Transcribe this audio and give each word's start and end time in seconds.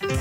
TKKG, 0.00 0.16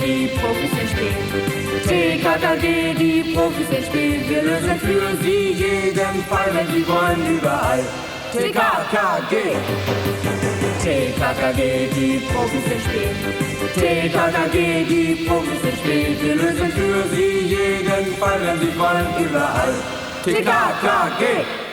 die 0.00 0.32
Profis 0.38 0.72
im 0.72 0.88
Spiel. 0.88 1.12
TKKG, 1.84 2.94
die 2.94 3.34
Profis 3.34 3.68
im. 3.86 4.24
Wir 4.26 4.42
lösen 4.42 4.80
für 4.80 5.14
sie 5.22 5.52
jeden 5.52 6.24
Fall, 6.30 6.50
wenn 6.54 6.66
sie 6.68 6.88
wollen, 6.88 7.36
überall. 7.36 7.84
TKKG. 8.32 9.36
TKKG, 10.82 11.90
die 11.94 12.22
Profis 12.32 12.82
Spiel. 12.84 13.10
TKKG, 13.74 14.84
die 14.88 15.26
Profis 15.26 15.78
Spiel. 15.78 16.16
Wir 16.22 16.34
lösen 16.36 16.72
für 16.72 17.14
sie 17.14 17.40
jeden 17.54 18.16
Fall, 18.16 18.40
wenn 18.40 18.60
sie 18.60 18.78
wollen, 18.78 19.06
überall. 19.22 19.74
TKKG. 20.24 21.69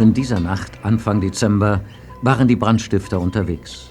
Auch 0.00 0.02
in 0.02 0.14
dieser 0.14 0.40
Nacht, 0.40 0.82
Anfang 0.82 1.20
Dezember, 1.20 1.82
waren 2.22 2.48
die 2.48 2.56
Brandstifter 2.56 3.20
unterwegs. 3.20 3.90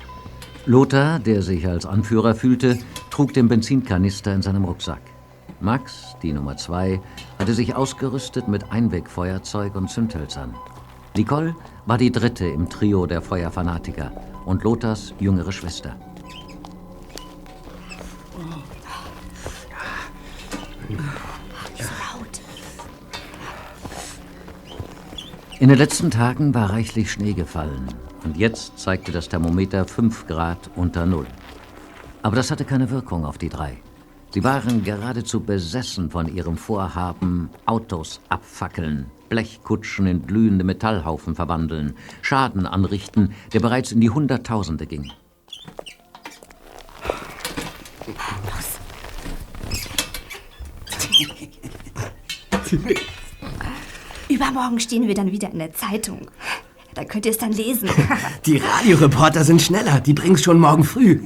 Lothar, 0.65 1.19
der 1.19 1.43
sich 1.43 1.67
als 1.67 1.85
Anführer 1.85 2.33
fühlte, 2.33 2.79
trug 3.11 3.31
den 3.35 3.47
Benzinkanister 3.47 4.33
in 4.33 4.41
seinem 4.41 4.63
Rucksack. 4.63 5.01
Max, 5.59 6.15
die 6.23 6.33
Nummer 6.33 6.57
zwei, 6.57 6.99
hatte 7.37 7.53
sich 7.53 7.75
ausgerüstet 7.75 8.47
mit 8.47 8.71
Einwegfeuerzeug 8.71 9.75
und 9.75 9.91
Zündhölzern. 9.91 10.55
Nicole 11.15 11.55
war 11.85 11.99
die 11.99 12.11
dritte 12.11 12.47
im 12.47 12.67
Trio 12.69 13.05
der 13.05 13.21
Feuerfanatiker 13.21 14.11
und 14.45 14.63
Lothars 14.63 15.13
jüngere 15.19 15.51
Schwester. 15.51 15.95
In 25.59 25.67
den 25.67 25.77
letzten 25.77 26.09
Tagen 26.09 26.53
war 26.53 26.69
reichlich 26.69 27.11
Schnee 27.11 27.33
gefallen 27.33 27.89
und 28.23 28.37
jetzt 28.37 28.79
zeigte 28.79 29.11
das 29.11 29.27
Thermometer 29.27 29.83
5 29.83 30.25
Grad 30.25 30.69
unter 30.77 31.05
Null. 31.05 31.27
Aber 32.21 32.37
das 32.37 32.49
hatte 32.49 32.63
keine 32.63 32.89
Wirkung 32.91 33.25
auf 33.25 33.37
die 33.37 33.49
drei. 33.49 33.75
Sie 34.29 34.45
waren 34.45 34.85
geradezu 34.85 35.41
besessen 35.41 36.11
von 36.11 36.33
ihrem 36.33 36.55
Vorhaben, 36.55 37.49
Autos 37.65 38.21
abfackeln, 38.29 39.07
Blechkutschen 39.27 40.07
in 40.07 40.25
glühende 40.25 40.63
Metallhaufen 40.63 41.35
verwandeln, 41.35 41.93
Schaden 42.21 42.65
anrichten, 42.65 43.33
der 43.51 43.59
bereits 43.59 43.91
in 43.91 43.99
die 43.99 44.11
Hunderttausende 44.11 44.87
ging. 44.87 45.11
Übermorgen 54.39 54.79
stehen 54.79 55.05
wir 55.05 55.15
dann 55.15 55.33
wieder 55.33 55.51
in 55.51 55.59
der 55.59 55.73
Zeitung. 55.73 56.21
Da 56.93 57.03
könnt 57.03 57.25
ihr 57.25 57.33
es 57.33 57.37
dann 57.37 57.51
lesen. 57.51 57.89
Die 58.45 58.55
Radioreporter 58.55 59.43
sind 59.43 59.61
schneller. 59.61 59.99
Die 59.99 60.13
bringen's 60.13 60.43
schon 60.43 60.61
morgen 60.61 60.85
früh. 60.85 61.19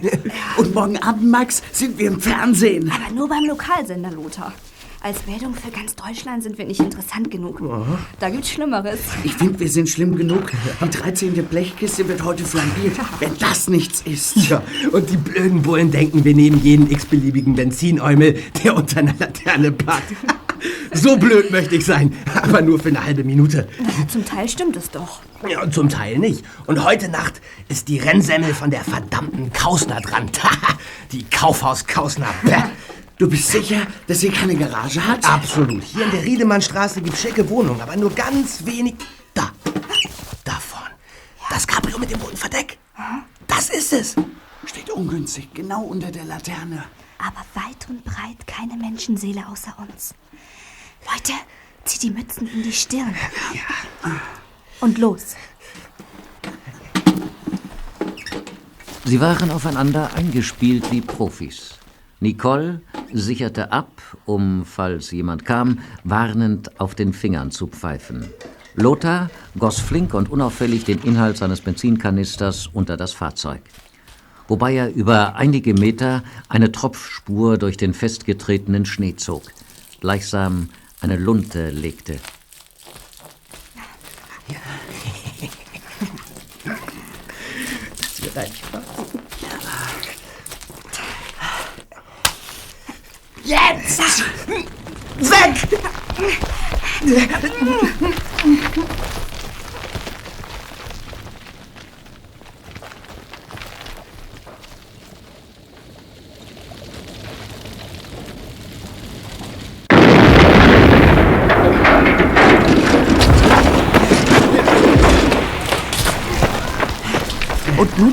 Und 0.57 0.73
morgen 0.73 0.97
Abend, 0.97 1.29
Max, 1.29 1.61
sind 1.71 1.99
wir 1.99 2.07
im 2.07 2.19
Fernsehen. 2.19 2.91
Aber 2.91 3.13
nur 3.13 3.29
beim 3.29 3.45
Lokalsender, 3.45 4.09
Lothar. 4.09 4.51
Als 5.03 5.27
Meldung 5.27 5.53
für 5.53 5.69
ganz 5.69 5.95
Deutschland 5.95 6.41
sind 6.41 6.57
wir 6.57 6.65
nicht 6.65 6.79
interessant 6.79 7.29
genug. 7.29 7.61
Da 8.19 8.31
gibt's 8.31 8.49
Schlimmeres. 8.49 9.01
Ich 9.23 9.35
finde, 9.35 9.59
wir 9.59 9.69
sind 9.69 9.89
schlimm 9.89 10.15
genug. 10.15 10.51
Die 10.81 10.89
13. 10.89 11.33
Blechkiste 11.45 12.07
wird 12.07 12.23
heute 12.23 12.43
flambiert. 12.43 12.97
Wenn 13.19 13.37
das 13.37 13.67
nichts 13.67 14.01
ist. 14.01 14.37
Ja, 14.49 14.63
und 14.91 15.07
die 15.11 15.17
blöden 15.17 15.61
Bullen 15.61 15.91
denken, 15.91 16.25
wir 16.25 16.33
nehmen 16.33 16.59
jeden 16.63 16.89
x-beliebigen 16.89 17.53
Benzinäumel, 17.53 18.39
der 18.63 18.75
unter 18.75 19.01
einer 19.01 19.13
Laterne 19.19 19.71
packt. 19.71 20.13
So 20.93 21.17
blöd 21.17 21.51
möchte 21.51 21.75
ich 21.75 21.85
sein, 21.85 22.15
aber 22.35 22.61
nur 22.61 22.79
für 22.79 22.89
eine 22.89 23.03
halbe 23.03 23.23
Minute. 23.23 23.67
Zum 24.07 24.25
Teil 24.25 24.47
stimmt 24.47 24.75
es 24.75 24.91
doch. 24.91 25.21
Ja, 25.49 25.63
und 25.63 25.73
zum 25.73 25.89
Teil 25.89 26.19
nicht. 26.19 26.43
Und 26.67 26.83
heute 26.83 27.09
Nacht 27.09 27.41
ist 27.67 27.87
die 27.87 27.99
Rennsemmel 27.99 28.53
von 28.53 28.69
der 28.69 28.83
verdammten 28.83 29.51
Kausner 29.51 30.01
dran. 30.01 30.29
die 31.11 31.23
Kaufhaus 31.23 31.85
Kausner. 31.87 32.27
Du 33.19 33.29
bist 33.29 33.49
sicher, 33.49 33.85
dass 34.07 34.21
sie 34.21 34.29
keine 34.29 34.55
Garage 34.55 35.05
hat? 35.07 35.23
Absolut. 35.23 35.83
Hier 35.83 36.03
in 36.03 36.11
der 36.11 36.23
Riedemannstraße 36.23 36.99
gibt 36.99 37.15
schicke 37.15 37.47
Wohnungen, 37.47 37.79
aber 37.79 37.95
nur 37.95 38.09
ganz 38.09 38.65
wenig. 38.65 38.95
Da. 39.35 39.51
Davon. 40.43 40.89
Das 41.49 41.67
Cabrio 41.67 41.99
mit 41.99 42.09
dem 42.09 42.19
roten 42.19 42.35
Verdeck. 42.35 42.79
Das 43.45 43.69
ist 43.69 43.93
es. 43.93 44.15
Steht 44.65 44.89
ungünstig, 44.89 45.53
genau 45.53 45.83
unter 45.83 46.09
der 46.11 46.25
Laterne. 46.25 46.83
Aber 47.19 47.45
weit 47.53 47.87
und 47.87 48.03
breit 48.03 48.47
keine 48.47 48.75
Menschenseele 48.75 49.47
außer 49.47 49.75
uns. 49.77 50.15
Leute, 51.05 51.33
zieht 51.85 52.03
die 52.03 52.11
Mützen 52.11 52.47
in 52.47 52.63
die 52.63 52.71
Stirn. 52.71 53.15
Und 54.79 54.97
los. 54.97 55.35
Sie 59.05 59.19
waren 59.19 59.51
aufeinander 59.51 60.13
eingespielt 60.15 60.91
wie 60.91 61.01
Profis. 61.01 61.75
Nicole 62.19 62.81
sicherte 63.11 63.71
ab, 63.71 64.01
um, 64.25 64.63
falls 64.65 65.11
jemand 65.11 65.45
kam, 65.45 65.79
warnend 66.03 66.79
auf 66.79 66.95
den 66.95 67.13
Fingern 67.13 67.51
zu 67.51 67.67
pfeifen. 67.67 68.25
Lothar 68.75 69.29
goss 69.59 69.79
flink 69.79 70.13
und 70.13 70.31
unauffällig 70.31 70.85
den 70.85 70.99
Inhalt 71.03 71.37
seines 71.37 71.61
Benzinkanisters 71.61 72.67
unter 72.67 72.97
das 72.97 73.13
Fahrzeug. 73.13 73.61
Wobei 74.47 74.73
er 74.73 74.93
über 74.93 75.35
einige 75.35 75.73
Meter 75.73 76.23
eine 76.49 76.71
Tropfspur 76.71 77.57
durch 77.57 77.77
den 77.77 77.93
festgetretenen 77.93 78.85
Schnee 78.85 79.15
zog, 79.15 79.43
gleichsam 80.01 80.69
eine 81.03 81.17
Lunte 81.17 81.69
legte. 81.69 82.17
Das 87.97 88.21
wird 88.21 88.37
ein 88.37 88.47
Spaß. 88.47 88.83
Jetzt! 93.43 93.99
Weg! 95.19 95.73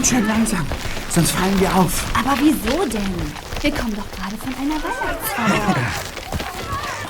Und 0.00 0.06
schön 0.06 0.26
langsam, 0.26 0.64
sonst 1.10 1.32
fallen 1.32 1.60
wir 1.60 1.76
auf. 1.76 2.06
Aber 2.16 2.34
wieso 2.40 2.86
denn? 2.88 3.14
Wir 3.60 3.70
kommen 3.70 3.94
doch 3.94 4.10
gerade 4.12 4.34
von 4.38 4.54
einer 4.54 4.76
Weihnachtsfeier. 4.82 5.76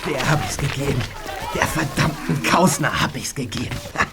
Der 0.13 0.29
hab 0.29 0.45
ich's 0.45 0.57
gegeben. 0.57 1.01
Der 1.55 1.69
verdammten 1.69 2.43
Kausner 2.43 3.01
hab 3.01 3.15
ich's 3.15 3.33
gegeben. 3.33 3.77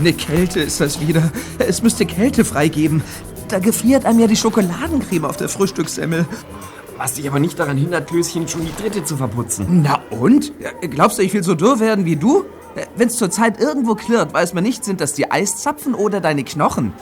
eine 0.00 0.12
Kälte 0.12 0.60
ist 0.60 0.80
das 0.80 1.00
wieder. 1.00 1.30
Es 1.58 1.82
müsste 1.82 2.06
Kälte 2.06 2.44
freigeben. 2.44 3.02
Da 3.48 3.58
gefriert 3.58 4.06
einem 4.06 4.20
ja 4.20 4.26
die 4.26 4.36
Schokoladencreme 4.36 5.24
auf 5.24 5.36
der 5.36 5.48
Frühstückssemmel. 5.48 6.26
Was 6.96 7.14
dich 7.14 7.26
aber 7.28 7.38
nicht 7.38 7.58
daran 7.58 7.76
hindert, 7.76 8.08
Klößchen 8.08 8.48
schon 8.48 8.66
die 8.66 8.82
dritte 8.82 9.04
zu 9.04 9.16
verputzen. 9.16 9.82
Na 9.82 10.00
und? 10.10 10.52
Glaubst 10.82 11.18
du, 11.18 11.22
ich 11.22 11.32
will 11.32 11.42
so 11.42 11.54
dürr 11.54 11.80
werden 11.80 12.04
wie 12.04 12.16
du? 12.16 12.44
Wenn 12.96 13.08
es 13.08 13.16
zurzeit 13.16 13.58
irgendwo 13.58 13.94
klirrt, 13.94 14.32
weiß 14.32 14.54
man 14.54 14.64
nicht, 14.64 14.84
sind 14.84 15.00
das 15.00 15.14
die 15.14 15.30
Eiszapfen 15.30 15.94
oder 15.94 16.20
deine 16.20 16.44
Knochen. 16.44 16.92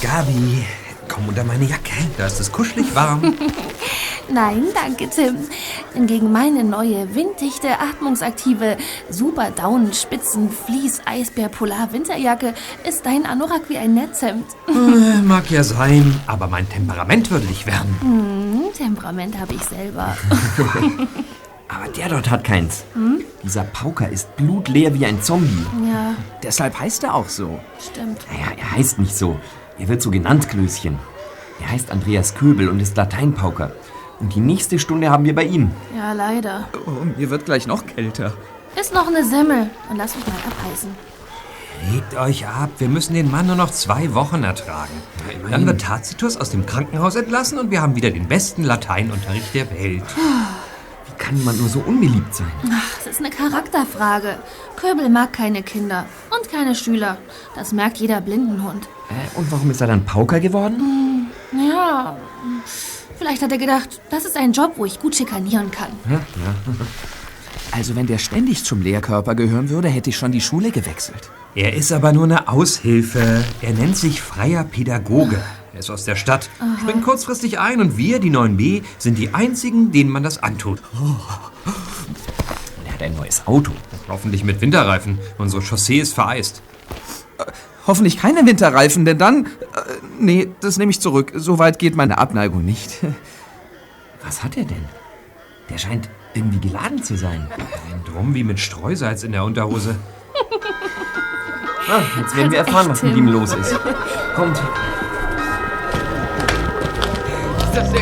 Gabi, 0.00 0.64
komm 1.08 1.28
unter 1.28 1.44
meine 1.44 1.64
Jacke. 1.64 1.92
Da 2.16 2.26
ist 2.26 2.40
es 2.40 2.50
kuschelig 2.50 2.94
warm. 2.94 3.34
Nein, 4.32 4.64
danke, 4.74 5.08
Tim. 5.10 5.36
Gegen 5.96 6.32
meine 6.32 6.64
neue, 6.64 7.14
winddichte, 7.14 7.68
atmungsaktive, 7.80 8.76
super 9.10 9.50
Daun, 9.52 9.92
Spitzen, 9.92 10.50
Vlies, 10.50 11.00
Eisbär, 11.06 11.48
Polar, 11.48 11.92
Winterjacke 11.92 12.52
ist 12.86 13.06
dein 13.06 13.24
Anorak 13.26 13.62
wie 13.68 13.78
ein 13.78 13.94
Netzhemd. 13.94 14.44
Äh, 14.68 15.22
Mag 15.22 15.50
ja 15.50 15.62
sein, 15.62 16.20
aber 16.26 16.48
mein 16.48 16.68
Temperament 16.68 17.30
würde 17.30 17.46
dich 17.46 17.64
wärmen. 17.66 17.96
Hm, 18.00 18.72
Temperament 18.76 19.38
habe 19.38 19.54
ich 19.54 19.62
selber. 19.62 20.16
Aber 21.66 21.88
der 21.88 22.08
dort 22.10 22.30
hat 22.30 22.44
keins. 22.44 22.84
Dieser 23.42 23.64
Pauker 23.64 24.08
ist 24.08 24.36
blutleer 24.36 24.94
wie 24.94 25.06
ein 25.06 25.22
Zombie. 25.22 25.66
Ja, 25.90 26.14
Deshalb 26.42 26.78
heißt 26.78 27.02
er 27.04 27.14
auch 27.14 27.28
so. 27.28 27.58
stimmt. 27.80 28.18
Naja, 28.30 28.52
er 28.56 28.72
heißt 28.76 28.98
nicht 28.98 29.16
so. 29.16 29.40
Er 29.78 29.88
wird 29.88 30.02
so 30.02 30.10
genannt, 30.10 30.48
Klößchen. 30.50 30.98
Er 31.60 31.72
heißt 31.72 31.90
Andreas 31.90 32.34
Köbel 32.34 32.68
und 32.68 32.80
ist 32.80 32.96
Lateinpauker. 32.96 33.72
Und 34.24 34.34
die 34.34 34.40
nächste 34.40 34.78
Stunde 34.78 35.10
haben 35.10 35.26
wir 35.26 35.34
bei 35.34 35.44
ihm. 35.44 35.70
Ja, 35.94 36.14
leider. 36.14 36.66
Oh, 36.86 37.04
mir 37.18 37.28
wird 37.28 37.44
gleich 37.44 37.66
noch 37.66 37.84
kälter. 37.84 38.32
Ist 38.74 38.94
noch 38.94 39.06
eine 39.06 39.22
Semmel. 39.22 39.68
Dann 39.86 39.98
lass 39.98 40.16
mich 40.16 40.26
mal 40.26 40.32
abreißen. 40.32 40.88
Legt 41.92 42.16
euch 42.16 42.46
ab, 42.46 42.70
wir 42.78 42.88
müssen 42.88 43.12
den 43.12 43.30
Mann 43.30 43.48
nur 43.48 43.56
noch 43.56 43.70
zwei 43.70 44.14
Wochen 44.14 44.42
ertragen. 44.42 44.94
Dann 45.50 45.66
wird 45.66 45.82
Tacitus 45.82 46.38
aus 46.38 46.48
dem 46.48 46.64
Krankenhaus 46.64 47.16
entlassen 47.16 47.58
und 47.58 47.70
wir 47.70 47.82
haben 47.82 47.96
wieder 47.96 48.10
den 48.10 48.26
besten 48.26 48.64
Lateinunterricht 48.64 49.52
der 49.52 49.70
Welt. 49.70 50.04
Wie 50.06 51.22
kann 51.22 51.36
jemand 51.36 51.60
nur 51.60 51.68
so 51.68 51.80
unbeliebt 51.80 52.34
sein? 52.34 52.50
Das 53.04 53.12
ist 53.12 53.20
eine 53.20 53.28
Charakterfrage. 53.28 54.38
Köbel 54.76 55.10
mag 55.10 55.34
keine 55.34 55.62
Kinder 55.62 56.06
und 56.30 56.50
keine 56.50 56.74
Schüler. 56.74 57.18
Das 57.56 57.72
merkt 57.72 57.98
jeder 57.98 58.22
Blindenhund. 58.22 58.88
Äh, 59.10 59.38
und 59.38 59.52
warum 59.52 59.70
ist 59.70 59.82
er 59.82 59.88
dann 59.88 60.06
Pauker 60.06 60.40
geworden? 60.40 61.30
Ja, 61.52 62.16
vielleicht 63.18 63.42
hat 63.42 63.52
er 63.52 63.58
gedacht, 63.58 64.00
das 64.10 64.24
ist 64.24 64.36
ein 64.36 64.52
Job, 64.52 64.74
wo 64.76 64.84
ich 64.84 65.00
gut 65.00 65.16
schikanieren 65.16 65.70
kann. 65.70 65.90
Also 67.70 67.96
wenn 67.96 68.06
der 68.06 68.18
ständig 68.18 68.64
zum 68.64 68.82
Lehrkörper 68.82 69.34
gehören 69.34 69.68
würde, 69.68 69.88
hätte 69.88 70.10
ich 70.10 70.16
schon 70.16 70.32
die 70.32 70.40
Schule 70.40 70.70
gewechselt. 70.70 71.30
Er 71.56 71.74
ist 71.74 71.92
aber 71.92 72.12
nur 72.12 72.24
eine 72.24 72.48
Aushilfe. 72.48 73.44
Er 73.62 73.72
nennt 73.72 73.96
sich 73.96 74.20
freier 74.20 74.64
Pädagoge. 74.64 75.42
Er 75.72 75.80
ist 75.80 75.90
aus 75.90 76.04
der 76.04 76.14
Stadt, 76.14 76.48
springt 76.80 77.02
kurzfristig 77.02 77.58
ein 77.58 77.80
und 77.80 77.96
wir, 77.96 78.20
die 78.20 78.30
9b, 78.30 78.84
sind 78.98 79.18
die 79.18 79.34
einzigen, 79.34 79.90
denen 79.90 80.10
man 80.10 80.22
das 80.22 80.40
antut. 80.40 80.80
Er 82.86 82.92
hat 82.92 83.02
ein 83.02 83.16
neues 83.16 83.46
Auto. 83.46 83.72
Hoffentlich 84.08 84.44
mit 84.44 84.60
Winterreifen. 84.60 85.18
Unsere 85.38 85.62
Chaussee 85.62 85.98
ist 85.98 86.14
vereist. 86.14 86.62
Hoffentlich 87.86 88.18
keine 88.18 88.46
Winterreifen, 88.46 89.04
denn 89.04 89.18
dann... 89.18 89.46
Äh, 89.46 89.48
nee, 90.18 90.48
das 90.60 90.78
nehme 90.78 90.90
ich 90.90 91.00
zurück. 91.00 91.32
So 91.34 91.58
weit 91.58 91.78
geht 91.78 91.96
meine 91.96 92.18
Abneigung 92.18 92.64
nicht. 92.64 92.98
Was 94.24 94.42
hat 94.42 94.56
er 94.56 94.64
denn? 94.64 94.84
Der 95.68 95.78
scheint 95.78 96.08
irgendwie 96.34 96.60
geladen 96.60 97.02
zu 97.02 97.16
sein. 97.16 97.48
Ein 97.90 98.04
Drum 98.04 98.34
wie 98.34 98.44
mit 98.44 98.58
Streusalz 98.58 99.22
in 99.22 99.32
der 99.32 99.44
Unterhose. 99.44 99.96
Ah, 101.86 102.00
jetzt 102.18 102.34
werden 102.34 102.50
wir 102.50 102.60
erfahren, 102.60 102.88
was 102.88 103.02
mit 103.02 103.14
ihm 103.14 103.28
los 103.28 103.52
ist. 103.52 103.78
Kommt. 104.34 104.56
Mann, 104.56 104.66
ich 107.72 107.78
hab 107.78 107.92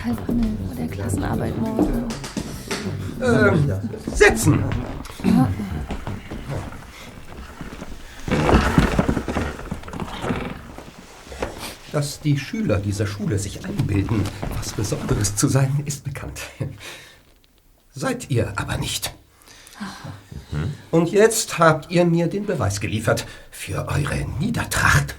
total 0.00 0.14
Bammel 0.26 0.56
vor 0.66 0.74
der 0.74 0.88
Klassenarbeit 0.88 1.58
morgen. 1.58 2.08
Setzen! 4.14 4.64
Dass 11.92 12.20
die 12.20 12.38
Schüler 12.38 12.78
dieser 12.78 13.06
Schule 13.06 13.38
sich 13.38 13.64
einbilden, 13.66 14.22
was 14.56 14.72
Besonderes 14.72 15.36
zu 15.36 15.48
sein, 15.48 15.82
ist 15.86 16.04
bekannt. 16.04 16.40
Seid 17.92 18.30
ihr 18.30 18.52
aber 18.56 18.76
nicht. 18.76 19.12
Und 20.90 21.10
jetzt 21.10 21.58
habt 21.58 21.90
ihr 21.90 22.04
mir 22.04 22.28
den 22.28 22.46
Beweis 22.46 22.80
geliefert 22.80 23.26
für 23.50 23.88
eure 23.88 24.24
Niedertracht. 24.38 25.16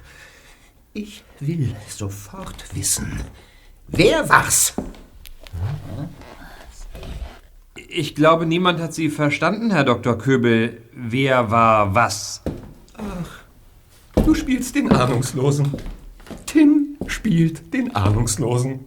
Ich 0.93 1.23
will 1.39 1.75
sofort 1.89 2.63
wissen, 2.73 3.21
wer 3.91 4.29
war's? 4.29 4.73
Ich 7.87 8.15
glaube, 8.15 8.45
niemand 8.45 8.79
hat 8.79 8.93
Sie 8.93 9.09
verstanden, 9.09 9.71
Herr 9.71 9.83
Dr. 9.83 10.17
Köbel. 10.17 10.81
Wer 10.93 11.51
war 11.51 11.93
was? 11.93 12.41
Du 14.25 14.33
spielst 14.33 14.75
den 14.75 14.91
Ahnungslosen. 14.91 15.73
Tim 16.45 16.97
spielt 17.07 17.73
den 17.73 17.95
Ahnungslosen. 17.95 18.81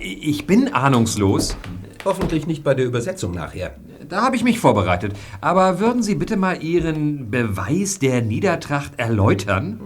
Ich 0.00 0.46
bin 0.46 0.72
ahnungslos. 0.72 1.56
Hoffentlich 2.04 2.46
nicht 2.46 2.62
bei 2.62 2.74
der 2.74 2.86
Übersetzung 2.86 3.32
nachher. 3.32 3.74
Da 4.08 4.22
habe 4.22 4.36
ich 4.36 4.44
mich 4.44 4.60
vorbereitet. 4.60 5.12
Aber 5.40 5.80
würden 5.80 6.02
Sie 6.02 6.14
bitte 6.14 6.36
mal 6.36 6.62
Ihren 6.62 7.30
Beweis 7.30 7.98
der 7.98 8.22
Niedertracht 8.22 8.92
erläutern? 8.98 9.80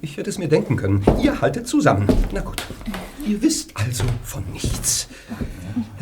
Ich 0.00 0.16
hätte 0.16 0.30
es 0.30 0.38
mir 0.38 0.48
denken 0.48 0.76
können. 0.76 1.04
Ihr 1.20 1.40
haltet 1.40 1.66
zusammen. 1.66 2.06
Na 2.32 2.40
gut. 2.40 2.62
Ihr 3.28 3.42
wisst 3.42 3.72
also 3.76 4.04
von 4.24 4.42
nichts. 4.54 5.06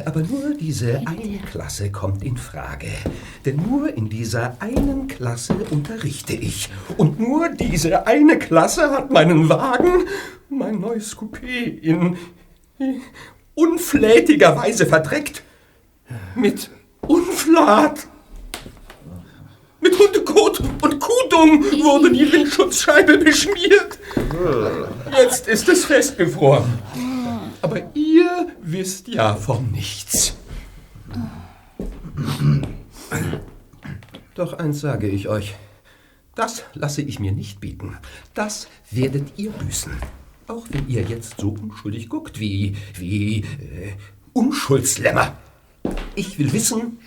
Aber 0.04 0.20
nur 0.20 0.54
diese 0.54 1.02
eine 1.06 1.38
Klasse 1.50 1.90
kommt 1.90 2.22
in 2.22 2.36
Frage. 2.36 2.86
Denn 3.44 3.56
nur 3.56 3.92
in 3.92 4.08
dieser 4.08 4.56
einen 4.60 5.08
Klasse 5.08 5.54
unterrichte 5.70 6.34
ich. 6.34 6.70
Und 6.96 7.18
nur 7.18 7.48
diese 7.48 8.06
eine 8.06 8.38
Klasse 8.38 8.92
hat 8.92 9.10
meinen 9.10 9.48
Wagen, 9.48 10.04
mein 10.48 10.78
neues 10.78 11.16
Coupé, 11.16 11.80
in 11.80 12.16
unflätiger 13.56 14.56
Weise 14.56 14.86
verdreckt. 14.86 15.42
Mit 16.36 16.70
Unflat. 17.00 18.06
Mit 19.80 19.98
Hundekot 19.98 20.60
und 20.60 21.00
Kuhdung 21.00 21.64
wurde 21.82 22.12
die 22.12 22.32
Windschutzscheibe 22.32 23.18
beschmiert. 23.18 23.98
Jetzt 25.18 25.48
ist 25.48 25.68
es 25.68 25.84
festgefroren. 25.84 26.78
Aber 27.66 27.82
ihr 27.94 28.46
wisst 28.62 29.08
ja 29.08 29.34
von 29.34 29.72
nichts. 29.72 30.36
Doch 34.36 34.52
eins 34.52 34.78
sage 34.78 35.08
ich 35.08 35.26
euch. 35.26 35.56
Das 36.36 36.62
lasse 36.74 37.02
ich 37.02 37.18
mir 37.18 37.32
nicht 37.32 37.58
bieten. 37.58 37.98
Das 38.34 38.68
werdet 38.92 39.36
ihr 39.36 39.50
büßen. 39.50 39.90
Auch 40.46 40.64
wenn 40.70 40.88
ihr 40.88 41.02
jetzt 41.02 41.40
so 41.40 41.56
unschuldig 41.60 42.08
guckt 42.08 42.38
wie, 42.38 42.76
wie 42.94 43.40
äh, 43.40 43.94
Unschuldslämmer. 44.32 45.36
Ich 46.14 46.38
will 46.38 46.52
wissen, 46.52 47.00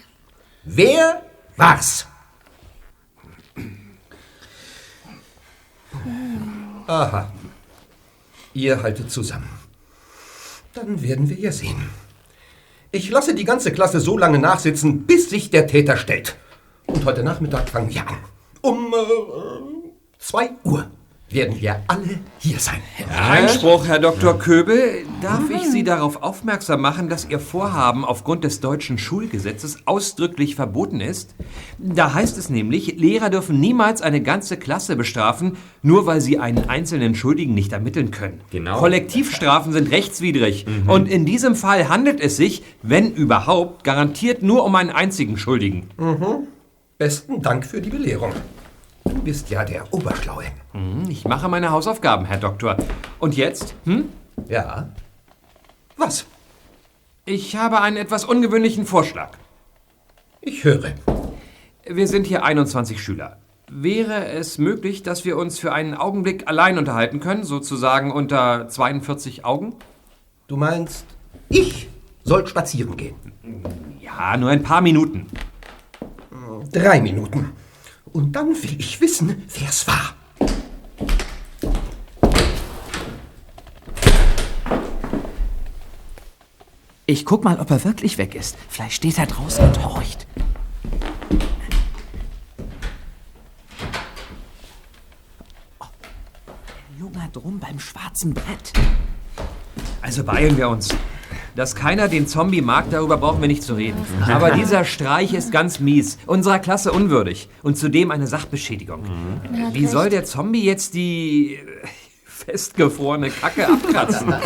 wer 0.66 1.24
war's? 1.56 2.06
Aha. 6.86 7.32
Ihr 8.54 8.84
haltet 8.84 9.10
zusammen. 9.10 9.59
Dann 10.80 11.02
werden 11.02 11.30
wir 11.30 11.38
ja 11.38 11.52
sehen. 11.52 11.90
Ich 12.92 13.10
lasse 13.10 13.36
die 13.36 13.44
ganze 13.44 13.74
Klasse 13.74 14.00
so 14.00 14.18
lange 14.18 14.40
nachsitzen, 14.40 15.06
bis 15.06 15.30
sich 15.30 15.50
der 15.50 15.68
Täter 15.68 15.98
stellt. 15.98 16.38
Und 16.88 17.04
heute 17.04 17.22
Nachmittag 17.22 17.68
fangen 17.68 17.94
wir 17.94 18.08
an. 18.08 18.16
Um 18.62 18.94
äh, 18.94 20.18
2 20.20 20.52
Uhr 20.64 20.90
werden 21.32 21.60
wir 21.62 21.82
alle 21.88 22.20
hier 22.40 22.60
sein. 22.60 22.82
Einspruch, 23.18 23.86
Herr 23.86 24.00
Dr. 24.00 24.38
Köbel. 24.38 25.06
Darf 25.22 25.50
ich 25.50 25.64
Sie 25.70 25.84
darauf 25.84 26.24
aufmerksam 26.24 26.82
machen, 26.82 27.10
dass 27.10 27.28
Ihr 27.30 27.40
Vorhaben 27.40 28.06
aufgrund 28.06 28.44
des 28.44 28.60
deutschen 28.60 28.98
Schulgesetzes 28.98 29.80
ausdrücklich 29.86 30.56
verboten 30.56 31.02
ist? 31.02 31.36
Da 31.78 32.14
heißt 32.14 32.38
es 32.38 32.50
nämlich, 32.50 32.98
Lehrer 32.98 33.30
dürfen 33.30 33.60
niemals 33.60 34.02
eine 34.02 34.22
ganze 34.22 34.58
Klasse 34.58 34.96
bestrafen, 34.96 35.58
nur 35.82 36.06
weil 36.06 36.22
sie 36.22 36.40
einen 36.40 36.70
einzelnen 36.70 37.16
Schuldigen 37.16 37.54
nicht 37.54 37.72
ermitteln 37.72 38.12
können. 38.12 38.42
Genau. 38.52 38.78
Kollektivstrafen 38.80 39.72
sind 39.74 39.92
rechtswidrig. 39.92 40.66
Und 40.88 41.08
in 41.08 41.26
diesem 41.26 41.56
Fall 41.56 41.90
handelt 41.90 42.20
es 42.22 42.38
sich, 42.38 42.64
wenn 42.82 43.14
überhaupt, 43.14 43.84
garantiert 43.84 44.42
nur 44.42 44.64
um 44.66 44.76
einen 44.76 44.90
einzigen 44.90 45.38
Schuldigen. 45.38 45.88
Besten 46.98 47.42
Dank 47.42 47.66
für 47.66 47.82
die 47.82 47.90
Belehrung. 47.90 48.34
Dann 49.20 49.26
bist 49.26 49.50
ja 49.50 49.66
der 49.66 49.94
Oberschlaue. 49.94 50.46
Hm, 50.72 51.10
Ich 51.10 51.26
mache 51.26 51.50
meine 51.50 51.72
Hausaufgaben, 51.72 52.24
Herr 52.24 52.38
Doktor. 52.38 52.78
Und 53.20 53.36
jetzt? 53.36 53.76
Hm? 53.84 54.06
Ja. 54.48 54.88
Was? 55.98 56.26
Ich 57.26 57.58
habe 57.58 57.82
einen 57.82 57.98
etwas 57.98 58.24
ungewöhnlichen 58.24 58.86
Vorschlag. 58.86 59.32
Ich 60.40 60.64
höre. 60.64 60.94
Wir 61.86 62.08
sind 62.08 62.28
hier 62.28 62.46
21 62.46 63.04
Schüler. 63.04 63.36
Wäre 63.70 64.26
es 64.30 64.58
möglich, 64.58 65.04
dass 65.04 65.26
wir 65.26 65.36
uns 65.36 65.60
für 65.60 65.74
einen 65.74 65.96
Augenblick 65.96 66.48
allein 66.48 66.78
unterhalten 66.78 67.20
können, 67.20 67.44
sozusagen 67.44 68.14
unter 68.14 68.70
42 68.70 69.44
Augen? 69.44 69.76
Du 70.48 70.56
meinst, 70.56 71.04
ich 71.50 71.90
soll 72.24 72.48
spazieren 72.48 72.96
gehen? 72.96 73.16
Ja, 74.00 74.38
nur 74.38 74.50
ein 74.50 74.64
paar 74.64 74.80
Minuten. 74.80 75.28
Drei 76.72 77.02
Minuten. 77.02 77.52
Und 78.14 78.36
dann 78.36 78.50
will 78.50 78.76
ich 78.80 79.00
wissen, 79.02 79.44
wer 79.58 79.70
es 79.70 79.88
war. 79.88 80.16
Ich 87.06 87.26
guck 87.26 87.44
mal, 87.44 87.60
ob 87.60 87.72
er 87.72 87.84
wirklich 87.84 88.18
weg 88.20 88.36
ist. 88.36 88.56
Vielleicht 88.70 88.94
steht 88.94 89.18
er 89.18 89.26
draußen 89.26 89.66
und 89.66 89.84
horcht. 89.84 90.28
Oh, 95.80 95.86
der 95.98 97.00
Junge 97.00 97.30
drum 97.34 97.60
beim 97.60 97.80
schwarzen 97.80 98.36
Brett. 98.36 98.74
Also 100.02 100.24
beeilen 100.24 100.56
wir 100.56 100.70
uns. 100.70 100.90
Dass 101.56 101.76
keiner 101.76 102.08
den 102.08 102.28
Zombie 102.28 102.62
mag, 102.62 102.86
darüber 102.92 103.18
brauchen 103.18 103.42
wir 103.42 103.48
nicht 103.48 103.64
zu 103.64 103.74
reden. 103.76 103.98
Aber 104.28 104.52
dieser 104.56 104.86
Streich 104.86 105.34
ist 105.34 105.52
ganz 105.52 105.80
mies, 105.80 106.18
unserer 106.26 106.60
Klasse 106.60 106.92
unwürdig 106.92 107.50
und 107.64 107.78
zudem 107.78 108.12
eine 108.12 108.28
Sachbeschädigung. 108.28 109.04
Hat 109.04 109.74
Wie 109.74 109.86
soll 109.86 110.10
der 110.10 110.26
Zombie 110.26 110.64
jetzt 110.64 110.94
die 110.94 111.56
äh, 111.56 111.60
festgefrorene 112.26 113.30
Kacke 113.30 113.68
abkratzen? 113.68 114.34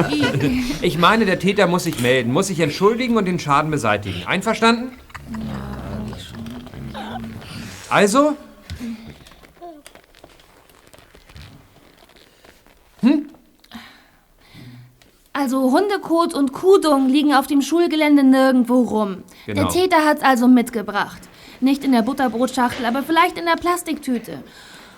Ich 0.81 0.97
meine, 0.97 1.25
der 1.25 1.39
Täter 1.39 1.67
muss 1.67 1.85
sich 1.85 2.01
melden, 2.01 2.31
muss 2.31 2.47
sich 2.47 2.59
entschuldigen 2.59 3.15
und 3.15 3.25
den 3.25 3.39
Schaden 3.39 3.71
beseitigen. 3.71 4.25
Einverstanden? 4.25 4.91
Also? 7.89 8.35
Also 15.33 15.71
Hundekot 15.71 16.35
und 16.35 16.53
Kudung 16.53 17.09
liegen 17.09 17.33
auf 17.33 17.47
dem 17.47 17.63
Schulgelände 17.63 18.23
nirgendwo 18.23 18.81
rum. 18.81 19.23
Genau. 19.47 19.63
Der 19.63 19.69
Täter 19.69 20.05
hat's 20.05 20.21
also 20.21 20.47
mitgebracht. 20.47 21.21
Nicht 21.59 21.83
in 21.83 21.91
der 21.91 22.03
Butterbrotschachtel, 22.03 22.85
aber 22.85 23.01
vielleicht 23.01 23.39
in 23.39 23.45
der 23.45 23.55
Plastiktüte. 23.55 24.43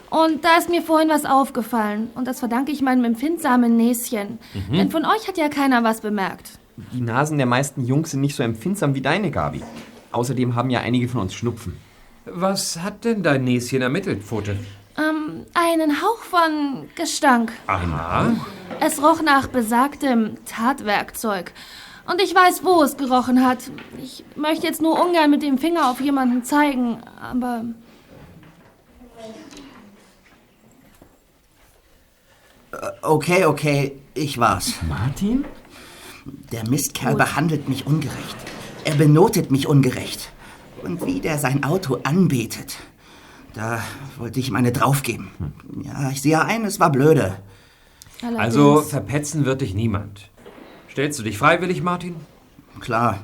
Und 0.10 0.44
da 0.44 0.58
ist 0.58 0.70
mir 0.70 0.82
vorhin 0.82 1.10
was 1.10 1.26
aufgefallen. 1.26 2.10
Und 2.16 2.28
das 2.28 2.40
verdanke 2.40 2.72
ich 2.72 2.82
meinem 2.82 3.06
empfindsamen 3.06 3.78
Näschen. 3.78 4.40
Mhm. 4.54 4.76
Denn 4.76 4.92
von 4.92 5.06
euch 5.06 5.28
hat 5.28 5.38
ja 5.38 5.48
keiner 5.48 5.84
was 5.84 6.02
bemerkt. 6.02 6.60
Die 6.92 7.02
Nasen 7.02 7.38
der 7.38 7.48
meisten 7.48 7.86
Jungs 7.86 8.12
sind 8.12 8.22
nicht 8.22 8.36
so 8.36 8.44
empfindsam 8.44 8.94
wie 8.94 9.02
deine, 9.02 9.32
Gabi. 9.32 9.62
Außerdem 10.12 10.56
haben 10.56 10.70
ja 10.70 10.82
einige 10.82 11.08
von 11.08 11.22
uns 11.22 11.34
Schnupfen. 11.34 11.78
Was 12.26 12.82
hat 12.82 13.06
denn 13.06 13.24
dein 13.24 13.46
Näschen 13.46 13.82
ermittelt, 13.82 14.24
Pfote? 14.24 14.58
Ähm, 14.98 15.46
einen 15.54 16.02
Hauch 16.02 16.24
von 16.24 16.90
Gestank. 16.96 17.52
Aha. 17.68 18.34
Es 18.80 19.02
roch 19.02 19.22
nach 19.22 19.48
besagtem 19.48 20.38
Tatwerkzeug. 20.46 21.52
Und 22.08 22.22
ich 22.22 22.34
weiß, 22.34 22.64
wo 22.64 22.84
es 22.84 22.98
gerochen 22.98 23.46
hat. 23.46 23.60
Ich 24.02 24.24
möchte 24.36 24.68
jetzt 24.68 24.82
nur 24.82 25.04
ungern 25.04 25.32
mit 25.32 25.42
dem 25.42 25.58
Finger 25.58 25.90
auf 25.90 26.00
jemanden 26.00 26.44
zeigen, 26.44 27.02
aber 27.20 27.66
Okay, 33.02 33.46
okay, 33.46 33.94
ich 34.14 34.38
war's. 34.38 34.74
Martin? 34.88 35.46
Der 36.52 36.68
Mistkerl 36.68 37.16
behandelt 37.16 37.70
mich 37.70 37.86
ungerecht. 37.86 38.36
Er 38.84 38.96
benotet 38.96 39.52
mich 39.52 39.68
ungerecht. 39.68 40.32
Und 40.84 41.06
wie 41.06 41.20
der 41.20 41.38
sein 41.38 41.64
Auto 41.64 42.00
anbetet. 42.04 42.78
Da 43.56 43.80
wollte 44.18 44.40
ich 44.40 44.50
ihm 44.50 44.56
eine 44.58 44.72
draufgeben. 44.74 45.30
Ja, 45.84 46.10
ich 46.12 46.22
sehe 46.22 46.44
ein, 46.44 46.66
es 46.66 46.80
war 46.80 46.92
blöde. 46.92 47.38
allerdings. 48.22 48.40
Also 48.44 48.82
verpetzen 48.82 49.46
wird 49.46 49.62
dich 49.62 49.74
niemand. 49.74 50.30
Stellst 50.92 51.20
du 51.20 51.24
dich 51.24 51.38
freiwillig, 51.38 51.82
Martin? 51.82 52.16
Klar. 52.82 53.20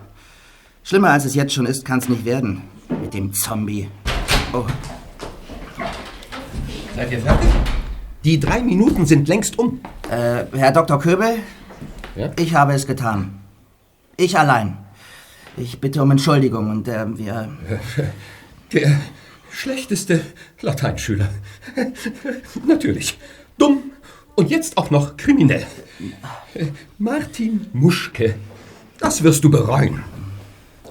Schlimmer 0.84 1.10
als 1.10 1.26
es 1.26 1.36
jetzt 1.36 1.54
schon 1.54 1.66
ist, 1.66 1.84
kann's 1.86 2.08
nicht 2.08 2.24
werden. 2.26 2.62
Mit 3.02 3.14
dem 3.14 3.34
Zombie. 3.34 3.90
Oh, 4.54 4.66
Seid 6.96 7.12
ihr 7.12 7.20
fertig? 7.20 7.50
Die 8.24 8.40
drei 8.40 8.62
Minuten 8.62 9.06
sind 9.06 9.28
längst 9.28 9.60
um. 9.60 9.82
äh, 10.10 10.46
Herr 10.54 10.72
Dr. 10.72 11.00
Köbel? 11.00 11.40
Ja? 12.16 12.32
Ich 12.38 12.54
habe 12.56 12.74
es 12.74 12.88
getan. 12.88 13.40
Ich 14.18 14.38
allein. 14.38 14.78
Ich 15.58 15.80
bitte 15.82 16.02
um 16.02 16.12
Entschuldigung 16.12 16.70
und 16.70 16.88
äh, 16.88 17.06
wir... 17.18 17.50
Der 18.74 19.00
schlechteste 19.52 20.22
Lateinschüler. 20.62 21.30
Natürlich. 22.68 23.18
Dumm 23.58 23.92
und 24.36 24.50
jetzt 24.50 24.78
auch 24.78 24.90
noch 24.90 25.18
kriminell. 25.18 25.66
Martin 26.98 27.68
Muschke. 27.74 28.36
Das 29.00 29.24
wirst 29.24 29.44
du 29.44 29.52
bereuen. 29.52 30.04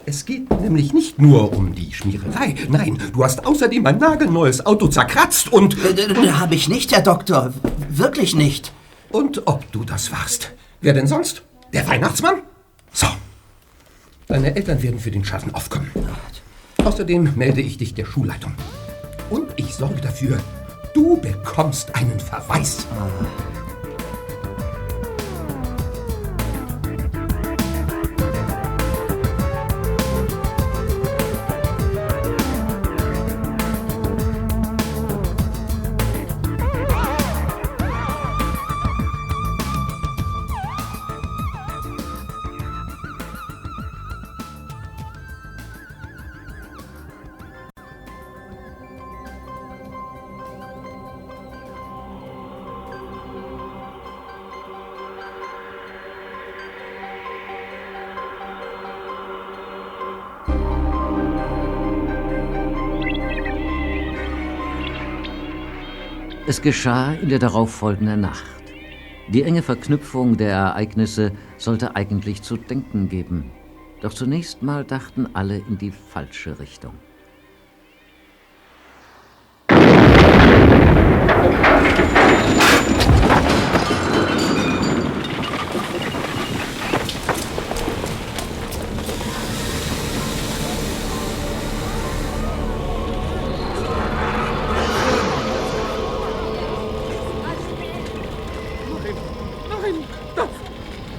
Es 0.07 0.25
geht 0.25 0.51
nämlich 0.61 0.93
nicht 0.93 1.21
nur 1.21 1.53
um 1.53 1.75
die 1.75 1.93
Schmiererei. 1.93 2.55
Nein, 2.69 2.99
du 3.13 3.23
hast 3.23 3.47
außerdem 3.47 3.87
ein 3.87 3.99
nagelneues 3.99 4.65
Auto 4.65 4.89
zerkratzt 4.89 5.53
und... 5.53 5.77
Äh, 5.85 6.33
Habe 6.33 6.55
ich 6.55 6.69
nicht, 6.69 6.93
Herr 6.93 7.03
Doktor. 7.03 7.53
Wirklich 7.89 8.35
nicht. 8.35 8.73
Und 9.11 9.47
ob 9.47 9.71
du 9.73 9.85
das 9.85 10.11
warst. 10.11 10.53
Wer 10.81 10.95
denn 10.95 11.07
sonst? 11.07 11.43
Der 11.73 11.87
Weihnachtsmann? 11.87 12.43
So. 12.93 13.07
Deine 14.27 14.57
Eltern 14.57 14.83
werden 14.83 14.99
für 14.99 15.11
den 15.11 15.25
Schaden 15.25 15.55
aufkommen. 15.55 15.91
Außerdem 16.85 17.35
melde 17.37 17.61
ich 17.61 17.79
dich 17.79 17.95
der 17.95 18.05
Schulleitung. 18.07 18.53
Und 19.29 19.49
ich 19.57 19.75
sorge 19.75 20.01
dafür, 20.01 20.41
du 20.95 21.21
bekommst 21.21 21.95
einen 21.95 22.19
Verweis. 22.19 22.87
Es 66.61 66.65
geschah 66.65 67.15
in 67.15 67.31
der 67.31 67.39
darauffolgenden 67.39 68.21
Nacht. 68.21 68.45
Die 69.29 69.45
enge 69.45 69.63
Verknüpfung 69.63 70.37
der 70.37 70.51
Ereignisse 70.51 71.33
sollte 71.57 71.97
eigentlich 71.97 72.43
zu 72.43 72.59
denken 72.59 73.09
geben. 73.09 73.51
Doch 74.03 74.13
zunächst 74.13 74.63
mal 74.63 74.85
dachten 74.85 75.27
alle 75.33 75.57
in 75.57 75.79
die 75.79 75.91
falsche 75.91 76.59
Richtung. 76.59 76.93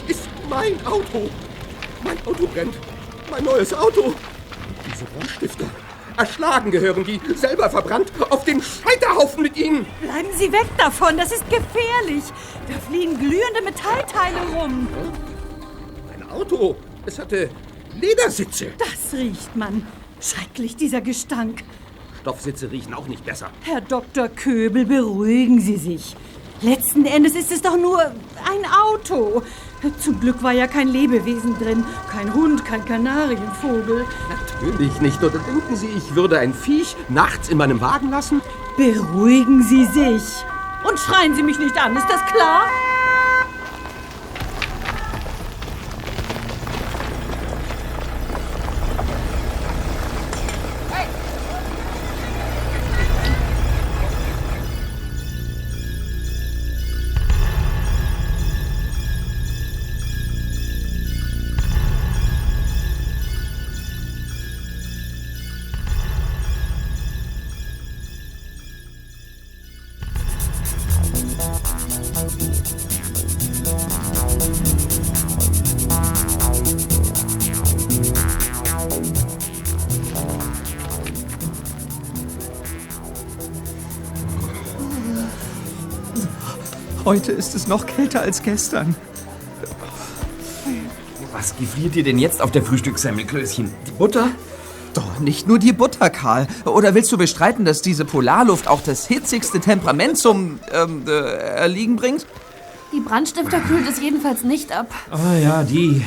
Das 0.07 0.17
ist 0.17 0.29
mein 0.49 0.85
Auto. 0.85 1.29
Mein 2.03 2.17
Auto 2.25 2.47
brennt. 2.47 2.75
Mein 3.29 3.43
neues 3.43 3.73
Auto. 3.73 4.13
Diese 4.85 5.05
Brandstifter. 5.05 5.65
Erschlagen 6.17 6.71
gehören 6.71 7.03
die, 7.03 7.19
selber 7.35 7.69
verbrannt, 7.69 8.11
auf 8.29 8.43
den 8.43 8.61
Scheiterhaufen 8.61 9.43
mit 9.43 9.57
ihnen. 9.57 9.85
Bleiben 10.01 10.29
Sie 10.37 10.51
weg 10.51 10.67
davon, 10.77 11.17
das 11.17 11.31
ist 11.31 11.43
gefährlich. 11.49 12.23
Da 12.67 12.77
fliegen 12.89 13.17
glühende 13.17 13.61
Metallteile 13.63 14.37
rum. 14.53 14.87
Mein 16.07 16.29
Auto, 16.29 16.75
es 17.05 17.17
hatte 17.17 17.49
Ledersitze. 17.99 18.67
Das 18.77 19.13
riecht 19.17 19.55
man. 19.55 19.87
Schrecklich, 20.19 20.75
dieser 20.75 21.01
Gestank. 21.01 21.63
Stoffsitze 22.21 22.69
riechen 22.71 22.93
auch 22.93 23.07
nicht 23.07 23.25
besser. 23.25 23.49
Herr 23.63 23.81
Dr. 23.81 24.27
Köbel, 24.27 24.85
beruhigen 24.85 25.59
Sie 25.59 25.77
sich. 25.77 26.15
Letzten 26.63 27.06
Endes 27.06 27.34
ist 27.34 27.51
es 27.51 27.63
doch 27.63 27.75
nur 27.75 28.00
ein 28.00 28.65
Auto. 28.72 29.41
Zum 30.00 30.20
Glück 30.20 30.44
war 30.44 30.51
ja 30.51 30.68
kein 30.68 30.88
Lebewesen 30.88 31.58
drin. 31.58 31.84
Kein 32.12 32.32
Hund, 32.36 32.63
kein 32.63 32.86
Kanarienvogel. 32.86 34.06
Natürlich 34.30 35.01
nicht. 35.01 35.24
Oder 35.24 35.39
denken 35.39 35.75
Sie, 35.75 35.88
ich 35.88 36.13
würde 36.13 36.38
ein 36.38 36.53
Viech 36.53 36.96
nachts 37.10 37.50
in 37.50 37.58
meinem 37.58 37.82
Wagen 37.82 38.12
lassen? 38.12 38.41
Beruhigen 38.77 39.63
Sie 39.63 39.86
sich. 39.86 40.46
Und 40.88 41.00
schreien 41.00 41.34
Sie 41.34 41.41
mich 41.41 41.58
nicht 41.58 41.75
an, 41.84 41.96
ist 41.96 42.08
das 42.08 42.24
klar? 42.27 42.65
Ist 87.51 87.63
es 87.63 87.67
noch 87.67 87.86
kälter 87.86 88.22
als 88.22 88.43
gestern. 88.43 88.96
Was 91.34 91.58
gefriert 91.58 91.96
dir 91.96 92.03
denn 92.03 92.17
jetzt 92.17 92.41
auf 92.41 92.51
der 92.51 92.63
Frühstückssemmel, 92.63 93.25
Klößchen? 93.25 93.70
Die 93.88 93.91
Butter? 93.91 94.29
Doch 94.93 95.20
nicht 95.20 95.50
nur 95.50 95.60
die 95.60 95.74
Butter, 95.74 96.10
Karl. 96.10 96.48
Oder 96.63 96.96
willst 96.96 97.12
du 97.12 97.17
bestreiten, 97.17 97.65
dass 97.65 97.81
diese 97.81 98.05
Polarluft 98.05 98.70
auch 98.70 98.81
das 98.81 99.05
hitzigste 99.05 99.60
Temperament 99.60 100.17
zum 100.17 100.62
ähm, 100.72 101.03
äh, 101.08 101.12
Erliegen 101.12 101.98
bringt? 101.98 102.25
Die 102.93 103.01
Brandstifter 103.01 103.60
kühlt 103.60 103.88
es 103.89 104.00
jedenfalls 104.00 104.43
nicht 104.43 104.72
ab. 104.72 104.93
Ah 105.10 105.36
ja, 105.36 105.63
die. 105.63 106.05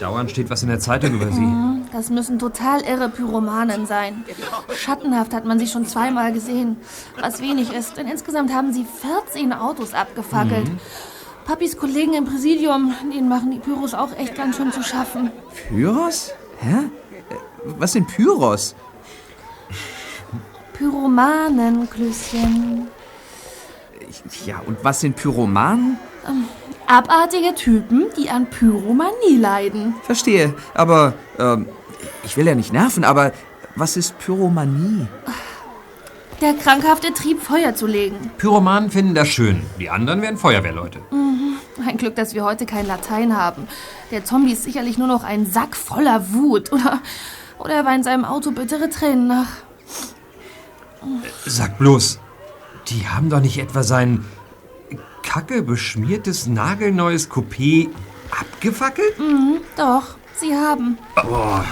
Dauernd 0.00 0.30
steht 0.30 0.50
was 0.50 0.62
in 0.62 0.68
der 0.68 0.78
Zeitung 0.78 1.14
über 1.14 1.30
sie. 1.32 1.40
Mhm, 1.40 1.86
Das 1.92 2.10
müssen 2.10 2.38
total 2.38 2.82
irre 2.82 3.08
Pyromanen 3.08 3.86
sein. 3.86 4.24
Schattenhaft 4.74 5.32
hat 5.32 5.44
man 5.46 5.58
sie 5.58 5.66
schon 5.66 5.86
zweimal 5.86 6.32
gesehen. 6.32 6.76
Was 7.20 7.40
wenig 7.40 7.72
ist, 7.72 7.96
denn 7.96 8.06
insgesamt 8.06 8.52
haben 8.52 8.72
sie 8.72 8.84
14 8.84 9.52
Autos 9.54 9.94
abgefackelt. 9.94 10.68
Mhm. 10.68 10.78
Papis 11.46 11.76
Kollegen 11.78 12.12
im 12.14 12.24
Präsidium, 12.24 12.92
denen 13.12 13.28
machen 13.28 13.50
die 13.52 13.58
Pyros 13.58 13.94
auch 13.94 14.12
echt 14.18 14.34
ganz 14.34 14.56
schön 14.56 14.72
zu 14.72 14.82
schaffen. 14.82 15.30
Pyros? 15.68 16.32
Hä? 16.58 16.90
Was 17.78 17.92
sind 17.92 18.08
Pyros? 18.08 18.74
Pyromanen, 20.74 21.88
Klößchen. 21.88 22.88
Ja, 24.44 24.60
und 24.66 24.76
was 24.82 25.00
sind 25.00 25.16
Pyromanen? 25.16 25.98
Abartige 26.86 27.54
Typen, 27.54 28.06
die 28.16 28.30
an 28.30 28.46
Pyromanie 28.48 29.36
leiden. 29.38 29.94
Verstehe, 30.02 30.54
aber 30.74 31.14
ähm, 31.38 31.66
ich 32.24 32.36
will 32.36 32.46
ja 32.46 32.54
nicht 32.54 32.72
nerven, 32.72 33.04
aber 33.04 33.32
was 33.74 33.96
ist 33.96 34.18
Pyromanie? 34.18 35.06
Der 36.40 36.54
krankhafte 36.54 37.12
Trieb, 37.12 37.42
Feuer 37.42 37.74
zu 37.74 37.86
legen. 37.86 38.30
Pyromanen 38.38 38.90
finden 38.90 39.14
das 39.14 39.28
schön. 39.28 39.62
Die 39.80 39.90
anderen 39.90 40.22
wären 40.22 40.36
Feuerwehrleute. 40.36 41.00
Mhm. 41.10 41.56
Ein 41.86 41.96
Glück, 41.96 42.14
dass 42.14 42.34
wir 42.34 42.44
heute 42.44 42.66
kein 42.66 42.86
Latein 42.86 43.36
haben. 43.36 43.68
Der 44.10 44.24
Zombie 44.24 44.52
ist 44.52 44.64
sicherlich 44.64 44.98
nur 44.98 45.08
noch 45.08 45.24
ein 45.24 45.46
Sack 45.46 45.76
voller 45.76 46.32
Wut. 46.32 46.72
Oder, 46.72 47.00
oder 47.58 47.74
er 47.74 47.84
weint 47.84 48.04
seinem 48.04 48.24
Auto 48.24 48.50
bittere 48.50 48.90
Tränen 48.90 49.26
nach. 49.26 49.48
Sag 51.46 51.78
bloß, 51.78 52.18
die 52.88 53.06
haben 53.08 53.30
doch 53.30 53.40
nicht 53.40 53.58
etwa 53.58 53.82
sein 53.82 54.24
kacke 55.26 55.62
beschmiertes, 55.62 56.46
nagelneues 56.46 57.30
Coupé 57.30 57.88
abgefackelt? 58.30 59.18
Mhm, 59.18 59.58
doch, 59.76 60.16
sie 60.40 60.54
haben. 60.54 60.96
Boah. 61.14 61.64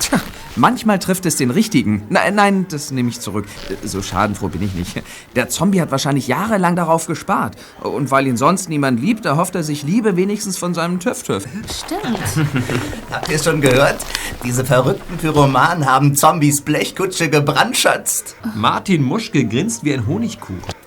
Tja, 0.00 0.18
manchmal 0.56 0.98
trifft 0.98 1.26
es 1.26 1.36
den 1.36 1.50
richtigen. 1.50 2.04
Nein, 2.08 2.34
nein, 2.34 2.66
das 2.68 2.90
nehme 2.90 3.10
ich 3.10 3.20
zurück. 3.20 3.46
So 3.84 4.02
schadenfroh 4.02 4.48
bin 4.48 4.62
ich 4.62 4.74
nicht. 4.74 5.02
Der 5.36 5.48
Zombie 5.48 5.80
hat 5.80 5.92
wahrscheinlich 5.92 6.26
jahrelang 6.26 6.74
darauf 6.74 7.06
gespart. 7.06 7.56
Und 7.80 8.10
weil 8.10 8.26
ihn 8.26 8.36
sonst 8.36 8.68
niemand 8.68 8.98
liebt, 8.98 9.26
erhofft 9.26 9.54
er 9.54 9.62
sich 9.62 9.84
Liebe 9.84 10.16
wenigstens 10.16 10.58
von 10.58 10.74
seinem 10.74 10.98
Töff-Töff. 10.98 11.44
Stimmt. 11.70 12.48
Habt 13.12 13.30
ihr 13.30 13.38
schon 13.38 13.60
gehört? 13.60 14.04
Diese 14.42 14.64
verrückten 14.64 15.18
Pyromanen 15.18 15.86
haben 15.86 16.16
Zombies 16.16 16.62
Blechkutsche 16.62 17.28
gebrandschatzt. 17.30 18.34
Martin 18.56 19.02
Muschke 19.02 19.44
grinst 19.44 19.84
wie 19.84 19.92
ein 19.92 20.06
Honigkuchen. 20.06 20.81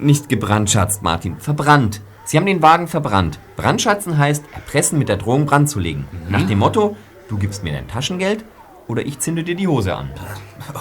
Nicht 0.00 0.28
gebrandschatzt, 0.28 1.02
Martin. 1.02 1.36
Verbrannt. 1.38 2.00
Sie 2.24 2.36
haben 2.36 2.46
den 2.46 2.62
Wagen 2.62 2.88
verbrannt. 2.88 3.38
Brandschatzen 3.56 4.16
heißt, 4.16 4.44
erpressen 4.54 4.98
mit 4.98 5.08
der 5.08 5.16
Drohung 5.18 5.46
Brand 5.46 5.68
zu 5.68 5.78
legen. 5.78 6.08
Nach 6.28 6.46
dem 6.46 6.58
Motto, 6.60 6.96
du 7.28 7.36
gibst 7.36 7.62
mir 7.64 7.72
dein 7.72 7.88
Taschengeld 7.88 8.44
oder 8.86 9.04
ich 9.04 9.18
zünde 9.18 9.44
dir 9.44 9.54
die 9.54 9.68
Hose 9.68 9.94
an. 9.94 10.10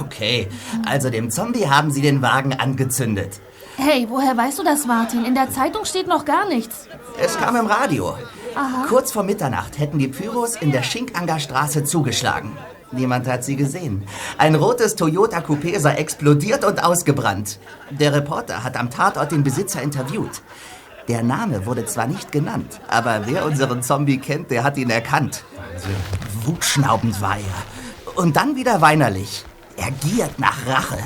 Okay, 0.02 0.48
also 0.86 1.10
dem 1.10 1.32
Zombie 1.32 1.68
haben 1.68 1.90
sie 1.90 2.02
den 2.02 2.22
Wagen 2.22 2.54
angezündet. 2.54 3.40
Hey, 3.78 4.06
woher 4.10 4.38
weißt 4.38 4.60
du 4.60 4.64
das, 4.64 4.86
Martin? 4.86 5.26
In 5.26 5.34
der 5.34 5.50
Zeitung 5.50 5.86
steht 5.86 6.08
noch 6.08 6.26
gar 6.26 6.48
nichts. 6.48 6.88
Es 7.20 7.38
kam 7.38 7.56
im 7.56 7.66
Radio. 7.66 8.16
Aha. 8.56 8.86
Kurz 8.88 9.12
vor 9.12 9.24
Mitternacht 9.24 9.80
hätten 9.80 9.98
die 9.98 10.10
Pyros 10.10 10.56
in 10.58 10.72
der 10.72 10.84
Schinkangerstraße 10.84 11.86
zugeschlagen. 11.86 12.52
Niemand 12.92 13.28
hat 13.28 13.44
sie 13.44 13.56
gesehen. 13.56 14.04
Ein 14.38 14.56
rotes 14.56 14.96
Toyota 14.96 15.40
Coupé 15.40 15.80
sei 15.80 15.96
explodiert 15.96 16.64
und 16.64 16.84
ausgebrannt. 16.84 17.60
Der 17.92 18.14
Reporter 18.14 18.64
hat 18.64 18.78
am 18.78 18.90
Tatort 18.90 19.32
den 19.32 19.44
Besitzer 19.44 19.82
interviewt. 19.82 20.42
Der 21.08 21.24
Name 21.24 21.66
wurde 21.66 21.86
zwar 21.86 22.08
nicht 22.08 22.32
genannt, 22.32 22.80
aber 22.88 23.22
wer 23.26 23.46
unseren 23.46 23.82
Zombie 23.82 24.18
kennt, 24.18 24.52
der 24.52 24.64
hat 24.64 24.78
ihn 24.78 24.90
erkannt. 24.90 25.44
Wutschnaubend 26.46 27.20
war 27.22 27.38
er. 27.38 28.14
Und 28.16 28.36
dann 28.36 28.56
wieder 28.56 28.82
weinerlich. 28.82 29.46
Er 29.78 29.92
giert 29.92 30.40
nach 30.40 30.68
Rache. 30.68 30.98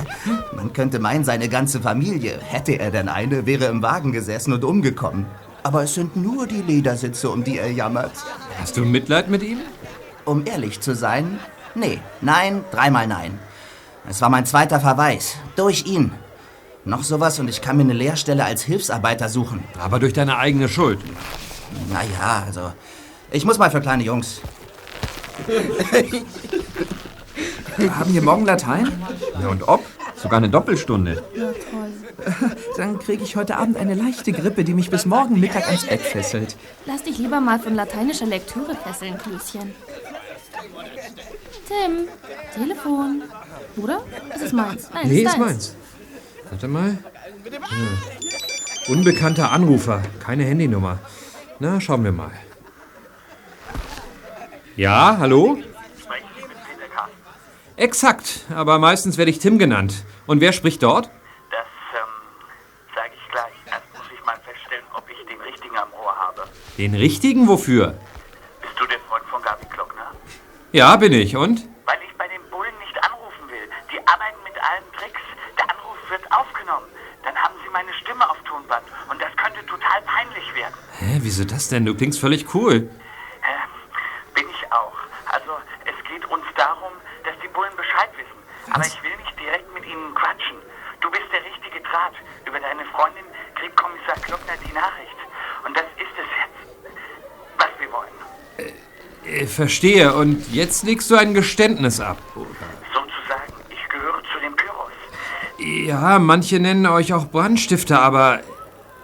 Man 0.56 0.72
könnte 0.72 0.98
meinen, 0.98 1.24
seine 1.24 1.48
ganze 1.48 1.80
Familie, 1.80 2.38
hätte 2.42 2.72
er 2.72 2.90
denn 2.90 3.08
eine, 3.08 3.46
wäre 3.46 3.66
im 3.66 3.82
Wagen 3.82 4.12
gesessen 4.12 4.52
und 4.52 4.64
umgekommen. 4.64 5.26
Aber 5.62 5.84
es 5.84 5.94
sind 5.94 6.16
nur 6.16 6.46
die 6.46 6.60
Ledersitze, 6.60 7.30
um 7.30 7.44
die 7.44 7.58
er 7.58 7.70
jammert. 7.70 8.12
Hast 8.60 8.76
du 8.76 8.84
Mitleid 8.84 9.30
mit 9.30 9.42
ihm? 9.42 9.58
Um 10.24 10.44
ehrlich 10.44 10.80
zu 10.80 10.94
sein, 10.94 11.38
nee, 11.74 12.00
nein, 12.20 12.64
dreimal 12.70 13.06
nein. 13.06 13.38
Es 14.08 14.20
war 14.20 14.28
mein 14.28 14.46
zweiter 14.46 14.80
Verweis. 14.80 15.36
Durch 15.56 15.86
ihn. 15.86 16.12
Noch 16.84 17.02
sowas 17.02 17.38
und 17.38 17.48
ich 17.48 17.62
kann 17.62 17.76
mir 17.76 17.84
eine 17.84 17.94
Lehrstelle 17.94 18.44
als 18.44 18.62
Hilfsarbeiter 18.62 19.30
suchen. 19.30 19.64
Aber 19.78 19.98
durch 19.98 20.12
deine 20.12 20.36
eigene 20.36 20.68
Schuld. 20.68 21.00
Naja, 21.90 22.44
also. 22.46 22.72
Ich 23.30 23.44
muss 23.44 23.58
mal 23.58 23.70
für 23.70 23.80
kleine 23.80 24.04
Jungs. 24.04 24.40
Haben 27.98 28.14
wir 28.14 28.22
morgen 28.22 28.44
Latein? 28.44 28.92
Ja, 29.40 29.48
und 29.48 29.66
ob? 29.66 29.82
Sogar 30.14 30.38
eine 30.38 30.50
Doppelstunde. 30.50 31.22
Na 31.34 31.46
toll. 31.46 31.94
Dann 32.76 32.98
kriege 32.98 33.22
ich 33.22 33.36
heute 33.36 33.56
Abend 33.56 33.76
eine 33.76 33.94
leichte 33.94 34.32
Grippe, 34.32 34.64
die 34.64 34.74
mich 34.74 34.90
bis 34.90 35.06
morgen 35.06 35.40
Mittag 35.40 35.66
ans 35.66 35.84
Bett 35.84 36.00
fesselt. 36.00 36.56
Lass 36.86 37.02
dich 37.02 37.18
lieber 37.18 37.40
mal 37.40 37.58
von 37.58 37.74
lateinischer 37.74 38.26
Lektüre 38.26 38.74
fesseln, 38.76 39.18
Klößchen. 39.18 39.72
Tim, 41.66 42.08
Telefon. 42.54 43.22
Oder? 43.76 44.02
Es 44.34 44.42
ist 44.42 44.52
meins. 44.52 44.90
Nein, 44.92 45.08
Nee, 45.08 45.22
es 45.24 45.32
ist 45.32 45.38
deins. 45.38 45.38
meins. 45.38 45.76
Warte 46.50 46.68
mal. 46.68 46.98
Ja. 47.50 48.92
Unbekannter 48.92 49.50
Anrufer. 49.50 50.02
Keine 50.20 50.44
Handynummer. 50.44 50.98
Na, 51.58 51.80
schauen 51.80 52.04
wir 52.04 52.12
mal. 52.12 52.32
Ja, 54.76 55.16
hallo? 55.18 55.58
Exakt, 57.76 58.40
aber 58.54 58.78
meistens 58.78 59.18
werde 59.18 59.30
ich 59.32 59.38
Tim 59.40 59.58
genannt. 59.58 60.04
Und 60.26 60.40
wer 60.40 60.52
spricht 60.52 60.82
dort? 60.82 61.06
Das, 61.50 61.66
ähm, 61.92 62.08
sage 62.94 63.10
ich 63.16 63.32
gleich. 63.32 63.52
Erst 63.66 63.82
muss 63.96 64.06
ich 64.16 64.24
mal 64.24 64.36
feststellen, 64.44 64.84
ob 64.96 65.04
ich 65.10 65.16
den 65.26 65.40
richtigen 65.40 65.76
am 65.76 65.88
Ohr 65.92 66.14
habe. 66.14 66.42
Den 66.78 66.94
richtigen 66.94 67.48
wofür? 67.48 67.94
Ja, 70.74 70.96
bin 70.96 71.12
ich. 71.12 71.36
Und? 71.36 71.62
Weil 71.86 72.00
ich 72.02 72.12
bei 72.18 72.26
den 72.26 72.42
Bullen 72.50 72.74
nicht 72.80 72.98
anrufen 73.04 73.46
will. 73.48 73.70
Die 73.92 73.98
arbeiten 74.08 74.42
mit 74.42 74.58
allen 74.58 74.82
Tricks. 74.98 75.22
Der 75.56 75.70
Anruf 75.70 75.94
wird 76.10 76.26
aufgenommen. 76.32 76.88
Dann 77.22 77.36
haben 77.36 77.54
sie 77.62 77.70
meine 77.70 77.94
Stimme 78.02 78.28
auf 78.28 78.36
Tonband. 78.42 78.82
Und 79.08 79.22
das 79.22 79.30
könnte 79.36 79.64
total 79.66 80.02
peinlich 80.02 80.52
werden. 80.56 80.74
Hä, 80.98 81.20
wieso 81.22 81.44
das 81.44 81.68
denn? 81.68 81.86
Du 81.86 81.94
klingst 81.94 82.18
völlig 82.18 82.52
cool. 82.56 82.90
Äh, 83.46 84.34
bin 84.34 84.50
ich 84.50 84.72
auch. 84.72 84.98
Also, 85.30 85.52
es 85.84 85.94
geht 86.10 86.24
uns 86.26 86.42
darum, 86.56 86.90
dass 87.22 87.38
die 87.38 87.48
Bullen 87.54 87.76
Bescheid 87.76 88.10
wissen. 88.18 88.40
Was? 88.66 88.74
Aber 88.74 88.84
ich 88.84 89.00
will 89.04 89.16
nicht 89.22 89.38
direkt 89.38 89.72
mit 89.74 89.86
ihnen 89.86 90.12
quatschen. 90.16 90.58
Du 91.00 91.08
bist 91.08 91.30
der 91.30 91.44
richtige 91.44 91.86
Draht. 91.86 92.18
Über 92.46 92.58
deine 92.58 92.84
Freundin 92.86 93.22
kriegt 93.54 93.76
Kommissar 93.76 94.18
Knopf 94.26 94.43
verstehe. 99.54 100.14
Und 100.14 100.52
jetzt 100.52 100.84
legst 100.84 101.10
du 101.10 101.16
ein 101.16 101.34
Geständnis 101.34 102.00
ab. 102.00 102.18
Sozusagen, 102.34 103.52
ich 103.70 103.88
gehöre 103.88 104.22
zu 104.32 104.40
den 104.40 104.54
Pyros. 104.56 104.92
Ja, 105.58 106.18
manche 106.18 106.60
nennen 106.60 106.86
euch 106.86 107.12
auch 107.14 107.26
Brandstifter, 107.26 108.00
aber 108.00 108.40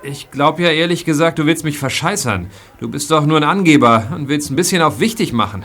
ich 0.03 0.31
glaube 0.31 0.63
ja 0.63 0.71
ehrlich 0.71 1.05
gesagt, 1.05 1.39
du 1.39 1.47
willst 1.47 1.65
mich 1.65 1.79
verscheißern. 1.79 2.51
Du 2.81 2.89
bist 2.89 3.11
doch 3.11 3.25
nur 3.27 3.39
ein 3.39 3.45
Angeber 3.45 4.09
und 4.15 4.29
willst 4.29 4.51
ein 4.51 4.57
bisschen 4.57 4.83
auf 4.83 4.99
wichtig 4.99 5.33
machen. 5.33 5.65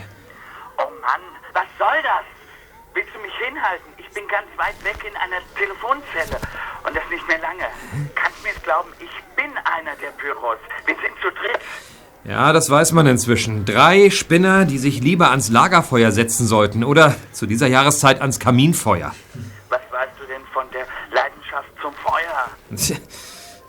Oh 0.78 0.90
Mann, 1.00 1.20
was 1.52 1.66
soll 1.78 2.02
das? 2.02 2.24
Willst 2.94 3.14
du 3.14 3.18
mich 3.20 3.34
hinhalten? 3.44 3.86
Ich 3.98 4.08
bin 4.10 4.28
ganz 4.28 4.46
weit 4.56 4.76
weg 4.84 4.96
in 5.08 5.16
einer 5.16 5.40
Telefonzelle. 5.56 6.38
Und 6.86 6.94
das 6.94 7.02
nicht 7.10 7.26
mehr 7.28 7.38
lange. 7.38 7.66
Kannst 8.14 8.42
mir 8.42 8.52
es 8.54 8.62
glauben, 8.62 8.90
ich 9.00 9.10
bin 9.34 9.50
einer 9.64 9.96
der 9.96 10.10
Pyros. 10.10 10.58
Wir 10.84 10.94
sind 10.94 11.14
zu 11.20 11.30
dritt. 11.30 11.60
Ja, 12.28 12.52
das 12.52 12.68
weiß 12.68 12.90
man 12.92 13.06
inzwischen. 13.06 13.64
Drei 13.64 14.10
Spinner, 14.10 14.64
die 14.64 14.78
sich 14.78 15.00
lieber 15.00 15.30
ans 15.30 15.48
Lagerfeuer 15.48 16.10
setzen 16.10 16.46
sollten 16.46 16.82
oder 16.82 17.14
zu 17.30 17.46
dieser 17.46 17.68
Jahreszeit 17.68 18.20
ans 18.20 18.40
Kaminfeuer. 18.40 19.14
Was 19.68 19.80
weißt 19.92 20.10
du 20.18 20.26
denn 20.26 20.42
von 20.52 20.64
der 20.72 20.86
Leidenschaft 21.12 21.68
zum 21.80 21.92
Feuer? 21.94 22.50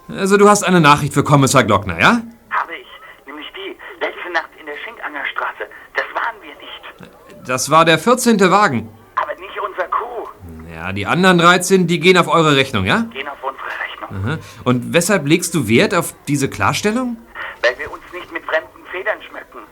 Also 0.09 0.37
du 0.37 0.49
hast 0.49 0.63
eine 0.63 0.81
Nachricht 0.81 1.13
für 1.13 1.23
Kommissar 1.23 1.65
Glockner, 1.65 1.99
ja? 1.99 2.21
Habe 2.49 2.73
ich. 2.81 2.87
Nämlich 3.27 3.45
die. 3.55 3.77
Letzte 4.03 4.31
Nacht 4.33 4.49
in 4.59 4.65
der 4.65 4.75
Schinkangerstraße. 4.83 5.67
Das 5.95 6.05
waren 6.15 6.35
wir 6.41 6.55
nicht. 6.55 7.47
Das 7.47 7.69
war 7.69 7.85
der 7.85 7.99
14. 7.99 8.39
Wagen. 8.49 8.89
Aber 9.15 9.33
nicht 9.39 9.59
unser 9.59 9.87
Kuh. 9.89 10.27
Ja, 10.73 10.93
die 10.93 11.05
anderen 11.05 11.37
13, 11.37 11.85
die 11.85 11.99
gehen 11.99 12.17
auf 12.17 12.27
eure 12.27 12.55
Rechnung, 12.55 12.85
ja? 12.85 13.05
Gehen 13.11 13.27
auf 13.27 13.43
unsere 13.43 13.67
Rechnung. 13.67 14.25
Aha. 14.25 14.37
Und 14.63 14.93
weshalb 14.93 15.27
legst 15.27 15.53
du 15.53 15.67
Wert 15.67 15.93
auf 15.93 16.15
diese 16.27 16.49
Klarstellung? 16.49 17.17
Weil 17.61 17.77
wir 17.79 17.91
uns 17.91 18.03
nicht 18.13 18.31
mit 18.31 18.45
fremden 18.45 18.85
Federn 18.91 19.17
schmücken. 19.27 19.65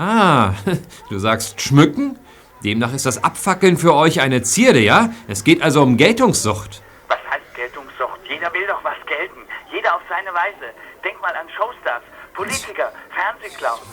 Ah, 0.00 0.54
du 1.10 1.18
sagst 1.18 1.60
schmücken? 1.60 2.18
Demnach 2.64 2.94
ist 2.94 3.04
das 3.04 3.22
Abfackeln 3.22 3.76
für 3.76 3.92
euch 3.92 4.22
eine 4.22 4.42
Zierde, 4.42 4.80
ja? 4.80 5.10
Es 5.28 5.44
geht 5.44 5.60
also 5.60 5.82
um 5.82 5.98
Geltungssucht. 5.98 6.80
Was 7.08 7.18
heißt 7.30 7.54
Geltungssucht? 7.54 8.20
Jeder 8.26 8.50
will 8.54 8.66
doch 8.66 8.82
was 8.82 8.96
gelten. 9.04 9.44
Jeder 9.70 9.94
auf 9.94 10.00
seine 10.08 10.32
Weise. 10.32 10.72
Denk 11.04 11.20
mal 11.20 11.36
an 11.36 11.46
Showstars, 11.54 12.02
Politiker, 12.32 12.90
Fernsehclowns. 13.12 13.84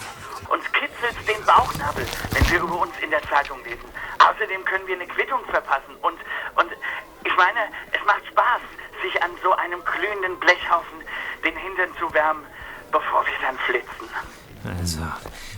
Uns 0.47 0.63
kitzelt 0.71 1.17
den 1.27 1.43
Bauchnabel, 1.43 2.05
wenn 2.31 2.51
wir 2.51 2.59
über 2.61 2.79
uns 2.87 2.93
in 3.03 3.11
der 3.11 3.23
Zeitung 3.23 3.61
lesen. 3.65 3.91
Außerdem 4.23 4.63
können 4.63 4.87
wir 4.87 4.95
eine 4.95 5.07
Quittung 5.07 5.43
verpassen. 5.51 5.91
Und, 6.03 6.15
und 6.55 6.71
ich 7.25 7.35
meine, 7.35 7.67
es 7.91 7.99
macht 8.07 8.23
Spaß, 8.31 8.63
sich 9.03 9.21
an 9.21 9.31
so 9.43 9.51
einem 9.59 9.83
glühenden 9.83 10.39
Blechhaufen 10.39 11.03
den 11.43 11.57
Hintern 11.57 11.91
zu 11.99 12.07
wärmen, 12.13 12.45
bevor 12.93 13.27
wir 13.27 13.39
dann 13.43 13.57
flitzen. 13.67 14.07
Also, 14.63 15.03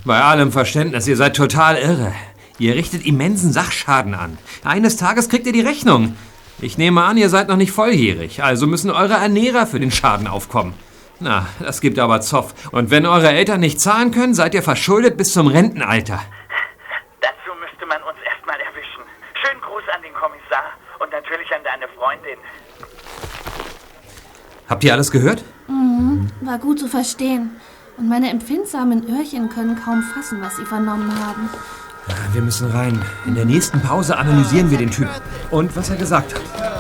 bei 0.05 0.21
allem 0.21 0.51
Verständnis, 0.51 1.07
ihr 1.07 1.17
seid 1.17 1.35
total 1.35 1.75
irre. 1.75 2.13
Ihr 2.57 2.75
richtet 2.75 3.05
immensen 3.05 3.53
Sachschaden 3.53 4.13
an. 4.13 4.37
Eines 4.63 4.97
Tages 4.97 5.29
kriegt 5.29 5.47
ihr 5.47 5.53
die 5.53 5.61
Rechnung. 5.61 6.15
Ich 6.61 6.77
nehme 6.77 7.03
an, 7.03 7.17
ihr 7.17 7.29
seid 7.29 7.47
noch 7.47 7.55
nicht 7.55 7.71
volljährig, 7.71 8.43
also 8.43 8.67
müssen 8.67 8.91
eure 8.91 9.13
Ernährer 9.13 9.65
für 9.65 9.79
den 9.79 9.91
Schaden 9.91 10.27
aufkommen. 10.27 10.73
Na, 11.21 11.47
das 11.59 11.79
gibt 11.81 11.99
aber 11.99 12.21
Zoff. 12.21 12.53
Und 12.71 12.91
wenn 12.91 13.05
eure 13.05 13.29
Eltern 13.29 13.59
nicht 13.59 13.79
zahlen 13.79 14.11
können, 14.11 14.33
seid 14.33 14.53
ihr 14.53 14.63
verschuldet 14.63 15.17
bis 15.17 15.33
zum 15.33 15.47
Rentenalter. 15.47 16.21
Dazu 17.21 17.57
müsste 17.59 17.85
man 17.85 18.01
uns 18.03 18.17
erstmal 18.25 18.57
erwischen. 18.59 19.03
Schönen 19.41 19.61
Gruß 19.61 19.83
an 19.95 20.01
den 20.01 20.13
Kommissar 20.13 20.63
und 20.99 21.11
natürlich 21.11 21.47
an 21.53 21.61
deine 21.63 21.87
Freundin. 21.97 22.39
Habt 24.69 24.83
ihr 24.83 24.93
alles 24.93 25.11
gehört? 25.11 25.43
Mhm, 25.67 26.29
war 26.41 26.57
gut 26.57 26.79
zu 26.79 26.87
verstehen. 26.87 27.59
Und 27.99 28.07
meine 28.07 28.29
empfindsamen 28.29 29.03
Öhrchen 29.09 29.49
können 29.49 29.75
kaum 29.75 30.01
fassen, 30.01 30.39
was 30.41 30.55
sie 30.55 30.63
vernommen 30.63 31.11
haben. 31.19 31.49
Wir 32.31 32.41
müssen 32.41 32.71
rein. 32.71 32.99
In 33.25 33.35
der 33.35 33.43
nächsten 33.43 33.81
Pause 33.81 34.17
analysieren 34.17 34.71
wir 34.71 34.77
den 34.77 34.89
Typ. 34.89 35.09
Und 35.51 35.75
was 35.75 35.89
er 35.89 35.97
gesagt 35.97 36.33
hat. 36.33 36.78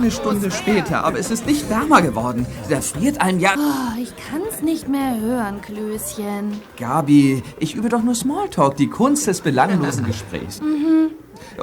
Eine 0.00 0.10
Stunde 0.10 0.50
später, 0.50 1.04
aber 1.04 1.18
es 1.18 1.30
ist 1.30 1.46
nicht 1.46 1.68
wärmer 1.68 2.00
geworden. 2.00 2.46
Da 2.70 2.80
friert 2.80 3.20
einem 3.20 3.38
ja... 3.38 3.50
Oh, 3.56 4.00
ich 4.00 4.12
kann's 4.30 4.62
nicht 4.62 4.88
mehr 4.88 5.20
hören, 5.20 5.60
Klößchen. 5.60 6.60
Gabi, 6.78 7.42
ich 7.58 7.74
übe 7.74 7.90
doch 7.90 8.02
nur 8.02 8.14
Smalltalk, 8.14 8.76
die 8.76 8.88
Kunst 8.88 9.26
des 9.26 9.42
belanglosen 9.42 10.06
Gesprächs. 10.06 10.60
Mhm. 10.62 11.10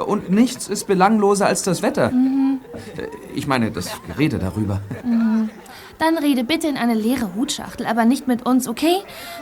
Und 0.06 0.30
nichts 0.30 0.68
ist 0.68 0.86
belangloser 0.86 1.46
als 1.46 1.62
das 1.62 1.82
Wetter. 1.82 2.10
Mhm. 2.10 2.60
Ich 3.34 3.48
meine, 3.48 3.72
das 3.72 3.90
Gerede 4.06 4.38
darüber. 4.38 4.80
Mhm. 5.02 5.50
Dann 5.98 6.16
rede 6.16 6.44
bitte 6.44 6.68
in 6.68 6.76
eine 6.76 6.94
leere 6.94 7.34
Hutschachtel, 7.34 7.86
aber 7.86 8.04
nicht 8.04 8.28
mit 8.28 8.46
uns, 8.46 8.68
okay? 8.68 8.98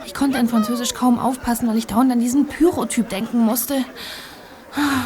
Ich 0.07 0.15
konnte 0.15 0.39
in 0.39 0.47
Französisch 0.47 0.95
kaum 0.95 1.19
aufpassen, 1.19 1.67
weil 1.67 1.77
ich 1.77 1.85
dauernd 1.85 2.11
an 2.11 2.19
diesen 2.19 2.47
Pyrotyp 2.47 3.09
denken 3.09 3.45
musste. 3.45 3.75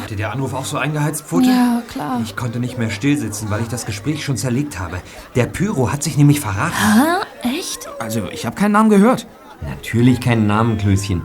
Hatte 0.02 0.16
der 0.16 0.32
Anruf 0.32 0.54
auch 0.54 0.64
so 0.64 0.76
eingeheizt, 0.78 1.22
Pfote? 1.22 1.46
Ja, 1.48 1.82
klar. 1.88 2.20
Ich 2.22 2.36
konnte 2.36 2.58
nicht 2.58 2.78
mehr 2.78 2.90
stillsitzen, 2.90 3.50
weil 3.50 3.62
ich 3.62 3.68
das 3.68 3.86
Gespräch 3.86 4.24
schon 4.24 4.36
zerlegt 4.36 4.78
habe. 4.78 5.00
Der 5.34 5.46
Pyro 5.46 5.90
hat 5.92 6.02
sich 6.02 6.16
nämlich 6.16 6.40
verraten. 6.40 6.74
Ah, 6.76 7.22
echt? 7.42 7.88
Also, 7.98 8.28
ich 8.30 8.44
habe 8.44 8.56
keinen 8.56 8.72
Namen 8.72 8.90
gehört. 8.90 9.26
Natürlich 9.62 10.20
keinen 10.20 10.46
Namen, 10.46 10.76
Klößchen. 10.78 11.22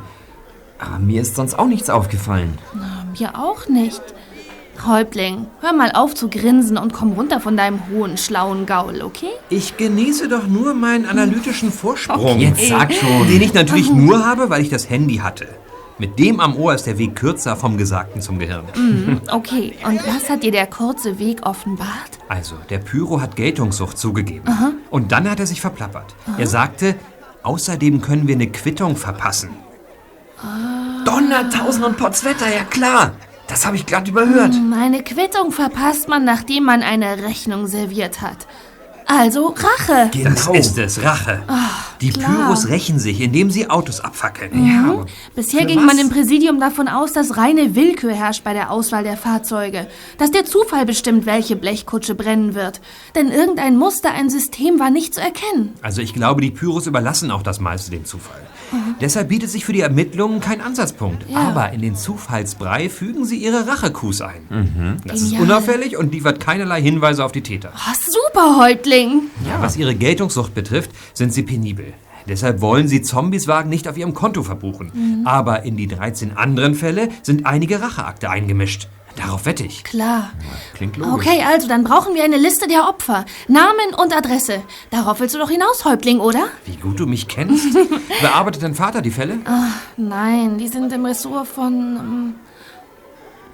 Aber 0.80 1.00
mir 1.00 1.22
ist 1.22 1.36
sonst 1.36 1.58
auch 1.58 1.68
nichts 1.68 1.90
aufgefallen. 1.90 2.58
Na, 2.74 3.06
mir 3.20 3.38
auch 3.38 3.68
nicht. 3.68 4.02
Häuptling, 4.86 5.48
hör 5.62 5.74
mal 5.74 5.92
auf 5.94 6.14
zu 6.14 6.30
grinsen 6.30 6.78
und 6.78 6.94
komm 6.94 7.14
runter 7.14 7.40
von 7.40 7.58
deinem 7.58 7.80
hohen, 7.90 8.16
schlauen 8.16 8.68
Gaul, 8.68 9.02
okay? 9.02 9.32
Ich 9.50 9.76
genieße 9.76 10.28
doch 10.28 10.46
nur 10.46 10.76
meinen 10.76 11.08
analytischen 11.08 11.72
Vorsprung. 11.72 12.24
Okay. 12.24 12.54
Jetzt 12.56 12.68
sag 12.68 12.94
schon. 12.94 13.28
Den 13.28 13.42
ich 13.42 13.56
natürlich 13.56 13.92
nur 13.92 14.24
habe, 14.24 14.52
weil 14.52 14.62
ich 14.62 14.70
das 14.70 14.88
Handy 14.88 15.18
hatte. 15.18 15.48
Mit 16.00 16.20
dem 16.20 16.40
am 16.40 16.56
Ohr 16.56 16.76
ist 16.76 16.86
der 16.86 16.98
Weg 17.00 17.16
kürzer 17.16 17.56
vom 17.56 17.76
Gesagten 17.78 18.22
zum 18.22 18.38
Gehirn. 18.38 18.66
Mhm, 18.76 19.22
okay, 19.32 19.74
und 19.84 20.00
was 20.06 20.30
hat 20.30 20.44
dir 20.44 20.52
der 20.52 20.68
kurze 20.68 21.18
Weg 21.18 21.44
offenbart? 21.46 22.12
Also, 22.30 22.56
der 22.70 22.78
Pyro 22.78 23.20
hat 23.20 23.36
Geltungssucht 23.36 23.98
zugegeben. 23.98 24.48
Aha. 24.48 24.74
Und 24.92 25.12
dann 25.12 25.28
hat 25.30 25.40
er 25.40 25.48
sich 25.48 25.60
verplappert. 25.60 26.14
Aha. 26.28 26.36
Er 26.38 26.48
sagte, 26.48 26.96
außerdem 27.42 28.02
können 28.02 28.28
wir 28.28 28.36
eine 28.36 28.48
Quittung 28.48 28.96
verpassen. 28.96 29.50
Ah. 30.40 31.04
Donnertausend 31.04 31.84
und 31.84 31.98
Potzwetter, 31.98 32.48
ja 32.48 32.64
klar. 32.64 33.14
Das 33.48 33.66
habe 33.66 33.76
ich 33.78 33.86
glatt 33.86 34.08
überhört. 34.08 34.54
Hm, 34.54 34.74
Eine 34.74 35.02
Quittung 35.04 35.52
verpasst 35.52 36.10
man, 36.10 36.26
nachdem 36.26 36.66
man 36.66 36.84
eine 36.84 37.24
Rechnung 37.24 37.66
serviert 37.66 38.22
hat. 38.22 38.46
Also 39.08 39.56
Rache. 39.58 40.12
Das 40.24 40.48
ist 40.48 40.78
es, 40.78 41.02
Rache. 41.02 41.42
Die 42.02 42.12
klar. 42.12 42.30
Pyros 42.30 42.68
rächen 42.68 43.00
sich, 43.00 43.22
indem 43.22 43.50
sie 43.50 43.70
Autos 43.70 44.02
abfackeln. 44.02 44.52
Mhm. 44.54 45.06
Bisher 45.34 45.62
für 45.62 45.68
ging 45.68 45.80
was? 45.80 45.86
man 45.86 45.98
im 45.98 46.10
Präsidium 46.10 46.60
davon 46.60 46.90
aus, 46.90 47.14
dass 47.14 47.38
reine 47.38 47.74
Willkür 47.74 48.14
herrscht 48.14 48.44
bei 48.44 48.54
der 48.54 48.70
Auswahl 48.70 49.04
der 49.04 49.16
Fahrzeuge. 49.16 49.88
Dass 50.18 50.32
der 50.32 50.46
Zufall 50.46 50.86
bestimmt, 50.86 51.26
welche 51.26 51.56
Blechkutsche 51.56 52.16
brennen 52.16 52.54
wird. 52.54 52.82
Denn 53.16 53.32
irgendein 53.32 53.78
Muster, 53.78 54.12
ein 54.12 54.30
System 54.30 54.80
war 54.80 54.90
nicht 54.90 55.16
zu 55.16 55.22
erkennen. 55.22 55.74
Also 55.82 56.02
ich 56.02 56.14
glaube, 56.14 56.42
die 56.42 56.52
Pyros 56.52 56.86
überlassen 56.86 57.32
auch 57.32 57.44
das 57.44 57.60
meiste 57.60 57.92
dem 57.92 58.06
Zufall. 58.06 58.46
Mhm. 58.72 58.96
Deshalb 59.02 59.30
bietet 59.30 59.50
sich 59.50 59.66
für 59.66 59.74
die 59.74 59.82
Ermittlungen 59.82 60.40
kein 60.40 60.62
Ansatzpunkt. 60.62 61.30
Ja. 61.30 61.50
Aber 61.50 61.72
in 61.72 61.82
den 61.82 61.96
Zufallsbrei 61.96 62.90
fügen 62.90 63.26
sie 63.26 63.38
ihre 63.38 63.68
Rachekus 63.68 64.22
ein. 64.22 65.00
Das 65.06 65.22
ist 65.22 65.34
unauffällig 65.34 65.98
und 65.98 66.14
liefert 66.14 66.40
keinerlei 66.40 66.82
Hinweise 66.82 67.24
auf 67.24 67.32
die 67.32 67.42
Täter. 67.42 67.72
Oh, 67.76 68.12
super, 68.12 68.58
Häuptling. 68.60 69.24
Ja, 69.48 69.62
was 69.62 69.78
ihre 69.78 69.96
Geltungssucht 69.96 70.54
betrifft, 70.54 70.92
sind 71.14 71.34
sie 71.34 71.44
penibel. 71.44 71.94
Deshalb 72.28 72.60
wollen 72.62 72.88
sie 72.88 73.02
Zombieswagen 73.02 73.70
nicht 73.70 73.88
auf 73.88 73.98
ihrem 73.98 74.14
Konto 74.14 74.44
verbuchen. 74.44 74.92
Mhm. 74.94 75.28
Aber 75.28 75.64
in 75.64 75.78
die 75.78 75.88
13 75.88 76.36
anderen 76.36 76.76
Fälle 76.76 77.10
sind 77.22 77.46
einige 77.46 77.82
Racheakte 77.82 78.30
eingemischt. 78.30 78.90
Darauf 79.18 79.46
wette 79.46 79.64
ich. 79.64 79.84
Klar. 79.84 80.30
Klingt 80.76 80.96
logisch. 80.96 81.28
Okay, 81.28 81.44
also 81.44 81.68
dann 81.68 81.84
brauchen 81.84 82.14
wir 82.16 82.24
eine 82.24 82.38
Liste 82.38 82.68
der 82.68 82.88
Opfer. 82.88 83.26
Namen 83.48 83.94
und 83.98 84.16
Adresse. 84.16 84.62
Darauf 84.92 85.20
willst 85.20 85.34
du 85.36 85.40
doch 85.40 85.50
hinaus, 85.50 85.84
Häuptling, 85.86 86.20
oder? 86.20 86.46
Wie 86.66 86.76
gut 86.78 87.00
du 87.00 87.08
mich 87.08 87.28
kennst. 87.28 87.76
Bearbeitet 88.22 88.62
dein 88.64 88.76
Vater 88.76 89.02
die 89.02 89.12
Fälle? 89.12 89.40
Ach, 89.46 89.74
nein, 89.98 90.58
die 90.58 90.68
sind 90.68 90.94
im 90.94 91.06
Ressort 91.06 91.48
von... 91.48 91.74
ähm, 91.74 92.36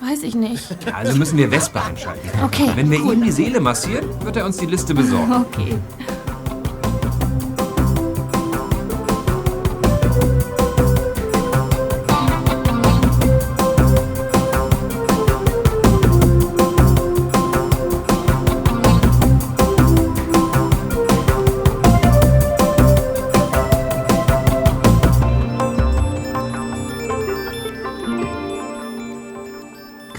weiß 0.01 0.23
ich 0.23 0.35
nicht. 0.35 0.67
Ja, 0.85 0.95
also 0.95 1.17
müssen 1.17 1.37
wir 1.37 1.49
Vespa 1.49 1.81
einschalten. 1.85 2.29
Okay, 2.43 2.69
Wenn 2.75 2.91
wir 2.91 2.99
gut. 2.99 3.13
ihm 3.13 3.23
die 3.23 3.31
Seele 3.31 3.61
massieren, 3.61 4.05
wird 4.23 4.35
er 4.35 4.45
uns 4.45 4.57
die 4.57 4.65
Liste 4.65 4.93
besorgen. 4.93 5.45
Okay. 5.49 5.77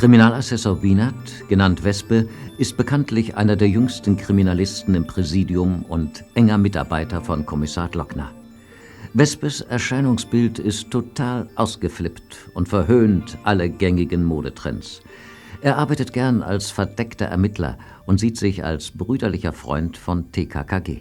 Kriminalassessor 0.05 0.83
Bienert, 0.83 1.49
genannt 1.49 1.83
Wespe, 1.83 2.29
ist 2.59 2.77
bekanntlich 2.77 3.39
einer 3.39 3.57
der 3.57 3.71
jüngsten 3.71 4.19
Kriminalisten 4.19 4.95
im 4.95 5.07
Präsidium 5.07 5.83
und 5.89 6.27
enger 6.35 6.59
Mitarbeiter 6.59 7.23
von 7.23 7.47
Kommissar 7.47 7.89
Glockner. 7.89 8.31
Wespes 9.15 9.63
Erscheinungsbild 9.63 10.59
ist 10.59 10.91
total 10.91 11.49
ausgeflippt 11.57 12.51
und 12.53 12.69
verhöhnt 12.69 13.39
alle 13.45 13.71
gängigen 13.71 14.25
Modetrends. 14.25 15.01
Er 15.63 15.79
arbeitet 15.79 16.13
gern 16.13 16.43
als 16.43 16.71
verdeckter 16.71 17.25
Ermittler 17.25 17.79
und 18.05 18.21
sieht 18.21 18.37
sich 18.37 18.63
als 18.63 18.91
brüderlicher 18.91 19.55
Freund 19.55 19.97
von 19.97 20.31
TKKG. 20.33 21.01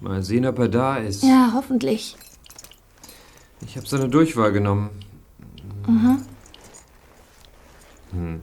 Mal 0.00 0.22
sehen, 0.22 0.46
ob 0.46 0.58
er 0.60 0.68
da 0.68 0.96
ist. 0.96 1.24
Ja, 1.24 1.50
hoffentlich. 1.52 2.16
Ich 3.66 3.76
habe 3.76 3.86
seine 3.86 4.08
Durchwahl 4.08 4.52
genommen. 4.52 4.88
Mhm. 5.86 6.22
Hm. 8.12 8.42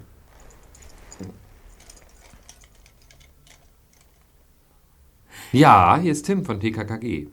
Ja, 5.51 5.97
hier 6.01 6.11
ist 6.11 6.25
Tim 6.25 6.43
von 6.43 6.59
TKKG. 6.59 7.27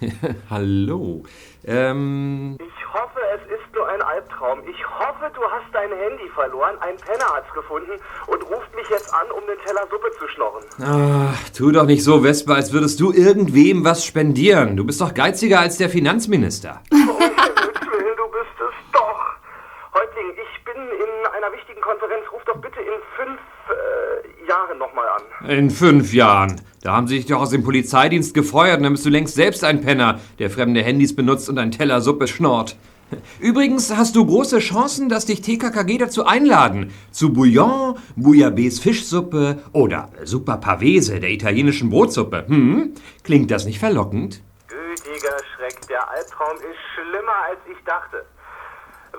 Hallo. 0.50 1.22
Ähm, 1.66 2.56
Ich 2.60 2.92
hoffe, 2.94 3.20
es 3.34 3.42
ist 3.50 3.74
nur 3.74 3.86
ein 3.88 4.00
Albtraum. 4.02 4.60
Ich 4.68 4.84
hoffe, 4.98 5.30
du 5.34 5.42
hast 5.42 5.66
dein 5.72 5.90
Handy 5.90 6.28
verloren, 6.34 6.76
ein 6.80 6.96
Penner 6.96 7.26
hat's 7.34 7.52
gefunden 7.54 7.92
und 8.26 8.42
ruft 8.50 8.74
mich 8.74 8.88
jetzt 8.90 9.12
an, 9.12 9.26
um 9.30 9.42
den 9.46 9.58
Teller 9.66 9.86
Suppe 9.90 10.10
zu 10.18 10.28
schnorren. 10.28 10.64
ach, 10.82 11.48
tu 11.50 11.70
doch 11.72 11.84
nicht 11.86 12.04
so, 12.04 12.22
Vespa, 12.22 12.54
als 12.54 12.72
würdest 12.72 13.00
du 13.00 13.12
irgendwem 13.12 13.84
was 13.84 14.04
spendieren. 14.04 14.76
Du 14.76 14.84
bist 14.84 15.00
doch 15.00 15.12
geiziger 15.14 15.60
als 15.60 15.76
der 15.78 15.90
Finanzminister. 15.90 16.82
Um 16.90 16.98
Himmels 16.98 17.80
Willen, 17.80 18.16
du 18.16 18.28
bist 18.32 18.56
es 18.60 18.92
doch. 18.92 19.20
Häuptling, 19.94 20.30
ich 20.32 20.64
bin 20.64 20.74
in 20.76 21.16
einer 21.86 21.94
wichtigen 21.94 21.98
Konferenz. 22.00 22.24
Ruf 22.32 22.44
doch 22.44 22.60
bitte 22.60 22.80
in 22.80 23.00
fünf 23.16 23.40
äh, 23.70 24.48
Jahren 24.48 24.78
nochmal 24.78 25.06
an. 25.08 25.50
In 25.50 25.70
fünf 25.70 26.12
Jahren. 26.12 26.60
Da 26.82 26.92
haben 26.92 27.08
sie 27.08 27.16
dich 27.16 27.26
doch 27.26 27.40
aus 27.40 27.50
dem 27.50 27.64
Polizeidienst 27.64 28.34
gefeuert 28.34 28.78
und 28.78 28.84
dann 28.84 28.92
bist 28.92 29.06
du 29.06 29.10
längst 29.10 29.34
selbst 29.34 29.64
ein 29.64 29.80
Penner, 29.80 30.20
der 30.38 30.50
fremde 30.50 30.82
Handys 30.82 31.16
benutzt 31.16 31.48
und 31.48 31.58
einen 31.58 31.72
Teller 31.72 32.00
Suppe 32.00 32.28
schnort. 32.28 32.76
Übrigens 33.38 33.96
hast 33.96 34.16
du 34.16 34.26
große 34.26 34.58
Chancen, 34.58 35.08
dass 35.08 35.26
dich 35.26 35.40
TKKG 35.40 35.98
dazu 35.98 36.26
einladen. 36.26 36.92
Zu 37.12 37.32
Bouillon, 37.32 37.96
Bouillabaisse 38.16 38.82
Fischsuppe 38.82 39.62
oder 39.72 40.10
Super 40.24 40.56
Pavese 40.56 41.20
der 41.20 41.30
italienischen 41.30 41.90
Brotsuppe. 41.90 42.46
Hm? 42.48 42.94
Klingt 43.22 43.52
das 43.52 43.64
nicht 43.64 43.78
verlockend? 43.78 44.42
Gütiger 44.66 45.36
Schreck, 45.54 45.86
der 45.88 46.08
Albtraum 46.10 46.56
ist 46.56 46.78
schlimmer, 46.94 47.36
als 47.48 47.60
ich 47.70 47.84
dachte. 47.84 48.24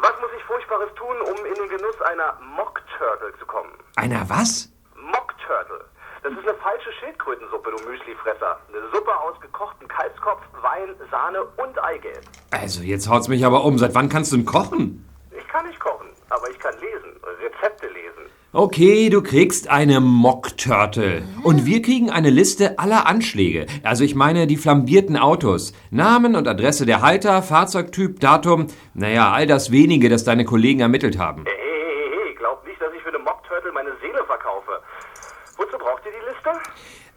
Was 0.02 0.14
muss 0.22 0.30
ich 0.38 0.44
Furchtbares 0.44 0.94
tun, 0.96 1.16
um 1.22 1.46
in 1.46 1.54
den 1.56 1.70
Genuss 1.70 2.00
einer 2.02 2.38
Mock 2.56 2.82
Turtle 2.98 3.34
zu 3.40 3.46
kommen? 3.46 3.72
Einer 3.96 4.30
was? 4.30 4.70
Mock 4.96 5.34
Turtle. 5.46 5.86
Das 6.24 6.32
ist 6.34 6.48
eine 6.48 6.58
falsche 6.58 6.92
Schildkrötensuppe, 7.00 7.72
du 7.72 7.90
Müslifresser. 7.90 8.60
Eine 8.70 8.82
Suppe 8.92 9.16
aus 9.18 9.40
gekochtem 9.40 9.88
Kalbskopf, 9.88 10.42
Wein, 10.62 10.96
Sahne 11.10 11.44
und 11.44 11.84
Eigelb. 11.84 12.22
Also 12.52 12.82
jetzt 12.84 13.10
haut's 13.10 13.28
mich 13.28 13.46
aber 13.46 13.64
um. 13.64 13.78
Seit 13.78 13.96
wann 13.96 14.10
kannst 14.10 14.32
du 14.32 14.38
denn 14.38 14.46
kochen? 14.46 15.08
Ich 15.32 15.48
kann 15.48 15.66
nicht 15.66 15.80
kochen, 15.80 16.10
aber 16.30 16.50
ich 16.50 16.60
kann 16.60 16.74
lesen, 16.80 17.20
Rezepte 17.42 17.88
lesen. 17.88 18.30
Okay, 18.60 19.12
du 19.12 19.22
kriegst 19.22 19.70
eine 19.70 20.00
Mock 20.00 20.58
Turtle. 20.58 21.22
Und 21.44 21.68
wir 21.68 21.84
kriegen 21.84 22.10
eine 22.10 22.32
Liste 22.32 22.80
aller 22.80 23.06
Anschläge. 23.06 23.68
Also 23.84 24.04
ich 24.04 24.16
meine 24.16 24.48
die 24.48 24.58
flambierten 24.58 25.16
Autos. 25.16 25.74
Namen 25.92 26.36
und 26.36 26.48
Adresse 26.48 26.88
der 26.88 27.04
Halter, 27.04 27.44
Fahrzeugtyp, 27.44 28.20
Datum. 28.20 28.66
Naja, 28.96 29.32
all 29.32 29.46
das 29.46 29.72
wenige, 29.72 30.10
das 30.10 30.24
deine 30.24 30.44
Kollegen 30.44 30.80
ermittelt 30.80 31.20
haben. 31.20 31.44
Hey, 31.46 31.54
hey, 31.56 32.10
hey, 32.26 32.34
glaub 32.34 32.66
nicht, 32.66 32.82
dass 32.82 32.92
ich 32.96 33.02
für 33.04 33.10
eine 33.10 33.20
Mock 33.20 33.44
Turtle 33.48 33.72
meine 33.74 33.92
Seele 34.02 34.26
verkaufe. 34.26 34.82
Wozu 35.58 35.78
braucht 35.78 36.02
ihr 36.08 36.14
die 36.14 36.26
Liste? 36.26 36.50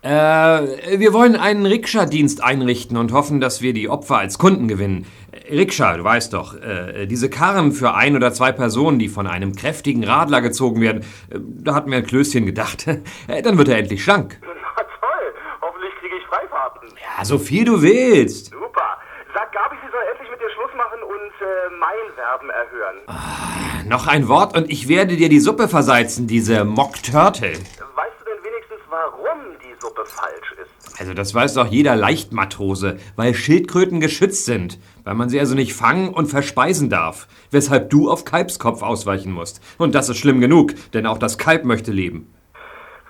Äh, 0.03 0.99
wir 0.99 1.13
wollen 1.13 1.37
einen 1.37 1.67
Rikscha-Dienst 1.67 2.43
einrichten 2.43 2.97
und 2.97 3.13
hoffen, 3.13 3.39
dass 3.41 3.61
wir 3.61 3.75
die 3.75 3.91
Opfer 3.91 4.17
als 4.17 4.39
Kunden 4.39 4.67
gewinnen. 4.67 5.07
Rikscha, 5.51 5.95
du 5.97 6.05
weißt 6.05 6.33
doch, 6.33 6.55
äh, 6.55 7.07
diese 7.07 7.29
Karren 7.29 7.73
für 7.73 7.93
ein 7.95 8.17
oder 8.17 8.33
zwei 8.33 8.51
Personen, 8.53 8.99
die 8.99 9.09
von 9.09 9.27
einem 9.27 9.55
kräftigen 9.55 10.03
Radler 10.05 10.41
gezogen 10.41 10.81
werden, 10.81 11.05
äh, 11.31 11.39
da 11.39 11.75
hatten 11.75 11.91
wir 11.91 11.99
ein 11.99 12.07
Klößchen 12.07 12.47
gedacht. 12.47 12.87
Äh, 13.29 13.43
Dann 13.43 13.59
wird 13.59 13.69
er 13.69 13.79
endlich 13.79 14.03
schlank. 14.03 14.39
Na 14.43 14.83
toll, 14.83 15.35
hoffentlich 15.61 15.93
kriege 16.01 16.17
ich 16.17 16.25
Freifahrten. 16.27 16.89
Ja, 17.19 17.25
so 17.25 17.39
viel 17.39 17.65
du 17.67 17.83
willst. 17.83 18.47
Super. 18.51 18.97
Sag 19.35 19.53
Gabi, 19.53 19.77
sie 19.85 19.91
soll 19.93 20.01
endlich 20.13 20.31
mit 20.31 20.41
dir 20.41 20.51
Schluss 20.55 20.71
machen 20.77 21.01
und 21.03 21.47
äh, 21.47 21.77
mein 21.79 22.15
Verben 22.17 22.49
erhören. 22.51 23.89
Noch 23.89 24.07
ein 24.07 24.29
Wort 24.29 24.57
und 24.57 24.71
ich 24.71 24.89
werde 24.89 25.17
dir 25.17 25.29
die 25.29 25.41
Suppe 25.41 25.69
verseizen, 25.69 26.27
diese 26.27 26.65
Mock 26.65 27.03
Turtle. 27.03 27.53
Weißt 27.53 28.17
du 28.21 28.25
denn 28.25 28.43
wenigstens, 28.45 28.81
warum 28.89 29.39
die 29.63 29.75
Suppe 29.91 30.07
falsch 30.07 30.55
ist? 30.63 31.01
Also 31.01 31.15
das 31.15 31.35
weiß 31.35 31.55
doch 31.55 31.67
jeder 31.67 31.97
Leichtmatrose, 31.97 32.99
weil 33.17 33.35
Schildkröten 33.35 34.01
geschützt 34.01 34.45
sind, 34.45 34.79
weil 35.05 35.15
man 35.15 35.29
sie 35.29 35.41
also 35.41 35.55
nicht 35.55 35.75
fangen 35.75 36.13
und 36.15 36.27
verspeisen 36.27 36.91
darf, 36.91 37.27
weshalb 37.51 37.91
du 37.91 38.11
auf 38.11 38.25
Kalbskopf 38.25 38.83
ausweichen 38.83 39.33
musst. 39.33 39.61
Und 39.79 39.95
das 39.95 40.09
ist 40.09 40.19
schlimm 40.19 40.41
genug, 40.41 40.75
denn 40.93 41.07
auch 41.07 41.19
das 41.19 41.39
Kalb 41.39 41.65
möchte 41.65 41.91
leben. 41.91 42.33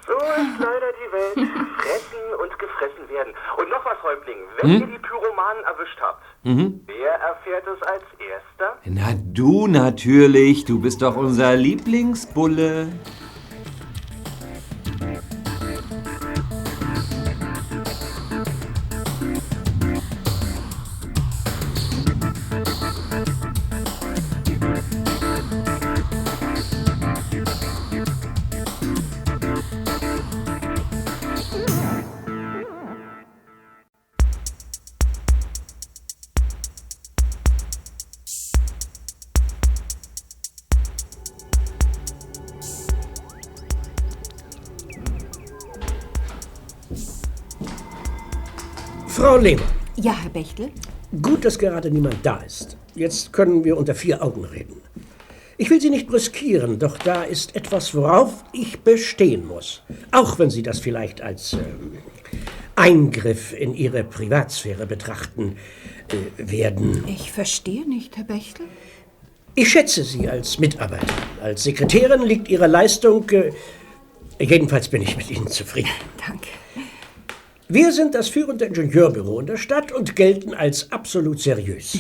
So 0.07 0.15
ist 0.15 0.59
leider 0.59 0.91
die 0.99 1.13
Welt. 1.13 1.49
Fressen 1.79 2.41
und 2.43 2.59
gefressen 2.59 3.09
werden. 3.11 3.33
Und 3.59 3.69
noch 3.71 3.85
was, 3.85 4.03
Häuptling. 4.03 4.37
Wenn 4.61 4.71
Hm? 4.71 4.81
ihr 4.81 4.87
die 4.99 5.03
Pyromanen 5.03 5.65
erwischt 5.65 5.99
habt, 6.01 6.23
Mhm. 6.43 6.81
wer 6.87 7.13
erfährt 7.13 7.65
es 7.67 7.83
als 7.87 8.03
Erster? 8.19 8.79
Na 8.87 9.15
du 9.33 9.67
natürlich, 9.67 10.65
du 10.65 10.81
bist 10.81 11.03
doch 11.03 11.17
unser 11.17 11.55
Lieblingsbulle. 11.57 12.89
Frau 49.21 49.37
Lehmann, 49.37 49.67
Ja, 49.97 50.17
Herr 50.17 50.31
Bechtel? 50.31 50.71
gut, 51.21 51.45
dass 51.45 51.59
gerade 51.59 51.91
niemand 51.91 52.17
da 52.23 52.39
ist. 52.39 52.79
Jetzt 52.95 53.35
können 53.35 53.65
wir 53.65 53.77
unter 53.77 53.95
vier 53.95 54.23
Augen 54.23 54.47
reden. 54.47 54.81
Ich 55.59 55.69
will 55.69 55.79
Sie 55.79 55.91
nicht 55.91 56.07
brüskieren, 56.09 56.79
doch 56.79 56.97
da 56.97 57.25
ist 57.25 57.55
etwas, 57.55 57.95
worauf 57.95 58.43
ich 58.55 58.81
bestehen 58.81 59.47
muss. 59.47 59.83
Auch 60.11 60.39
wenn 60.39 60.49
Sie 60.49 60.63
das 60.63 60.79
vielleicht 60.81 61.21
als 61.21 61.53
ähm, 61.53 61.99
Eingriff 62.77 63.53
in 63.53 63.75
Ihre 63.75 64.05
Privatsphäre 64.05 64.87
betrachten 64.87 65.57
äh, 66.09 66.51
werden. 66.51 67.05
Ich 67.07 67.31
verstehe 67.31 67.87
nicht, 67.87 68.17
Herr 68.17 68.25
Bechtel. 68.25 68.65
Ich 69.55 69.69
schätze 69.69 70.03
Sie 70.03 70.31
als 70.31 70.59
Mitarbeiter. 70.59 71.13
Als 71.43 71.65
Sekretärin 71.65 72.23
liegt 72.23 72.49
Ihre 72.49 72.69
Leistung. 72.69 73.29
Äh, 73.29 73.53
jedenfalls 74.43 74.89
bin 74.89 75.03
ich 75.03 75.15
mit 75.19 75.31
Ihnen 75.31 75.49
zufrieden. 75.49 75.91
Danke. 76.27 76.49
Wir 77.73 77.93
sind 77.93 78.17
das 78.17 78.29
führende 78.29 78.65
Ingenieurbüro 78.65 79.39
in 79.39 79.47
der 79.47 79.57
Stadt 79.57 79.93
und 79.93 80.17
gelten 80.17 80.55
als 80.55 80.91
absolut 80.91 81.39
seriös. 81.41 81.99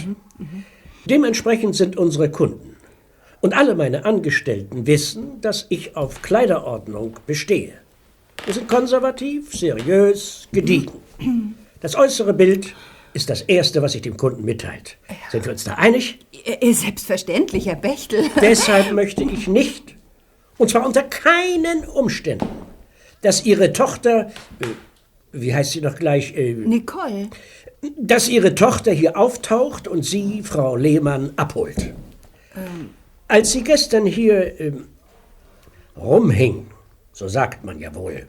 Dementsprechend 1.05 1.77
sind 1.77 1.97
unsere 1.97 2.29
Kunden. 2.29 2.77
Und 3.41 3.55
alle 3.55 3.77
meine 3.77 4.05
Angestellten 4.05 4.89
wissen, 4.89 5.41
dass 5.41 5.67
ich 5.69 5.97
auf 5.97 6.23
Kleiderordnung 6.23 7.21
bestehe. 7.25 7.75
Wir 8.45 8.55
sind 8.55 8.67
konservativ, 8.67 9.55
seriös, 9.55 10.49
gediegen. 10.51 10.91
Das 11.81 11.95
äußere 11.95 12.35
Bild 12.35 12.75
ist 13.13 13.31
das 13.31 13.43
Erste, 13.43 13.81
was 13.81 13.93
sich 13.93 14.03
dem 14.03 14.17
Kunden 14.17 14.45
mitteilt. 14.45 14.99
Sind 15.31 15.45
wir 15.45 15.53
uns 15.53 15.63
da 15.63 15.75
einig? 15.75 16.19
Äh, 16.45 16.73
Selbstverständlich, 16.73 17.67
Herr 17.67 17.77
Bechtel. 17.77 18.25
Deshalb 18.41 18.91
möchte 18.91 19.23
ich 19.23 19.47
nicht, 19.47 19.95
und 20.59 20.69
zwar 20.69 20.85
unter 20.85 21.05
keinen 21.05 21.85
Umständen, 21.85 22.49
dass 23.23 23.47
Ihre 23.47 23.73
Tochter, 23.73 24.33
äh, 24.61 24.67
wie 25.33 25.55
heißt 25.55 25.73
sie 25.73 25.81
noch 25.81 25.97
gleich? 25.97 26.37
Äh, 26.37 26.55
Nicole. 26.55 27.29
Dass 27.99 28.29
Ihre 28.29 28.55
Tochter 28.55 28.93
hier 28.93 29.17
auftaucht 29.17 29.89
und 29.89 30.05
Sie, 30.05 30.43
Frau 30.43 30.77
Lehmann, 30.77 31.33
abholt. 31.37 31.95
Ähm, 32.57 32.91
Als 33.29 33.53
sie 33.53 33.63
gestern 33.63 34.07
hier 34.07 34.61
ähm, 34.61 34.89
rumhing, 35.97 36.67
so 37.13 37.29
sagt 37.29 37.65
man 37.65 37.79
ja 37.79 37.95
wohl, 37.95 38.27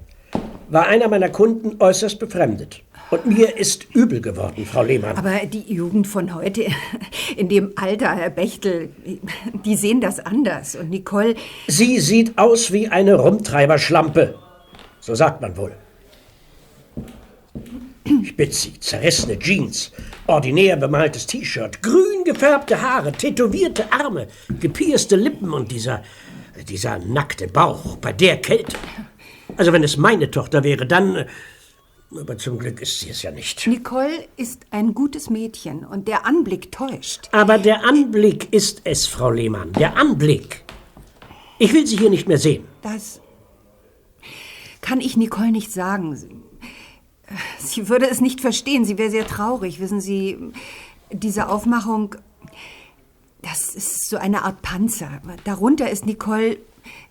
war 0.69 0.87
einer 0.87 1.07
meiner 1.09 1.29
Kunden 1.29 1.81
äußerst 1.81 2.17
befremdet. 2.19 2.81
Und 3.09 3.25
mir 3.25 3.57
ist 3.57 3.93
übel 3.93 4.21
geworden, 4.21 4.65
Frau 4.65 4.83
Lehmann. 4.83 5.17
Aber 5.17 5.45
die 5.45 5.73
Jugend 5.73 6.07
von 6.07 6.33
heute, 6.33 6.65
in 7.35 7.49
dem 7.49 7.73
Alter, 7.75 8.15
Herr 8.15 8.29
Bechtel, 8.29 8.89
die 9.65 9.75
sehen 9.75 9.99
das 9.99 10.21
anders. 10.21 10.77
Und 10.77 10.89
Nicole, 10.91 11.35
Sie 11.67 11.99
sieht 11.99 12.37
aus 12.37 12.71
wie 12.71 12.87
eine 12.87 13.15
Rumtreiberschlampe. 13.15 14.35
So 15.01 15.13
sagt 15.13 15.41
man 15.41 15.57
wohl. 15.57 15.73
Ich 18.31 18.37
bitte 18.37 18.53
Sie, 18.55 18.79
zerrissene 18.79 19.37
Jeans, 19.37 19.91
ordinär 20.25 20.77
bemaltes 20.77 21.27
T-Shirt, 21.27 21.83
grün 21.83 22.23
gefärbte 22.23 22.81
Haare, 22.81 23.11
tätowierte 23.11 23.91
Arme, 23.91 24.27
gepierste 24.57 25.17
Lippen 25.17 25.51
und 25.51 25.69
dieser, 25.69 26.01
dieser 26.69 26.97
nackte 26.99 27.47
Bauch 27.47 27.97
bei 27.97 28.13
der 28.13 28.37
Kälte. 28.37 28.77
Also 29.57 29.73
wenn 29.73 29.83
es 29.83 29.97
meine 29.97 30.31
Tochter 30.31 30.63
wäre, 30.63 30.85
dann... 30.85 31.17
äh, 31.17 31.25
Aber 32.17 32.37
zum 32.37 32.57
Glück 32.57 32.81
ist 32.81 33.01
sie 33.01 33.09
es 33.09 33.21
ja 33.21 33.31
nicht. 33.31 33.67
Nicole 33.67 34.29
ist 34.37 34.61
ein 34.71 34.93
gutes 34.93 35.29
Mädchen 35.29 35.83
und 35.83 36.07
der 36.07 36.25
Anblick 36.25 36.71
täuscht. 36.71 37.27
Aber 37.33 37.57
der 37.57 37.83
Anblick 37.83 38.47
ist 38.53 38.79
es, 38.85 39.07
Frau 39.07 39.29
Lehmann, 39.29 39.73
der 39.73 39.97
Anblick. 39.97 40.63
Ich 41.59 41.73
will 41.73 41.85
Sie 41.85 41.97
hier 41.97 42.09
nicht 42.09 42.29
mehr 42.29 42.37
sehen. 42.37 42.63
Das 42.81 43.19
kann 44.79 45.01
ich 45.01 45.17
Nicole 45.17 45.51
nicht 45.51 45.73
sagen. 45.73 46.15
Sie, 47.59 47.89
würde 47.89 48.09
es 48.09 48.21
nicht 48.21 48.41
verstehen. 48.41 48.85
Sie 48.85 48.97
wäre 48.97 49.11
sehr 49.11 49.27
traurig. 49.27 49.79
Wissen 49.79 50.01
Sie, 50.01 50.37
diese 51.11 51.49
Aufmachung, 51.49 52.15
das 53.41 53.75
ist 53.75 54.09
so 54.09 54.17
eine 54.17 54.43
Art 54.43 54.61
Panzer. 54.61 55.21
Darunter 55.43 55.89
ist 55.89 56.05
Nicole 56.05 56.57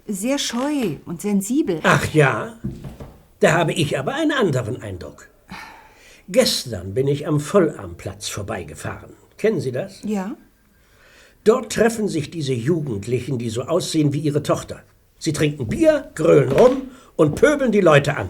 sehr 0.06 0.38
scheu 0.38 0.96
und 1.06 1.20
sensibel. 1.20 1.80
Ach 1.83 2.12
ja, 2.12 2.59
da 3.40 3.52
habe 3.52 3.72
ich 3.72 3.98
aber 3.98 4.14
einen 4.14 4.33
anderen 4.33 4.80
Eindruck. 4.80 5.28
Gestern 6.28 6.94
bin 6.94 7.09
ich 7.09 7.26
am 7.26 7.40
Vollarmplatz 7.40 8.28
vorbeigefahren. 8.28 9.14
Kennen 9.37 9.61
Sie 9.61 9.72
das? 9.72 10.00
Ja. 10.04 10.37
Dort 11.44 11.72
treffen 11.72 12.06
sich 12.06 12.30
diese 12.30 12.52
Jugendlichen, 12.52 13.38
die 13.38 13.50
so 13.50 13.62
aussehen 13.62 14.12
wie 14.12 14.20
ihre 14.20 14.42
Tochter. 14.42 14.83
Sie 15.18 15.33
trinken 15.33 15.68
Bier, 15.68 16.11
grölen 16.14 16.52
rum 16.52 16.83
und 17.16 17.35
pöbeln 17.35 17.72
die 17.72 17.80
Leute 17.80 18.16
an. 18.16 18.28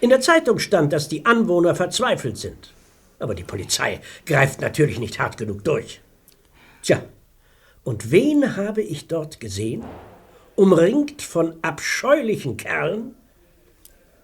In 0.00 0.10
der 0.10 0.20
Zeitung 0.20 0.58
stand, 0.58 0.92
dass 0.92 1.08
die 1.08 1.24
Anwohner 1.24 1.74
verzweifelt 1.74 2.36
sind. 2.36 2.72
Aber 3.18 3.34
die 3.34 3.44
Polizei 3.44 4.00
greift 4.26 4.60
natürlich 4.60 4.98
nicht 4.98 5.18
hart 5.18 5.38
genug 5.38 5.64
durch. 5.64 6.02
Tja, 6.82 7.02
und 7.82 8.10
wen 8.10 8.56
habe 8.56 8.82
ich 8.82 9.08
dort 9.08 9.40
gesehen? 9.40 9.84
Umringt 10.54 11.22
von 11.22 11.54
abscheulichen 11.62 12.56
Kerlen? 12.56 13.14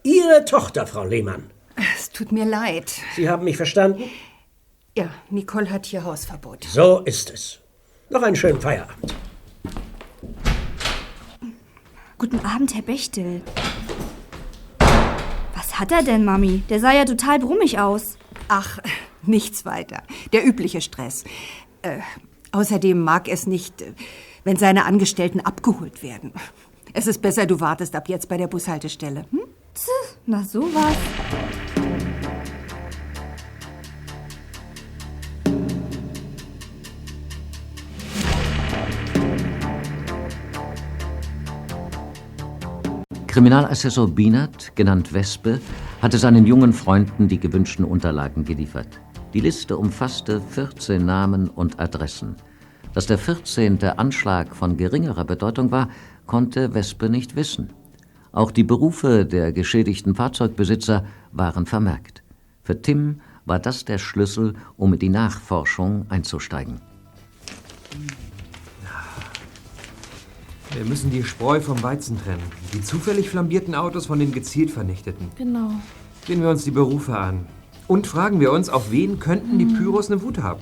Ihre 0.02 0.44
Tochter, 0.44 0.86
Frau 0.86 1.04
Lehmann. 1.04 1.50
Es 1.96 2.10
tut 2.10 2.32
mir 2.32 2.44
leid. 2.44 2.92
Sie 3.16 3.28
haben 3.28 3.44
mich 3.44 3.56
verstanden? 3.56 4.10
Ja, 4.96 5.10
Nicole 5.30 5.70
hat 5.70 5.86
hier 5.86 6.04
Hausverbot. 6.04 6.64
So 6.64 7.00
ist 7.00 7.30
es. 7.30 7.60
Noch 8.10 8.22
einen 8.22 8.36
schönen 8.36 8.60
Feierabend. 8.60 9.14
Guten 12.18 12.40
Abend, 12.40 12.74
Herr 12.74 12.82
Bechtel. 12.82 13.40
Was 15.72 15.80
hat 15.80 15.92
er 15.92 16.02
denn, 16.02 16.26
Mami? 16.26 16.62
Der 16.68 16.80
sah 16.80 16.92
ja 16.92 17.06
total 17.06 17.38
brummig 17.38 17.78
aus. 17.78 18.18
Ach, 18.48 18.78
nichts 19.22 19.64
weiter. 19.64 20.02
Der 20.32 20.46
übliche 20.46 20.82
Stress. 20.82 21.24
Äh, 21.80 22.00
außerdem 22.52 23.00
mag 23.00 23.26
es 23.26 23.46
nicht, 23.46 23.80
äh, 23.80 23.94
wenn 24.44 24.56
seine 24.56 24.84
Angestellten 24.84 25.40
abgeholt 25.40 26.02
werden. 26.02 26.32
Es 26.92 27.06
ist 27.06 27.22
besser, 27.22 27.46
du 27.46 27.60
wartest 27.60 27.96
ab 27.96 28.10
jetzt 28.10 28.28
bei 28.28 28.36
der 28.36 28.48
Bushaltestelle. 28.48 29.24
Hm? 29.30 29.40
Na 30.26 30.44
sowas. 30.44 30.96
Kriminalassessor 43.32 44.10
Bienert, 44.10 44.76
genannt 44.76 45.14
Wespe, 45.14 45.58
hatte 46.02 46.18
seinen 46.18 46.44
jungen 46.44 46.74
Freunden 46.74 47.28
die 47.28 47.40
gewünschten 47.40 47.82
Unterlagen 47.82 48.44
geliefert. 48.44 49.00
Die 49.32 49.40
Liste 49.40 49.78
umfasste 49.78 50.42
14 50.50 51.02
Namen 51.02 51.48
und 51.48 51.80
Adressen. 51.80 52.36
Dass 52.92 53.06
der 53.06 53.16
14. 53.16 53.82
Anschlag 53.84 54.54
von 54.54 54.76
geringerer 54.76 55.24
Bedeutung 55.24 55.70
war, 55.70 55.88
konnte 56.26 56.74
Wespe 56.74 57.08
nicht 57.08 57.34
wissen. 57.34 57.70
Auch 58.32 58.50
die 58.50 58.64
Berufe 58.64 59.24
der 59.24 59.54
geschädigten 59.54 60.14
Fahrzeugbesitzer 60.14 61.06
waren 61.32 61.64
vermerkt. 61.64 62.22
Für 62.62 62.82
Tim 62.82 63.22
war 63.46 63.58
das 63.58 63.86
der 63.86 63.96
Schlüssel, 63.96 64.52
um 64.76 64.92
in 64.92 64.98
die 64.98 65.08
Nachforschung 65.08 66.04
einzusteigen. 66.10 66.82
Wir 70.74 70.86
müssen 70.86 71.10
die 71.10 71.22
Spreu 71.22 71.60
vom 71.60 71.82
Weizen 71.82 72.18
trennen. 72.18 72.42
Die 72.72 72.80
zufällig 72.82 73.28
flambierten 73.28 73.74
Autos 73.74 74.06
von 74.06 74.18
den 74.18 74.32
gezielt 74.32 74.70
vernichteten. 74.70 75.28
Genau. 75.36 75.70
Sehen 76.26 76.40
wir 76.40 76.48
uns 76.48 76.64
die 76.64 76.70
Berufe 76.70 77.16
an. 77.16 77.46
Und 77.88 78.06
fragen 78.06 78.40
wir 78.40 78.52
uns, 78.52 78.70
auf 78.70 78.90
wen 78.90 79.18
könnten 79.18 79.58
die 79.58 79.66
Pyros 79.66 80.10
eine 80.10 80.22
Wut 80.22 80.38
haben? 80.38 80.60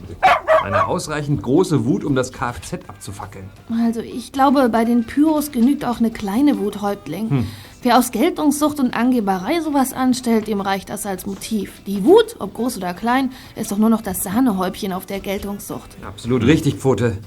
Eine 0.65 0.87
ausreichend 0.87 1.43
große 1.43 1.85
Wut, 1.85 2.03
um 2.03 2.17
das 2.17 2.33
Kfz 2.33 2.81
abzufackeln. 2.89 3.49
Also 3.85 4.01
ich 4.01 4.33
glaube, 4.33 4.69
bei 4.69 4.85
den 4.85 5.05
Pyros 5.05 5.53
genügt 5.53 5.85
auch 5.85 6.01
eine 6.01 6.11
kleine 6.11 6.59
Wut, 6.59 6.83
Häuptling. 6.83 7.31
Hm. 7.31 7.47
Wer 7.83 7.97
aus 7.97 8.11
Geltungssucht 8.11 8.81
und 8.81 8.93
Angeberei 8.93 9.61
sowas 9.61 9.93
anstellt, 9.93 10.49
dem 10.49 10.61
reicht 10.61 10.91
das 10.91 11.07
als 11.07 11.25
Motiv. 11.25 11.83
Die 11.87 12.05
Wut, 12.05 12.37
ob 12.41 12.55
groß 12.55 12.79
oder 12.79 12.95
klein, 12.95 13.31
ist 13.55 13.71
doch 13.71 13.79
nur 13.79 13.91
noch 13.91 14.03
das 14.03 14.25
Sahnehäubchen 14.25 14.93
auf 14.93 15.07
der 15.07 15.21
Geltungssucht. 15.21 15.97
Absolut 16.05 16.45
richtig, 16.45 16.75
Pfote. 16.75 17.19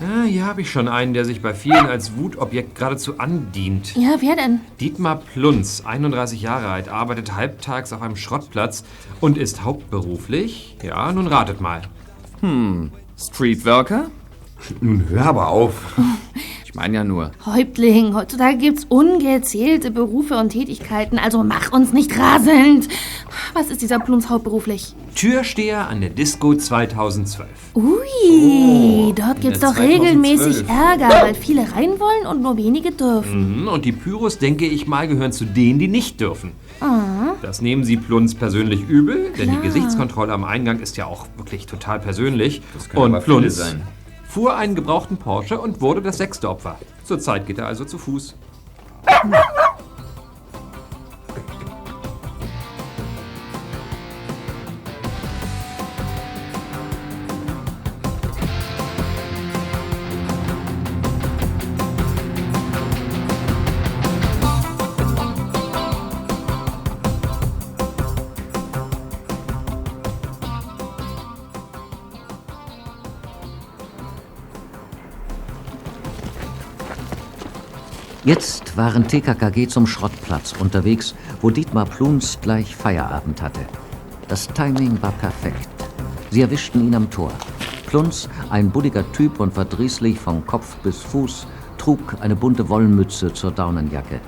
Ja, 0.00 0.24
hier 0.24 0.44
habe 0.44 0.60
ich 0.60 0.70
schon 0.70 0.88
einen, 0.88 1.14
der 1.14 1.24
sich 1.24 1.40
bei 1.40 1.54
vielen 1.54 1.86
als 1.86 2.16
Wutobjekt 2.16 2.74
geradezu 2.74 3.18
andient. 3.18 3.96
Ja, 3.96 4.16
wer 4.20 4.36
denn? 4.36 4.60
Dietmar 4.78 5.16
Plunz, 5.16 5.82
31 5.86 6.42
Jahre 6.42 6.68
alt, 6.68 6.88
arbeitet 6.88 7.34
halbtags 7.34 7.94
auf 7.94 8.02
einem 8.02 8.16
Schrottplatz 8.16 8.84
und 9.20 9.38
ist 9.38 9.64
hauptberuflich. 9.64 10.76
Ja, 10.82 11.10
nun 11.12 11.26
ratet 11.26 11.62
mal. 11.62 11.82
Hm, 12.40 12.92
Streetworker? 13.18 14.10
Nun 14.80 15.08
hör 15.08 15.24
aber 15.26 15.48
auf. 15.48 15.94
Ich 16.76 16.78
meine 16.82 16.96
ja 16.96 17.04
nur. 17.04 17.30
Häuptling, 17.46 18.14
heutzutage 18.14 18.58
gibt's 18.58 18.84
ungezählte 18.90 19.90
Berufe 19.90 20.36
und 20.36 20.50
Tätigkeiten, 20.50 21.18
also 21.18 21.42
mach 21.42 21.72
uns 21.72 21.94
nicht 21.94 22.18
rasend. 22.18 22.86
Was 23.54 23.70
ist 23.70 23.80
dieser 23.80 23.98
Plums 23.98 24.28
hauptberuflich? 24.28 24.94
Türsteher 25.14 25.88
an 25.88 26.02
der 26.02 26.10
Disco 26.10 26.54
2012. 26.54 27.48
Ui, 27.76 29.14
dort 29.16 29.40
gibt's 29.40 29.60
doch 29.60 29.78
regelmäßig 29.78 30.66
2012. 30.66 30.68
Ärger, 30.68 31.22
weil 31.24 31.34
viele 31.34 31.62
rein 31.62 31.98
wollen 31.98 32.26
und 32.30 32.42
nur 32.42 32.58
wenige 32.58 32.92
dürfen. 32.92 33.62
Mhm, 33.62 33.68
und 33.68 33.86
die 33.86 33.92
Pyros, 33.92 34.36
denke 34.36 34.66
ich 34.66 34.86
mal, 34.86 35.08
gehören 35.08 35.32
zu 35.32 35.46
denen, 35.46 35.78
die 35.78 35.88
nicht 35.88 36.20
dürfen. 36.20 36.52
Ah. 36.80 37.36
Das 37.40 37.62
nehmen 37.62 37.84
sie 37.84 37.96
Plunz 37.96 38.34
persönlich 38.34 38.86
übel, 38.86 39.32
denn 39.38 39.48
Klar. 39.48 39.62
die 39.62 39.66
Gesichtskontrolle 39.66 40.30
am 40.30 40.44
Eingang 40.44 40.80
ist 40.80 40.98
ja 40.98 41.06
auch 41.06 41.26
wirklich 41.38 41.64
total 41.64 42.00
persönlich. 42.00 42.60
Das 42.74 42.90
können 42.90 43.14
und 43.14 43.24
Plunz 43.24 43.56
sein. 43.56 43.80
Fuhr 44.36 44.54
einen 44.54 44.74
gebrauchten 44.74 45.16
Porsche 45.16 45.58
und 45.58 45.80
wurde 45.80 46.02
das 46.02 46.18
sechste 46.18 46.50
Opfer. 46.50 46.78
Zurzeit 47.04 47.46
geht 47.46 47.56
er 47.56 47.68
also 47.68 47.86
zu 47.86 47.96
Fuß. 47.96 48.34
waren 78.86 79.08
TKKG 79.08 79.66
zum 79.66 79.84
Schrottplatz 79.84 80.54
unterwegs, 80.60 81.16
wo 81.42 81.50
Dietmar 81.50 81.86
Pluns 81.86 82.38
gleich 82.40 82.76
Feierabend 82.76 83.42
hatte. 83.42 83.58
Das 84.28 84.46
Timing 84.46 85.02
war 85.02 85.10
perfekt. 85.10 85.68
Sie 86.30 86.40
erwischten 86.40 86.86
ihn 86.86 86.94
am 86.94 87.10
Tor. 87.10 87.32
Plunz, 87.86 88.28
ein 88.48 88.70
bulliger 88.70 89.10
Typ 89.10 89.40
und 89.40 89.54
verdrießlich 89.54 90.20
von 90.20 90.46
Kopf 90.46 90.76
bis 90.84 91.02
Fuß, 91.02 91.48
trug 91.78 92.14
eine 92.20 92.36
bunte 92.36 92.68
Wollmütze 92.68 93.32
zur 93.32 93.50
Daunenjacke. 93.50 94.20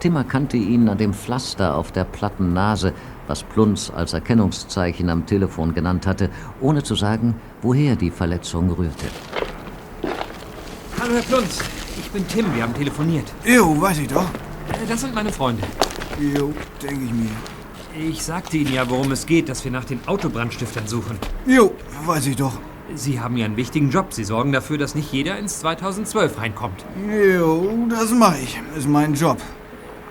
Tim 0.00 0.16
erkannte 0.16 0.56
ihn 0.56 0.88
an 0.88 0.98
dem 0.98 1.14
Pflaster 1.14 1.76
auf 1.76 1.92
der 1.92 2.02
platten 2.02 2.52
Nase, 2.52 2.94
was 3.28 3.44
Plunz 3.44 3.92
als 3.94 4.12
Erkennungszeichen 4.12 5.08
am 5.08 5.24
Telefon 5.24 5.72
genannt 5.72 6.08
hatte, 6.08 6.30
ohne 6.60 6.82
zu 6.82 6.96
sagen, 6.96 7.36
woher 7.62 7.94
die 7.94 8.10
Verletzung 8.10 8.72
rührte. 8.72 9.06
Hallo, 10.98 11.14
Herr 11.14 11.22
Plunz. 11.22 11.83
Ich 11.98 12.10
bin 12.10 12.26
Tim, 12.28 12.46
wir 12.54 12.62
haben 12.62 12.74
telefoniert. 12.74 13.32
Jo, 13.44 13.80
weiß 13.80 13.98
ich 13.98 14.08
doch. 14.08 14.24
Äh, 14.24 14.86
Das 14.88 15.00
sind 15.00 15.14
meine 15.14 15.32
Freunde. 15.32 15.62
Jo, 16.20 16.52
denke 16.82 17.04
ich 17.04 17.12
mir. 17.12 17.30
Ich 18.10 18.22
sagte 18.22 18.56
Ihnen 18.56 18.72
ja, 18.72 18.88
worum 18.90 19.12
es 19.12 19.24
geht, 19.26 19.48
dass 19.48 19.64
wir 19.64 19.70
nach 19.70 19.84
den 19.84 20.00
Autobrandstiftern 20.06 20.86
suchen. 20.88 21.16
Jo, 21.46 21.72
weiß 22.06 22.26
ich 22.26 22.36
doch. 22.36 22.58
Sie 22.94 23.20
haben 23.20 23.36
ja 23.36 23.46
einen 23.46 23.56
wichtigen 23.56 23.90
Job. 23.90 24.12
Sie 24.12 24.24
sorgen 24.24 24.52
dafür, 24.52 24.78
dass 24.78 24.94
nicht 24.94 25.12
jeder 25.12 25.38
ins 25.38 25.60
2012 25.60 26.38
reinkommt. 26.38 26.84
Jo, 27.08 27.86
das 27.88 28.10
mache 28.10 28.38
ich. 28.42 28.60
Ist 28.76 28.88
mein 28.88 29.14
Job. 29.14 29.38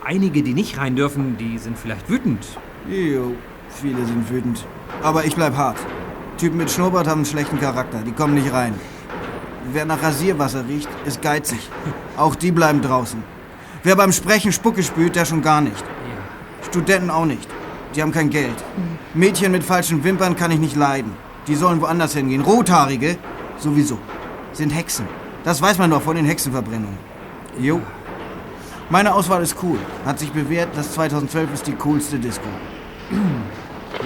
Einige, 0.03 0.41
die 0.43 0.53
nicht 0.53 0.77
rein 0.77 0.95
dürfen, 0.95 1.37
die 1.37 1.57
sind 1.57 1.77
vielleicht 1.77 2.09
wütend. 2.09 2.45
Jo, 2.89 3.35
viele 3.69 4.05
sind 4.05 4.29
wütend. 4.29 4.65
Aber 5.01 5.25
ich 5.25 5.35
bleib 5.35 5.55
hart. 5.55 5.77
Typen 6.37 6.57
mit 6.57 6.71
Schnurrbart 6.71 7.07
haben 7.07 7.19
einen 7.19 7.25
schlechten 7.25 7.59
Charakter. 7.59 7.99
Die 8.05 8.11
kommen 8.11 8.33
nicht 8.33 8.51
rein. 8.51 8.73
Wer 9.71 9.85
nach 9.85 10.01
Rasierwasser 10.03 10.67
riecht, 10.67 10.89
ist 11.05 11.21
geizig. 11.21 11.69
Auch 12.17 12.35
die 12.35 12.51
bleiben 12.51 12.81
draußen. 12.81 13.23
Wer 13.83 13.95
beim 13.95 14.11
Sprechen 14.11 14.51
Spucke 14.51 14.83
spült, 14.83 15.15
der 15.15 15.25
schon 15.25 15.41
gar 15.41 15.61
nicht. 15.61 15.83
Studenten 16.69 17.09
auch 17.09 17.25
nicht. 17.25 17.47
Die 17.95 18.01
haben 18.01 18.11
kein 18.11 18.29
Geld. 18.29 18.55
Mädchen 19.13 19.51
mit 19.51 19.63
falschen 19.63 20.03
Wimpern 20.03 20.35
kann 20.35 20.51
ich 20.51 20.59
nicht 20.59 20.75
leiden. 20.75 21.13
Die 21.47 21.55
sollen 21.55 21.81
woanders 21.81 22.13
hingehen. 22.13 22.41
Rothaarige 22.41 23.17
sowieso. 23.57 23.97
Sind 24.51 24.71
Hexen. 24.71 25.05
Das 25.43 25.61
weiß 25.61 25.77
man 25.77 25.91
doch 25.91 26.01
von 26.01 26.15
den 26.15 26.25
Hexenverbrennungen. 26.25 26.97
Jo. 27.59 27.81
Meine 28.89 29.13
Auswahl 29.13 29.41
ist 29.43 29.55
cool. 29.63 29.77
Hat 30.05 30.19
sich 30.19 30.31
bewährt, 30.31 30.69
das 30.75 30.93
2012 30.93 31.53
ist 31.53 31.67
die 31.67 31.73
coolste 31.73 32.19
Disco. 32.19 32.47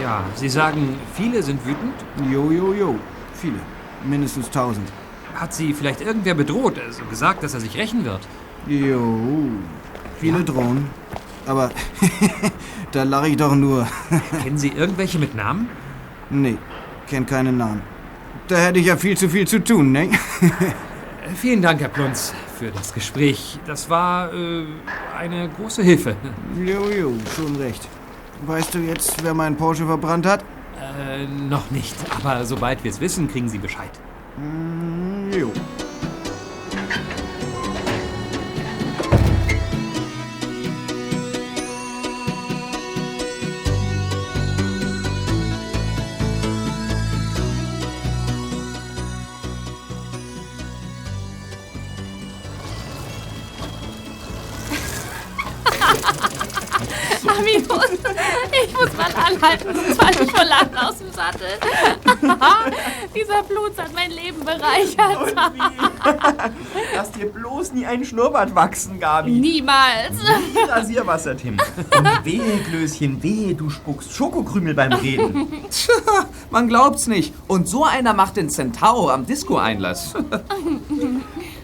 Ja, 0.01 0.23
Sie 0.35 0.49
sagen, 0.49 0.97
viele 1.13 1.41
sind 1.41 1.65
wütend? 1.65 1.93
Jo, 2.31 2.51
jo, 2.51 2.73
jo. 2.73 2.95
Viele. 3.33 3.59
Mindestens 4.03 4.47
1000. 4.47 4.87
Hat 5.37 5.53
Sie 5.53 5.73
vielleicht 5.73 6.01
irgendwer 6.01 6.33
bedroht, 6.33 6.79
also 6.83 7.03
gesagt, 7.05 7.43
dass 7.43 7.53
er 7.53 7.59
sich 7.59 7.77
rächen 7.77 8.03
wird? 8.05 8.21
Jo. 8.67 9.19
Viele 10.19 10.43
drohen. 10.43 10.89
Aber 11.45 11.69
da 12.91 13.03
lache 13.03 13.29
ich 13.29 13.37
doch 13.37 13.55
nur. 13.55 13.87
Kennen 14.43 14.57
Sie 14.57 14.69
irgendwelche 14.69 15.19
mit 15.19 15.35
Namen? 15.35 15.69
Nee, 16.31 16.57
kenn 17.07 17.25
keine 17.25 17.53
Namen. 17.53 17.81
Da 18.47 18.57
hätte 18.57 18.79
ich 18.79 18.87
ja 18.87 18.97
viel 18.97 19.15
zu 19.15 19.29
viel 19.29 19.47
zu 19.47 19.63
tun, 19.63 19.91
ne? 19.91 20.05
Äh, 20.05 21.29
Vielen 21.35 21.61
Dank, 21.61 21.81
Herr 21.81 21.89
Plunz, 21.89 22.33
für 22.57 22.71
das 22.71 22.93
Gespräch. 22.93 23.59
Das 23.67 23.89
war 23.89 24.33
äh, 24.33 24.65
eine 25.17 25.49
große 25.49 25.83
Hilfe. 25.83 26.15
Jo, 26.57 26.89
jo, 26.89 27.13
schon 27.35 27.55
recht. 27.57 27.87
Weißt 28.45 28.73
du 28.73 28.79
jetzt, 28.79 29.23
wer 29.23 29.33
meinen 29.33 29.55
Porsche 29.55 29.85
verbrannt 29.85 30.25
hat? 30.25 30.43
Äh, 30.99 31.27
noch 31.27 31.69
nicht. 31.71 31.95
Aber 32.15 32.43
sobald 32.45 32.83
wir 32.83 32.91
es 32.91 32.99
wissen, 32.99 33.27
kriegen 33.29 33.49
Sie 33.49 33.57
Bescheid. 33.57 33.91
Mm, 34.37 35.16
jo. 35.37 35.51
Mal 58.97 59.11
anhalten, 59.13 59.75
sonst 59.75 60.01
falle 60.01 60.23
ich 60.23 60.31
vor 60.31 60.45
Lachen 60.45 60.77
aus 60.77 60.97
dem 60.97 61.11
Sattel. 61.11 61.47
Dieser 63.15 63.43
Blut 63.43 63.77
hat 63.77 63.93
mein 63.93 64.11
Leben 64.11 64.43
bereichert. 64.43 65.35
Lass 66.95 67.11
dir 67.11 67.27
bloß 67.27 67.73
nie 67.73 67.85
einen 67.85 68.05
Schnurrbart 68.05 68.53
wachsen, 68.55 68.99
Gabi. 68.99 69.31
Niemals. 69.31 70.17
Nie 70.53 70.69
Rasierwasser, 70.69 71.37
Tim. 71.37 71.57
Und 71.97 72.25
wehe, 72.25 72.57
Klößchen, 72.63 73.21
wehe, 73.23 73.55
du 73.55 73.69
spuckst 73.69 74.13
Schokokrümel 74.13 74.73
beim 74.73 74.93
Reden. 74.93 75.47
Tja, 75.69 76.25
man 76.51 76.67
glaubt's 76.67 77.07
nicht. 77.07 77.33
Und 77.47 77.67
so 77.67 77.83
einer 77.83 78.13
macht 78.13 78.37
den 78.37 78.49
Centauro 78.49 79.09
am 79.09 79.25
Disco-Einlass. 79.25 80.13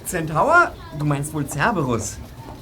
Centaur? 0.06 0.72
Du 1.00 1.06
meinst 1.06 1.34
wohl 1.34 1.48
Cerberus. 1.48 2.18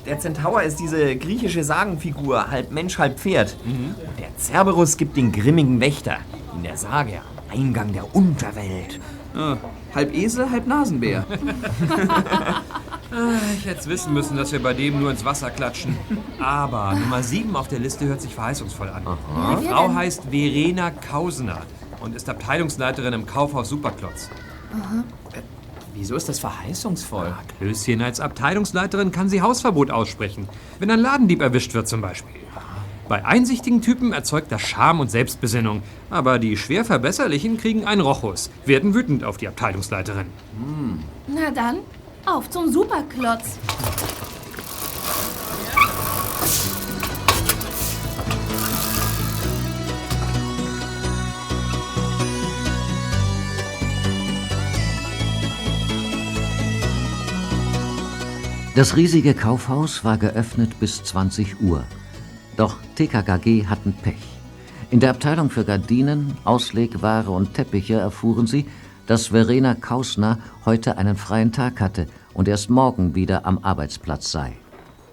Der 0.06 0.20
Centaur 0.20 0.64
ist 0.64 0.80
diese 0.80 1.16
griechische 1.16 1.64
Sagenfigur, 1.64 2.50
halb 2.50 2.72
Mensch, 2.72 2.98
halb 2.98 3.20
Pferd. 3.20 3.56
Der 4.20 4.28
Cerberus 4.40 4.98
gibt 4.98 5.16
den 5.18 5.32
grimmigen 5.32 5.80
Wächter 5.80 6.18
in 6.56 6.64
der 6.64 6.78
Sage 6.78 7.20
am 7.20 7.60
Eingang 7.60 7.94
der 7.94 8.16
Unterwelt. 8.16 9.00
Ah, 9.36 9.58
halb 9.96 10.14
Esel, 10.16 10.50
halb 10.50 10.68
Nasenbär. 10.68 11.26
Ah, 13.14 13.34
Ich 13.58 13.66
hätte 13.66 13.90
wissen 13.90 14.14
müssen, 14.14 14.38
dass 14.38 14.54
wir 14.54 14.64
bei 14.64 14.74
dem 14.74 14.98
nur 15.02 15.12
ins 15.12 15.26
Wasser 15.26 15.50
klatschen. 15.50 15.98
Aber 16.40 16.94
Nummer 16.94 17.22
7 17.22 17.54
auf 17.58 17.68
der 17.68 17.80
Liste 17.80 18.06
hört 18.06 18.22
sich 18.22 18.34
verheißungsvoll 18.34 18.88
an. 18.88 19.04
Die 19.04 19.66
wer 19.66 19.70
Frau 19.70 19.94
heißt 19.94 20.24
Verena 20.32 20.92
Kausner 20.92 21.58
und 22.00 22.16
ist 22.16 22.30
Abteilungsleiterin 22.30 23.12
im 23.12 23.26
Kaufhaus 23.26 23.68
Superklotz. 23.68 24.30
Wieso 25.94 26.16
ist 26.16 26.30
das 26.30 26.40
verheißungsvoll? 26.40 27.36
Klößchen, 27.58 28.02
als 28.02 28.20
Abteilungsleiterin 28.20 29.12
kann 29.12 29.30
sie 29.30 29.42
Hausverbot 29.42 29.92
aussprechen, 29.92 30.48
wenn 30.80 30.90
ein 30.90 31.00
Ladendieb 31.00 31.42
erwischt 31.42 31.74
wird 31.74 31.88
zum 31.88 32.02
Beispiel. 32.02 32.42
Bei 33.10 33.26
einsichtigen 33.26 33.82
Typen 33.82 34.14
erzeugt 34.14 34.54
das 34.54 34.62
Scham 34.62 35.02
und 35.02 35.12
Selbstbesinnung, 35.12 35.84
aber 36.10 36.40
die 36.40 36.56
schwer 36.56 36.86
Verbesserlichen 36.86 37.58
kriegen 37.58 37.86
einen 37.86 38.00
Rochus, 38.00 38.50
werden 38.66 38.94
wütend 38.94 39.26
auf 39.26 39.36
die 39.36 39.50
Abteilungsleiterin. 39.50 40.28
Na 41.28 41.52
dann, 41.52 41.80
auf 42.26 42.50
zum 42.50 42.72
Superklotz. 42.72 43.60
Das 58.74 58.96
riesige 58.96 59.34
Kaufhaus 59.34 60.06
war 60.06 60.18
geöffnet 60.18 60.80
bis 60.80 61.04
20 61.04 61.60
Uhr. 61.60 61.84
Doch 62.56 62.78
TKKG 62.96 63.68
hatten 63.68 63.92
Pech. 63.92 64.16
In 64.92 65.02
der 65.02 65.10
Abteilung 65.10 65.50
für 65.50 65.66
Gardinen, 65.66 66.38
Auslegware 66.46 67.32
und 67.32 67.54
Teppiche 67.54 67.96
erfuhren 67.96 68.48
sie, 68.48 68.66
dass 69.08 69.28
Verena 69.28 69.76
Kausner 69.76 70.40
heute 70.64 70.98
einen 70.98 71.18
freien 71.18 71.52
Tag 71.52 71.82
hatte 71.82 72.08
und 72.34 72.48
erst 72.48 72.70
morgen 72.70 73.14
wieder 73.14 73.46
am 73.46 73.58
Arbeitsplatz 73.62 74.32
sei. 74.32 74.54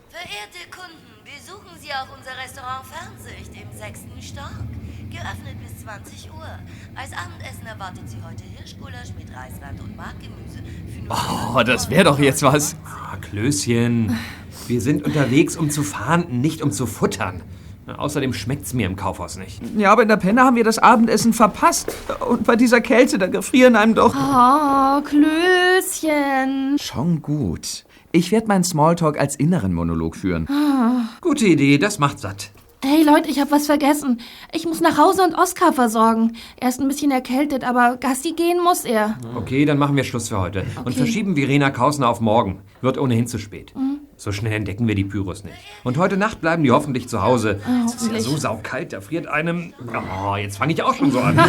Verehrte 0.09 0.71
Kunden, 0.71 1.25
besuchen 1.25 1.77
Sie 1.81 1.91
auch 1.91 2.17
unser 2.17 2.39
Restaurant 2.41 2.87
Fernsicht 2.87 3.51
im 3.61 3.77
sechsten 3.77 4.23
Stock. 4.23 4.53
Geöffnet 5.11 5.59
bis 5.67 5.83
20 5.83 6.31
Uhr. 6.31 6.59
Als 6.95 7.11
Abendessen 7.13 7.67
erwartet 7.67 8.09
Sie 8.09 8.19
heute 8.23 8.45
Hirschgulasch 8.57 9.09
mit 9.19 9.35
Reisrand 9.35 9.81
und 9.81 9.97
Markgemüse. 9.97 10.61
Oh, 11.09 11.61
das 11.65 11.89
wäre 11.91 12.05
doch 12.05 12.19
jetzt 12.19 12.43
was. 12.43 12.77
Klößchen, 13.21 14.16
wir 14.66 14.81
sind 14.81 15.05
unterwegs, 15.05 15.57
um 15.57 15.71
zu 15.71 15.83
fahnden, 15.83 16.41
nicht 16.41 16.62
um 16.62 16.73
zu 16.73 16.87
futtern. 16.87 17.43
Außerdem 17.97 18.35
schmeckt's 18.35 18.75
mir 18.75 18.87
im 18.87 18.97
Kaufhaus 18.97 19.39
nicht. 19.39 19.62
Ja, 19.77 19.93
aber 19.93 20.03
in 20.03 20.09
der 20.09 20.19
Penne 20.19 20.43
haben 20.43 20.57
wir 20.57 20.64
das 20.64 20.79
Abendessen 20.79 21.33
verpasst. 21.33 21.91
Und 22.29 22.45
bei 22.45 22.55
dieser 22.55 22.83
Kälte, 22.83 23.19
da 23.19 23.29
gefrieren 23.29 23.77
einem 23.77 23.95
doch. 23.95 24.14
Oh, 24.14 25.01
Klößchen. 25.03 26.77
Schon 26.79 27.23
gut. 27.23 27.87
Ich 28.12 28.31
werde 28.31 28.49
meinen 28.49 28.64
Smalltalk 28.64 29.19
als 29.19 29.37
inneren 29.37 29.73
Monolog 29.73 30.16
führen. 30.16 30.47
Ah. 30.51 31.09
Gute 31.21 31.47
Idee, 31.47 31.79
das 31.79 31.99
macht 31.99 32.19
satt. 32.19 32.51
Hey 32.85 33.03
Leute, 33.03 33.29
ich 33.29 33.41
hab 33.41 33.51
was 33.51 33.66
vergessen. 33.66 34.20
Ich 34.53 34.64
muss 34.64 34.81
nach 34.81 34.97
Hause 34.99 35.24
und 35.24 35.35
Oskar 35.35 35.72
versorgen. 35.72 36.37
Er 36.61 36.68
ist 36.68 36.81
ein 36.81 36.87
bisschen 36.87 37.11
erkältet, 37.11 37.64
aber 37.64 37.97
Gassi 37.97 38.33
gehen 38.33 38.62
muss 38.62 38.85
er. 38.85 39.18
Okay, 39.35 39.64
dann 39.64 39.79
machen 39.79 39.97
wir 39.97 40.05
Schluss 40.05 40.29
für 40.29 40.39
heute 40.39 40.61
und 40.76 40.87
Okay. 40.87 40.93
verschieben 40.99 41.35
Verena 41.35 41.70
Kausner 41.70 42.09
auf 42.09 42.20
morgen. 42.20 42.62
Wird 42.81 42.97
ohnehin 42.97 43.26
zu 43.26 43.39
spät. 43.39 43.74
Mhm. 43.74 43.99
So 44.16 44.31
schnell 44.31 44.53
entdecken 44.53 44.87
wir 44.87 44.95
die 44.95 45.05
Pyros 45.05 45.43
nicht. 45.45 45.57
Und 45.83 45.97
heute 45.99 46.16
Nacht 46.16 46.41
bleiben 46.41 46.62
die 46.62 46.70
hoffentlich 46.70 47.09
zu 47.09 47.20
Hause. 47.22 47.61
Ah, 47.66 47.85
es 47.85 47.95
ist 47.97 48.12
ja 48.12 48.20
so 48.20 48.37
saukalt, 48.37 48.93
da 48.93 49.01
friert 49.01 49.26
einem. 49.26 49.72
Oh, 50.24 50.37
jetzt 50.37 50.59
fange 50.59 50.72
ich 50.72 50.83
auch 50.83 50.95
schon 50.95 51.11
so 51.11 51.18
an. 51.20 51.37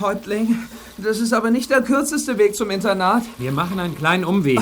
Häuptling, 0.00 0.56
das 0.98 1.18
ist 1.18 1.32
aber 1.32 1.50
nicht 1.50 1.70
der 1.70 1.82
kürzeste 1.82 2.38
Weg 2.38 2.56
zum 2.56 2.70
Internat. 2.70 3.22
Wir 3.38 3.52
machen 3.52 3.78
einen 3.78 3.96
kleinen 3.96 4.24
Umweg. 4.24 4.60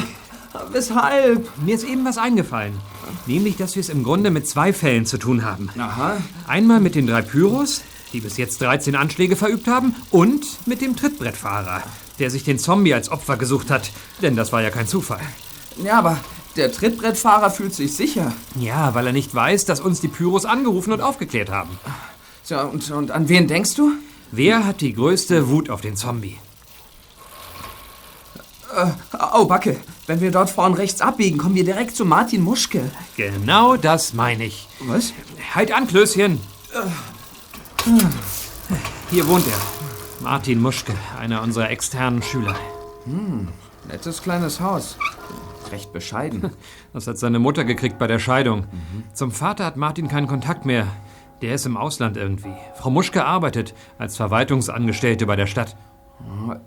Weshalb? 0.72 1.48
Mir 1.64 1.74
ist 1.74 1.84
eben 1.84 2.04
was 2.04 2.18
eingefallen. 2.18 2.74
Nämlich, 3.26 3.56
dass 3.56 3.74
wir 3.74 3.80
es 3.80 3.88
im 3.88 4.02
Grunde 4.02 4.30
mit 4.30 4.48
zwei 4.48 4.72
Fällen 4.72 5.06
zu 5.06 5.18
tun 5.18 5.44
haben. 5.44 5.68
Aha. 5.78 6.16
Einmal 6.46 6.80
mit 6.80 6.94
den 6.94 7.06
drei 7.06 7.22
Pyros, 7.22 7.82
die 8.12 8.20
bis 8.20 8.36
jetzt 8.36 8.60
13 8.60 8.96
Anschläge 8.96 9.36
verübt 9.36 9.66
haben, 9.66 9.94
und 10.10 10.44
mit 10.66 10.80
dem 10.80 10.96
Trittbrettfahrer, 10.96 11.82
der 12.18 12.30
sich 12.30 12.44
den 12.44 12.58
Zombie 12.58 12.94
als 12.94 13.10
Opfer 13.10 13.36
gesucht 13.36 13.70
hat. 13.70 13.90
Denn 14.22 14.36
das 14.36 14.52
war 14.52 14.62
ja 14.62 14.70
kein 14.70 14.86
Zufall. 14.86 15.20
Ja, 15.82 15.98
aber 15.98 16.18
der 16.56 16.72
Trittbrettfahrer 16.72 17.50
fühlt 17.50 17.74
sich 17.74 17.94
sicher. 17.94 18.32
Ja, 18.58 18.94
weil 18.94 19.06
er 19.06 19.12
nicht 19.12 19.34
weiß, 19.34 19.64
dass 19.64 19.80
uns 19.80 20.00
die 20.00 20.08
Pyros 20.08 20.44
angerufen 20.44 20.92
und 20.92 21.00
aufgeklärt 21.00 21.50
haben. 21.50 21.78
Tja, 22.46 22.62
und, 22.62 22.90
und 22.90 23.10
an 23.10 23.28
wen 23.28 23.46
denkst 23.46 23.74
du? 23.74 23.92
Wer 24.30 24.66
hat 24.66 24.80
die 24.80 24.92
größte 24.92 25.48
Wut 25.48 25.70
auf 25.70 25.80
den 25.80 25.96
Zombie? 25.96 26.38
Äh, 28.76 28.90
oh, 29.34 29.46
Backe, 29.46 29.76
wenn 30.06 30.20
wir 30.20 30.30
dort 30.30 30.50
vorn 30.50 30.74
rechts 30.74 31.00
abbiegen, 31.00 31.38
kommen 31.38 31.54
wir 31.54 31.64
direkt 31.64 31.96
zu 31.96 32.04
Martin 32.04 32.42
Muschke. 32.42 32.90
Genau 33.16 33.76
das 33.76 34.12
meine 34.12 34.44
ich. 34.44 34.68
Was? 34.80 35.12
Halt 35.54 35.72
an, 35.72 35.86
Klößchen. 35.86 36.38
Hier 39.10 39.26
wohnt 39.26 39.46
er. 39.46 39.58
Martin 40.20 40.60
Muschke, 40.60 40.94
einer 41.18 41.42
unserer 41.42 41.70
externen 41.70 42.22
Schüler. 42.22 42.56
Hm, 43.04 43.48
nettes 43.88 44.22
kleines 44.22 44.60
Haus. 44.60 44.98
Recht 45.72 45.92
bescheiden. 45.92 46.50
Das 46.94 47.06
hat 47.06 47.18
seine 47.18 47.38
Mutter 47.38 47.64
gekriegt 47.64 47.98
bei 47.98 48.06
der 48.06 48.18
Scheidung. 48.18 48.66
Zum 49.12 49.30
Vater 49.30 49.66
hat 49.66 49.76
Martin 49.76 50.08
keinen 50.08 50.26
Kontakt 50.26 50.64
mehr. 50.64 50.86
Der 51.42 51.54
ist 51.54 51.66
im 51.66 51.76
Ausland 51.76 52.16
irgendwie. 52.16 52.52
Frau 52.74 52.90
Muschke 52.90 53.24
arbeitet 53.24 53.74
als 53.98 54.16
Verwaltungsangestellte 54.16 55.26
bei 55.26 55.36
der 55.36 55.46
Stadt. 55.46 55.76
Oh, 56.20 56.52
äh, 56.52 56.58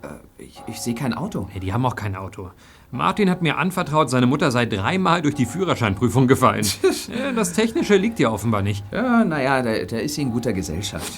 ich, 0.42 0.62
ich 0.66 0.80
sehe 0.80 0.94
kein 0.94 1.12
Auto. 1.12 1.48
Nee, 1.52 1.60
die 1.60 1.72
haben 1.72 1.84
auch 1.84 1.96
kein 1.96 2.16
Auto. 2.16 2.50
Martin 2.90 3.30
hat 3.30 3.42
mir 3.42 3.58
anvertraut, 3.58 4.10
seine 4.10 4.26
Mutter 4.26 4.50
sei 4.50 4.66
dreimal 4.66 5.22
durch 5.22 5.34
die 5.34 5.46
Führerscheinprüfung 5.46 6.26
gefallen. 6.26 6.66
Das 7.34 7.52
Technische 7.52 7.96
liegt 7.96 8.18
ja 8.18 8.30
offenbar 8.30 8.62
nicht. 8.62 8.84
Ja, 8.92 9.24
naja, 9.24 9.62
der, 9.62 9.86
der 9.86 10.02
ist 10.02 10.18
in 10.18 10.30
guter 10.30 10.52
Gesellschaft. 10.52 11.12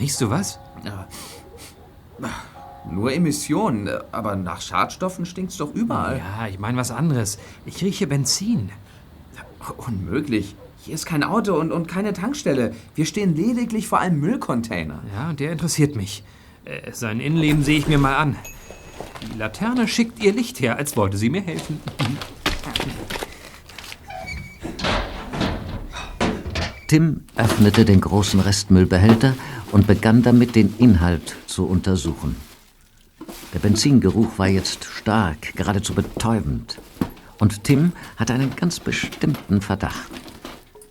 Riechst 0.00 0.20
du 0.20 0.30
was? 0.30 0.58
Nur 2.90 3.12
Emissionen, 3.12 3.88
aber 4.10 4.36
nach 4.36 4.60
Schadstoffen 4.60 5.26
stinkt's 5.26 5.56
doch 5.56 5.72
überall. 5.74 6.18
Ja, 6.18 6.46
ich 6.48 6.58
meine 6.58 6.78
was 6.78 6.90
anderes. 6.90 7.38
Ich 7.66 7.82
rieche 7.82 8.06
Benzin. 8.06 8.70
Unmöglich. 9.76 10.56
Hier 10.82 10.94
ist 10.94 11.04
kein 11.04 11.22
Auto 11.22 11.54
und, 11.58 11.72
und 11.72 11.88
keine 11.88 12.14
Tankstelle. 12.14 12.74
Wir 12.94 13.04
stehen 13.04 13.36
lediglich 13.36 13.86
vor 13.86 14.00
einem 14.00 14.18
Müllcontainer. 14.18 15.02
Ja, 15.14 15.28
und 15.28 15.38
der 15.38 15.52
interessiert 15.52 15.94
mich. 15.94 16.24
Äh, 16.64 16.92
sein 16.92 17.20
Innenleben 17.20 17.62
sehe 17.62 17.78
ich 17.78 17.86
mir 17.86 17.98
mal 17.98 18.16
an. 18.16 18.36
Die 19.22 19.38
Laterne 19.38 19.88
schickt 19.88 20.22
ihr 20.24 20.32
Licht 20.32 20.60
her, 20.60 20.76
als 20.76 20.96
wollte 20.96 21.18
sie 21.18 21.28
mir 21.28 21.42
helfen. 21.42 21.80
Tim 26.88 27.24
öffnete 27.36 27.84
den 27.84 28.00
großen 28.00 28.40
Restmüllbehälter 28.40 29.34
und 29.72 29.86
begann 29.86 30.22
damit, 30.22 30.56
den 30.56 30.74
Inhalt 30.78 31.36
zu 31.46 31.66
untersuchen. 31.66 32.36
Der 33.52 33.58
Benzingeruch 33.58 34.38
war 34.38 34.48
jetzt 34.48 34.84
stark, 34.84 35.54
geradezu 35.56 35.94
betäubend. 35.94 36.78
Und 37.38 37.64
Tim 37.64 37.92
hatte 38.16 38.32
einen 38.32 38.56
ganz 38.56 38.80
bestimmten 38.80 39.60
Verdacht. 39.60 40.29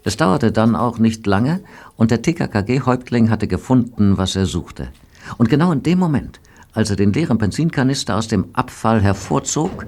Es 0.04 0.18
dauerte 0.18 0.52
dann 0.52 0.76
auch 0.76 0.97
nicht 0.97 1.28
lange 1.28 1.62
und 1.97 2.12
der 2.12 2.22
TKKG-Häuptling 2.22 3.30
hatte 3.30 3.47
gefunden, 3.47 4.18
was 4.18 4.36
er 4.36 4.45
suchte. 4.45 4.89
Und 5.38 5.50
genau 5.50 5.72
in 5.72 5.84
dem 5.84 6.00
Moment, 6.00 6.39
als 6.74 6.89
er 6.89 6.95
den 6.95 7.14
leeren 7.14 7.38
Benzinkanister 7.38 8.16
aus 8.16 8.28
dem 8.28 8.47
Abfall 8.54 9.02
hervorzog, 9.02 9.86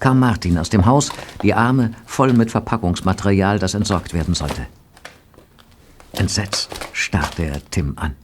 kam 0.00 0.18
Martin 0.18 0.58
aus 0.58 0.70
dem 0.70 0.86
Haus, 0.86 1.10
die 1.42 1.54
Arme 1.54 1.92
voll 2.04 2.32
mit 2.32 2.50
Verpackungsmaterial, 2.50 3.58
das 3.58 3.74
entsorgt 3.74 4.12
werden 4.12 4.34
sollte. 4.34 4.66
Entsetzt 6.12 6.70
starrte 6.92 7.44
er 7.44 7.70
Tim 7.70 7.94
an. 7.96 8.16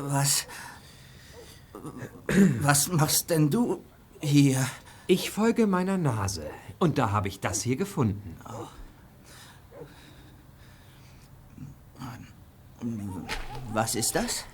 Was. 0.00 0.46
Was 2.60 2.90
machst 2.90 3.30
denn 3.30 3.50
du 3.50 3.84
hier? 4.20 4.64
Ich 5.06 5.30
folge 5.30 5.66
meiner 5.66 5.98
Nase. 5.98 6.44
Und 6.78 6.98
da 6.98 7.10
habe 7.10 7.28
ich 7.28 7.40
das 7.40 7.62
hier 7.62 7.76
gefunden. 7.76 8.36
Was 13.72 13.94
ist 13.94 14.14
das? 14.14 14.44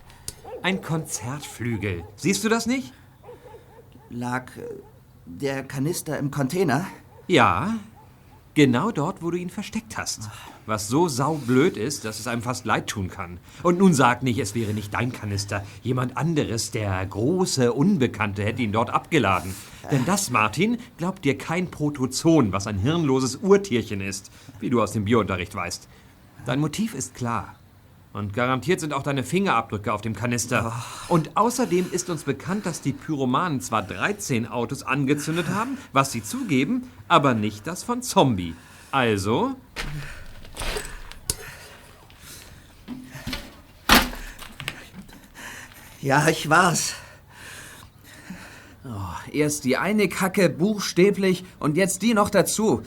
Ein 0.62 0.82
Konzertflügel. 0.82 2.04
Siehst 2.16 2.44
du 2.44 2.48
das 2.48 2.66
nicht? 2.66 2.92
Lag 4.10 4.56
äh, 4.56 4.62
der 5.26 5.64
Kanister 5.64 6.18
im 6.18 6.30
Container? 6.30 6.86
Ja, 7.26 7.74
genau 8.54 8.90
dort, 8.90 9.22
wo 9.22 9.30
du 9.30 9.36
ihn 9.36 9.50
versteckt 9.50 9.96
hast. 9.96 10.28
Was 10.66 10.88
so 10.88 11.08
saublöd 11.08 11.76
ist, 11.76 12.04
dass 12.04 12.18
es 12.18 12.26
einem 12.26 12.42
fast 12.42 12.64
leid 12.64 12.88
tun 12.88 13.08
kann. 13.08 13.38
Und 13.62 13.78
nun 13.78 13.94
sag 13.94 14.22
nicht, 14.22 14.38
es 14.38 14.54
wäre 14.54 14.74
nicht 14.74 14.92
dein 14.94 15.12
Kanister. 15.12 15.64
Jemand 15.82 16.16
anderes, 16.16 16.70
der 16.70 17.06
große 17.06 17.72
Unbekannte, 17.72 18.42
hätte 18.44 18.62
ihn 18.62 18.72
dort 18.72 18.90
abgeladen. 18.90 19.54
Denn 19.90 20.04
das, 20.04 20.30
Martin, 20.30 20.78
glaubt 20.96 21.24
dir 21.24 21.38
kein 21.38 21.70
Protozoon, 21.70 22.52
was 22.52 22.66
ein 22.66 22.78
hirnloses 22.78 23.36
Urtierchen 23.36 24.00
ist, 24.00 24.30
wie 24.60 24.70
du 24.70 24.82
aus 24.82 24.92
dem 24.92 25.04
Biounterricht 25.04 25.54
weißt. 25.54 25.88
Dein 26.44 26.60
Motiv 26.60 26.94
ist 26.94 27.14
klar. 27.14 27.57
Und 28.12 28.32
garantiert 28.32 28.80
sind 28.80 28.94
auch 28.94 29.02
deine 29.02 29.22
Fingerabdrücke 29.22 29.92
auf 29.92 30.00
dem 30.00 30.14
Kanister. 30.14 30.72
Und 31.08 31.36
außerdem 31.36 31.86
ist 31.92 32.10
uns 32.10 32.24
bekannt, 32.24 32.66
dass 32.66 32.80
die 32.80 32.92
Pyromanen 32.92 33.60
zwar 33.60 33.82
13 33.82 34.46
Autos 34.46 34.82
angezündet 34.82 35.48
haben, 35.48 35.78
was 35.92 36.12
sie 36.12 36.22
zugeben, 36.22 36.90
aber 37.06 37.34
nicht 37.34 37.66
das 37.66 37.84
von 37.84 38.02
Zombie. 38.02 38.54
Also, 38.90 39.54
Ja, 46.00 46.28
ich 46.28 46.48
war's. 46.48 46.94
Oh, 48.84 49.30
erst 49.32 49.64
die 49.64 49.76
eine 49.76 50.08
Kacke 50.08 50.48
buchstäblich 50.48 51.44
und 51.58 51.76
jetzt 51.76 52.02
die 52.02 52.14
noch 52.14 52.30
dazu. 52.30 52.82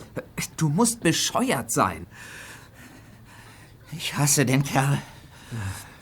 Du 0.55 0.69
musst 0.69 1.01
bescheuert 1.01 1.71
sein. 1.71 2.07
Ich 3.91 4.17
hasse 4.17 4.45
den 4.45 4.63
Kerl. 4.63 5.01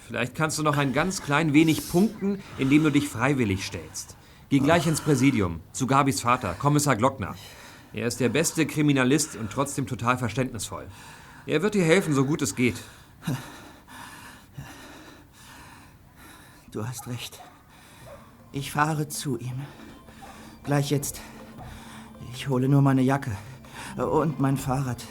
Vielleicht 0.08 0.36
kannst 0.36 0.58
du 0.58 0.64
noch 0.64 0.78
ein 0.78 0.94
ganz 0.94 1.22
klein 1.22 1.54
wenig 1.54 1.90
punkten, 1.90 2.42
indem 2.58 2.84
du 2.84 2.92
dich 2.92 3.08
freiwillig 3.08 3.66
stellst. 3.66 4.16
Geh 4.50 4.60
gleich 4.60 4.88
ins 4.88 5.02
Präsidium, 5.02 5.62
zu 5.74 5.86
Gabis 5.86 6.22
Vater, 6.22 6.56
Kommissar 6.56 6.96
Glockner. 6.96 7.36
Er 7.94 8.08
ist 8.08 8.20
der 8.20 8.30
beste 8.30 8.66
Kriminalist 8.66 9.36
und 9.36 9.52
trotzdem 9.52 9.88
total 9.88 10.18
verständnisvoll. 10.18 10.88
Er 11.46 11.62
wird 11.62 11.76
dir 11.76 11.84
helfen, 11.84 12.14
so 12.14 12.26
gut 12.26 12.42
es 12.42 12.56
geht. 12.56 12.76
Du 16.72 16.88
hast 16.88 17.08
recht. 17.08 17.40
Ich 18.52 18.72
fahre 18.72 19.08
zu 19.08 19.38
ihm. 19.38 19.62
Gleich 20.64 20.92
jetzt. 20.92 21.20
Ich 22.34 22.48
hole 22.48 22.70
nur 22.70 22.82
meine 22.82 23.02
Jacke. 23.02 23.32
Und 23.98 24.40
mein 24.40 24.58
Fahrrad. 24.58 25.04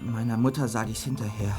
Meiner 0.00 0.36
Mutter 0.36 0.66
sage 0.66 0.90
ich's 0.90 1.04
hinterher. 1.04 1.54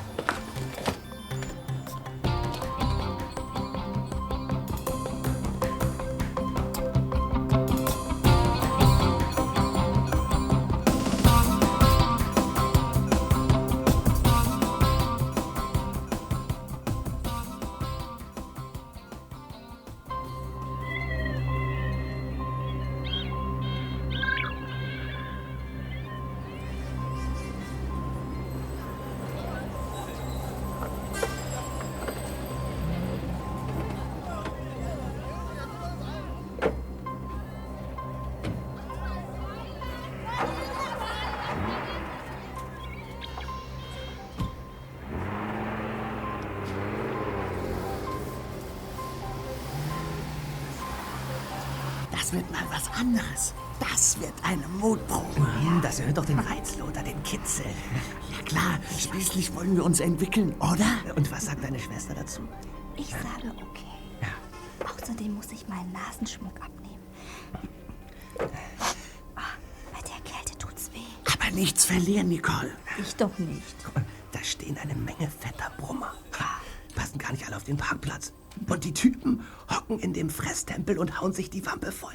Kitzel. 57.62 57.76
Ja 58.32 58.44
klar, 58.44 58.80
schließlich 58.98 59.54
wollen 59.56 59.76
wir 59.76 59.86
uns 59.86 60.00
entwickeln, 60.00 60.54
oder? 60.60 61.16
Und 61.16 61.32
was 61.32 61.46
sagt 61.46 61.64
deine 61.64 61.80
Schwester 61.80 62.14
dazu? 62.14 62.42
Ich 62.98 63.10
sage 63.10 63.54
okay. 63.70 63.86
Außerdem 64.86 65.34
muss 65.36 65.52
ich 65.52 65.68
meinen 65.68 65.92
Nasenschmuck 65.92 66.56
abnehmen. 66.62 67.00
Ah, 69.36 69.42
bei 69.94 70.00
der 70.02 70.20
Kälte 70.24 70.58
tut's 70.58 70.92
weh. 70.94 71.32
Aber 71.32 71.52
nichts 71.52 71.86
verlieren, 71.86 72.30
Nicole. 72.30 72.72
Ich 73.00 73.16
doch 73.16 73.38
nicht. 73.38 73.76
Da 74.32 74.44
stehen 74.44 74.78
eine 74.78 74.96
Menge 74.96 75.30
fetter 75.30 75.72
Brummer. 75.78 76.14
Passen 76.96 77.20
gar 77.20 77.32
nicht 77.32 77.46
alle 77.46 77.56
auf 77.56 77.64
den 77.64 77.78
Parkplatz. 77.78 78.34
Und 78.68 78.84
die 78.84 78.94
Typen 78.94 79.46
hocken 79.70 80.00
in 80.00 80.14
dem 80.14 80.30
Fresstempel 80.30 80.98
und 80.98 81.22
hauen 81.22 81.34
sich 81.34 81.50
die 81.50 81.66
Wampe 81.66 81.92
voll. 81.92 82.14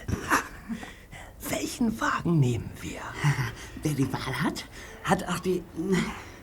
Welchen 1.51 2.01
Wagen 2.01 2.41
nehmen 2.41 2.71
wir? 2.81 3.01
Wer 3.83 3.93
die 3.93 4.13
Wahl 4.13 4.43
hat, 4.43 4.67
hat 5.05 5.29
auch 5.29 5.39
die... 5.39 5.63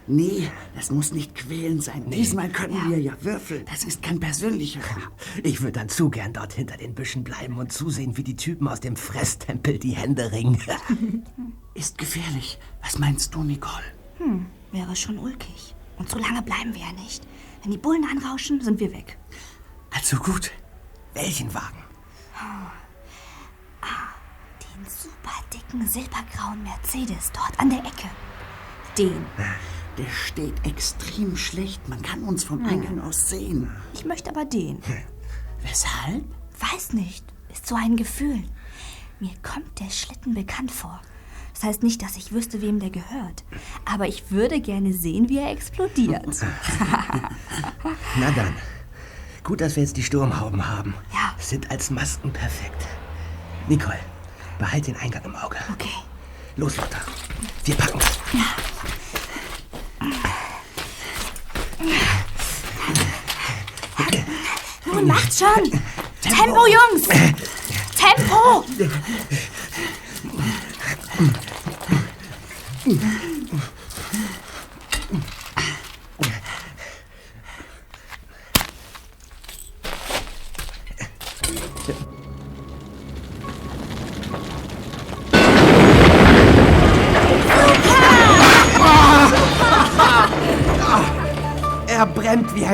Nee, 0.05 0.51
das 0.75 0.91
muss 0.91 1.13
nicht 1.13 1.33
quälend 1.33 1.81
sein. 1.81 2.09
Diesmal 2.09 2.49
können 2.49 2.89
wir 2.89 2.99
ja 2.99 3.13
würfeln. 3.21 3.63
Das 3.71 3.85
ist 3.85 4.01
kein 4.01 4.19
persönlicher. 4.19 4.81
Ich 5.43 5.61
würde 5.61 5.79
dann 5.79 5.89
zu 5.89 6.09
gern 6.09 6.33
dort 6.33 6.53
hinter 6.53 6.77
den 6.77 6.93
Büschen 6.93 7.23
bleiben 7.23 7.57
und 7.57 7.71
zusehen, 7.71 8.17
wie 8.17 8.23
die 8.23 8.35
Typen 8.35 8.67
aus 8.67 8.81
dem 8.81 8.95
Fresstempel 8.95 9.79
die 9.79 9.91
Hände 9.91 10.31
ringen. 10.31 10.61
Ist 11.73 11.97
gefährlich. 11.97 12.59
Was 12.83 12.99
meinst 12.99 13.33
du, 13.33 13.43
Nicole? 13.43 13.83
Hm, 14.17 14.45
wäre 14.71 14.95
schon 14.95 15.17
ulkig. 15.17 15.73
Und 15.97 16.09
so 16.09 16.17
lange 16.17 16.41
bleiben 16.41 16.73
wir 16.73 16.81
ja 16.81 16.91
nicht. 16.93 17.23
Wenn 17.63 17.71
die 17.71 17.77
Bullen 17.77 18.05
anrauschen, 18.05 18.61
sind 18.61 18.79
wir 18.79 18.91
weg. 18.91 19.17
Also 19.91 20.17
gut. 20.17 20.51
Welchen 21.13 21.53
Wagen? 21.53 21.83
Ah, 22.37 22.71
den 24.75 24.85
super 24.89 25.33
dicken 25.53 25.87
silbergrauen 25.87 26.63
Mercedes 26.63 27.31
dort 27.33 27.59
an 27.59 27.69
der 27.69 27.79
Ecke. 27.79 28.09
Den. 28.97 29.25
Der 29.97 30.09
steht 30.09 30.65
extrem 30.65 31.37
schlecht. 31.37 31.87
Man 31.89 32.01
kann 32.01 32.23
uns 32.23 32.43
vom 32.43 32.59
Hm. 32.59 32.69
Eingang 32.69 33.01
aus 33.01 33.29
sehen. 33.29 33.69
Ich 33.93 34.05
möchte 34.05 34.29
aber 34.29 34.45
den. 34.45 34.79
Weshalb? 35.61 36.23
Weiß 36.59 36.93
nicht. 36.93 37.23
Ist 37.51 37.67
so 37.67 37.75
ein 37.75 37.95
Gefühl. 37.97 38.43
Mir 39.19 39.31
kommt 39.43 39.79
der 39.79 39.89
Schlitten 39.89 40.33
bekannt 40.33 40.71
vor. 40.71 40.99
Das 41.53 41.63
heißt 41.63 41.83
nicht, 41.83 42.01
dass 42.01 42.17
ich 42.17 42.31
wüsste, 42.33 42.61
wem 42.61 42.79
der 42.79 42.89
gehört. 42.89 43.43
Aber 43.85 44.07
ich 44.07 44.31
würde 44.31 44.59
gerne 44.59 44.91
sehen, 44.93 45.29
wie 45.29 45.37
er 45.37 45.51
explodiert. 45.51 46.25
Na 48.19 48.31
dann. 48.31 48.55
Gut, 49.43 49.61
dass 49.61 49.75
wir 49.75 49.83
jetzt 49.83 49.97
die 49.97 50.03
Sturmhauben 50.03 50.67
haben. 50.67 50.93
Ja. 51.13 51.33
Sind 51.37 51.69
als 51.69 51.89
Masken 51.91 52.31
perfekt. 52.33 52.87
Nicole, 53.67 53.99
behalt 54.57 54.87
den 54.87 54.95
Eingang 54.97 55.23
im 55.25 55.35
Auge. 55.35 55.57
Okay. 55.71 55.89
Los, 56.55 56.77
Lotta. 56.77 56.99
Wir 57.63 57.75
packen 57.75 57.99
das. 57.99 58.19
Nun 64.85 65.07
macht 65.07 65.33
schon! 65.33 65.81
Tempo, 66.21 66.65
Jungs! 66.67 67.07
Tempo! 67.97 68.63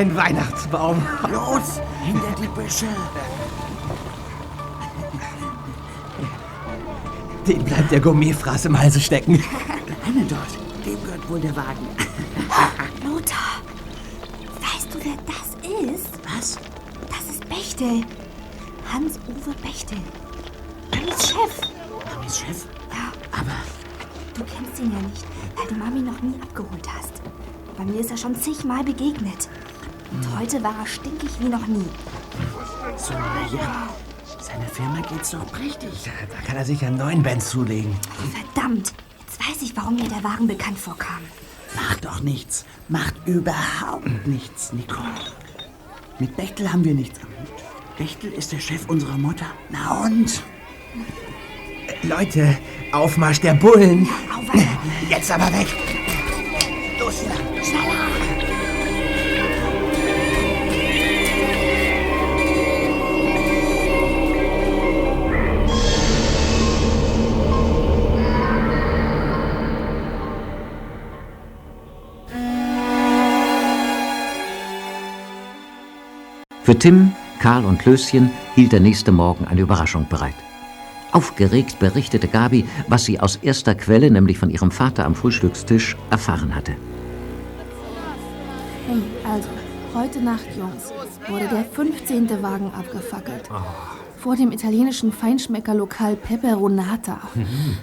ein 0.00 0.16
Weihnachtsbaum. 0.16 1.02
Los, 1.30 1.80
hinter 2.02 2.34
die 2.40 2.48
Büsche. 2.48 2.86
Dem 7.46 7.64
bleibt 7.64 7.90
der 7.90 8.00
Gourmetfraß 8.00 8.66
im 8.66 8.78
Halse 8.78 9.00
stecken. 9.00 9.42
Eine 10.06 10.24
dort. 10.24 10.86
Dem 10.86 11.02
gehört 11.04 11.28
wohl 11.28 11.40
der 11.40 11.54
Wagen. 11.56 11.86
Lothar, 13.04 13.60
weißt 14.60 14.94
du, 14.94 14.98
wer 15.04 15.16
das 15.26 15.94
ist? 15.94 16.10
Was? 16.24 16.58
Das 17.08 17.30
ist 17.30 17.48
Bechtel. 17.48 18.02
Hans-Uwe 18.92 19.54
Bechtel. 19.62 19.98
Amis 20.92 21.28
Chef. 21.28 21.68
Amis 22.16 22.38
Chef? 22.38 22.64
Ja. 22.90 23.12
Aber 23.38 23.52
Du 24.34 24.44
kennst 24.44 24.80
ihn 24.80 24.90
ja 24.92 25.02
nicht, 25.02 25.24
weil 25.54 25.66
du 25.66 25.74
Mami 25.74 26.00
noch 26.00 26.22
nie 26.22 26.40
abgeholt 26.40 26.88
hast. 26.96 27.20
Bei 27.76 27.84
mir 27.84 28.00
ist 28.00 28.10
er 28.10 28.16
schon 28.16 28.34
zigmal 28.34 28.82
begegnet. 28.82 29.48
Und 30.20 30.38
heute 30.38 30.62
war 30.62 30.74
er 30.80 30.86
stinkig 30.86 31.30
wie 31.38 31.48
noch 31.48 31.66
nie. 31.66 31.88
so, 32.98 33.14
ja. 33.14 33.88
Seiner 34.38 34.66
Firma 34.66 35.00
geht's 35.00 35.30
doch 35.30 35.50
prächtig. 35.50 35.90
Da 36.04 36.46
kann 36.46 36.56
er 36.56 36.64
sich 36.64 36.84
einen 36.84 36.98
neuen 36.98 37.22
Benz 37.22 37.50
zulegen. 37.50 37.96
Verdammt, 38.52 38.92
jetzt 39.20 39.40
weiß 39.40 39.62
ich, 39.62 39.74
warum 39.76 39.96
mir 39.96 40.08
der 40.08 40.22
Wagen 40.22 40.46
bekannt 40.46 40.78
vorkam. 40.78 41.20
Macht 41.74 42.04
doch 42.04 42.20
nichts. 42.20 42.66
Macht 42.88 43.14
überhaupt 43.24 44.26
nichts, 44.26 44.74
Nicole. 44.74 45.00
Mit 46.18 46.36
Bechtel 46.36 46.70
haben 46.70 46.84
wir 46.84 46.94
nichts 46.94 47.18
am 47.20 47.28
Hut. 47.28 47.96
Bechtel 47.96 48.32
ist 48.32 48.52
der 48.52 48.58
Chef 48.58 48.88
unserer 48.88 49.16
Mutter. 49.16 49.46
Na 49.70 50.04
und? 50.04 50.42
Leute, 52.02 52.58
Aufmarsch 52.92 53.40
der 53.40 53.54
Bullen. 53.54 54.06
Jetzt 55.08 55.30
aber 55.30 55.46
weg. 55.46 55.89
Für 76.70 76.78
Tim, 76.78 77.10
Karl 77.40 77.64
und 77.64 77.80
Klößchen 77.80 78.30
hielt 78.54 78.70
der 78.70 78.78
nächste 78.78 79.10
Morgen 79.10 79.44
eine 79.44 79.60
Überraschung 79.60 80.06
bereit. 80.08 80.36
Aufgeregt 81.10 81.80
berichtete 81.80 82.28
Gabi, 82.28 82.64
was 82.86 83.06
sie 83.06 83.18
aus 83.18 83.34
erster 83.34 83.74
Quelle, 83.74 84.08
nämlich 84.08 84.38
von 84.38 84.50
ihrem 84.50 84.70
Vater 84.70 85.04
am 85.04 85.16
Frühstückstisch, 85.16 85.96
erfahren 86.10 86.54
hatte. 86.54 86.76
Hey, 88.86 89.02
also, 89.28 89.48
heute 89.94 90.20
Nacht, 90.20 90.46
Jungs, 90.56 90.92
wurde 91.28 91.48
der 91.48 91.64
15. 91.64 92.40
Wagen 92.40 92.70
abgefackelt. 92.72 93.48
Vor 94.18 94.36
dem 94.36 94.52
italienischen 94.52 95.10
Feinschmeckerlokal 95.10 96.14
Peperonata. 96.14 97.18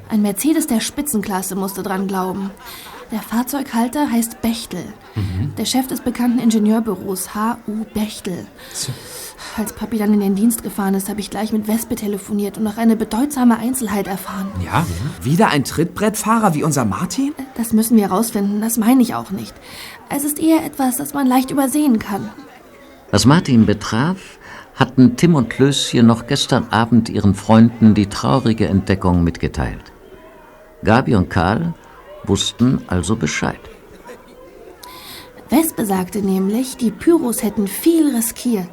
Ein 0.08 0.22
Mercedes 0.22 0.66
der 0.66 0.80
Spitzenklasse 0.80 1.58
musste 1.58 1.84
dran 1.84 2.08
glauben. 2.08 2.52
Der 3.12 3.20
Fahrzeughalter 3.20 4.12
heißt 4.12 4.42
Bechtel. 4.42 4.84
Der 5.58 5.64
Chef 5.64 5.88
des 5.88 6.02
bekannten 6.02 6.40
Ingenieurbüros 6.40 7.34
H.U. 7.34 7.86
Bechtel. 7.94 8.46
Als 9.56 9.74
Papi 9.74 9.98
dann 9.98 10.14
in 10.14 10.20
den 10.20 10.36
Dienst 10.36 10.62
gefahren 10.62 10.94
ist, 10.94 11.08
habe 11.08 11.22
ich 11.22 11.30
gleich 11.30 11.54
mit 11.54 11.70
Wespe 11.70 11.96
telefoniert 11.96 12.58
und 12.58 12.64
noch 12.64 12.78
eine 12.78 12.98
bedeutsame 12.98 13.58
Einzelheit 13.58 14.08
erfahren. 14.08 14.52
Ja? 14.64 14.86
Wieder 15.22 15.48
ein 15.50 15.64
Trittbrettfahrer 15.64 16.54
wie 16.54 16.64
unser 16.64 16.84
Martin? 16.84 17.34
Das 17.56 17.72
müssen 17.72 17.96
wir 17.96 18.10
herausfinden, 18.10 18.60
das 18.60 18.78
meine 18.78 19.02
ich 19.02 19.16
auch 19.16 19.32
nicht. 19.32 19.56
Es 20.10 20.26
ist 20.26 20.40
eher 20.40 20.66
etwas, 20.66 20.98
das 20.98 21.14
man 21.14 21.28
leicht 21.28 21.50
übersehen 21.50 22.00
kann. 22.00 22.30
Was 23.10 23.26
Martin 23.26 23.66
betraf, 23.66 24.18
hatten 24.76 25.16
Tim 25.16 25.36
und 25.36 25.50
Klößchen 25.50 26.06
noch 26.06 26.28
gestern 26.28 26.68
Abend 26.72 27.08
ihren 27.10 27.36
Freunden 27.36 27.94
die 27.94 28.08
traurige 28.08 28.68
Entdeckung 28.68 29.24
mitgeteilt. 29.24 29.94
Gabi 30.84 31.16
und 31.16 31.30
Karl 31.30 31.74
wussten 32.28 32.82
also 32.88 33.16
Bescheid. 33.16 33.60
Wespe 35.50 35.86
sagte 35.86 36.20
nämlich, 36.20 36.76
die 36.76 36.92
Pyros 36.92 37.42
hätten 37.42 37.68
viel 37.68 38.14
riskiert. 38.14 38.68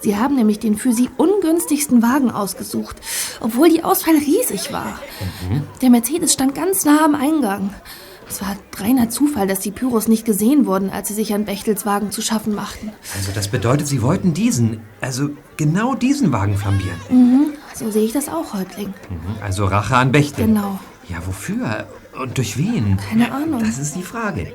Sie 0.00 0.16
haben 0.18 0.34
nämlich 0.36 0.58
den 0.58 0.76
für 0.76 0.92
sie 0.92 1.08
ungünstigsten 1.16 2.02
Wagen 2.02 2.30
ausgesucht, 2.30 2.96
obwohl 3.40 3.70
die 3.70 3.82
Auswahl 3.82 4.14
riesig 4.16 4.70
war. 4.72 4.98
Der 5.80 5.88
Mercedes 5.88 6.34
stand 6.34 6.54
ganz 6.54 6.84
nah 6.84 7.02
am 7.04 7.14
Eingang. 7.14 7.72
Es 8.28 8.42
war 8.42 8.56
reiner 8.76 9.08
Zufall, 9.08 9.46
dass 9.46 9.60
die 9.60 9.70
Pyros 9.70 10.06
nicht 10.06 10.26
gesehen 10.26 10.66
wurden, 10.66 10.90
als 10.90 11.08
sie 11.08 11.14
sich 11.14 11.32
an 11.32 11.46
Bechtels 11.46 11.86
Wagen 11.86 12.10
zu 12.10 12.20
schaffen 12.20 12.54
machten. 12.54 12.92
Also 13.16 13.32
das 13.34 13.48
bedeutet, 13.48 13.86
Sie 13.86 14.02
wollten 14.02 14.34
diesen, 14.34 14.82
also 15.00 15.30
genau 15.56 15.94
diesen 15.94 16.30
Wagen 16.30 16.58
flambieren. 16.58 16.98
Mhm, 17.08 17.46
so 17.74 17.90
sehe 17.90 18.04
ich 18.04 18.12
das 18.12 18.28
auch, 18.28 18.52
Häuptling. 18.52 18.88
Mhm, 19.08 19.42
Also 19.42 19.64
Rache 19.64 19.96
an 19.96 20.12
Bechtel. 20.12 20.44
Genau. 20.44 20.78
Ja, 21.08 21.26
wofür? 21.26 21.86
Und 22.20 22.36
durch 22.36 22.58
wen? 22.58 22.98
Keine 23.08 23.32
Ahnung. 23.32 23.60
Das 23.64 23.78
ist 23.78 23.94
die 23.94 24.02
Frage. 24.02 24.52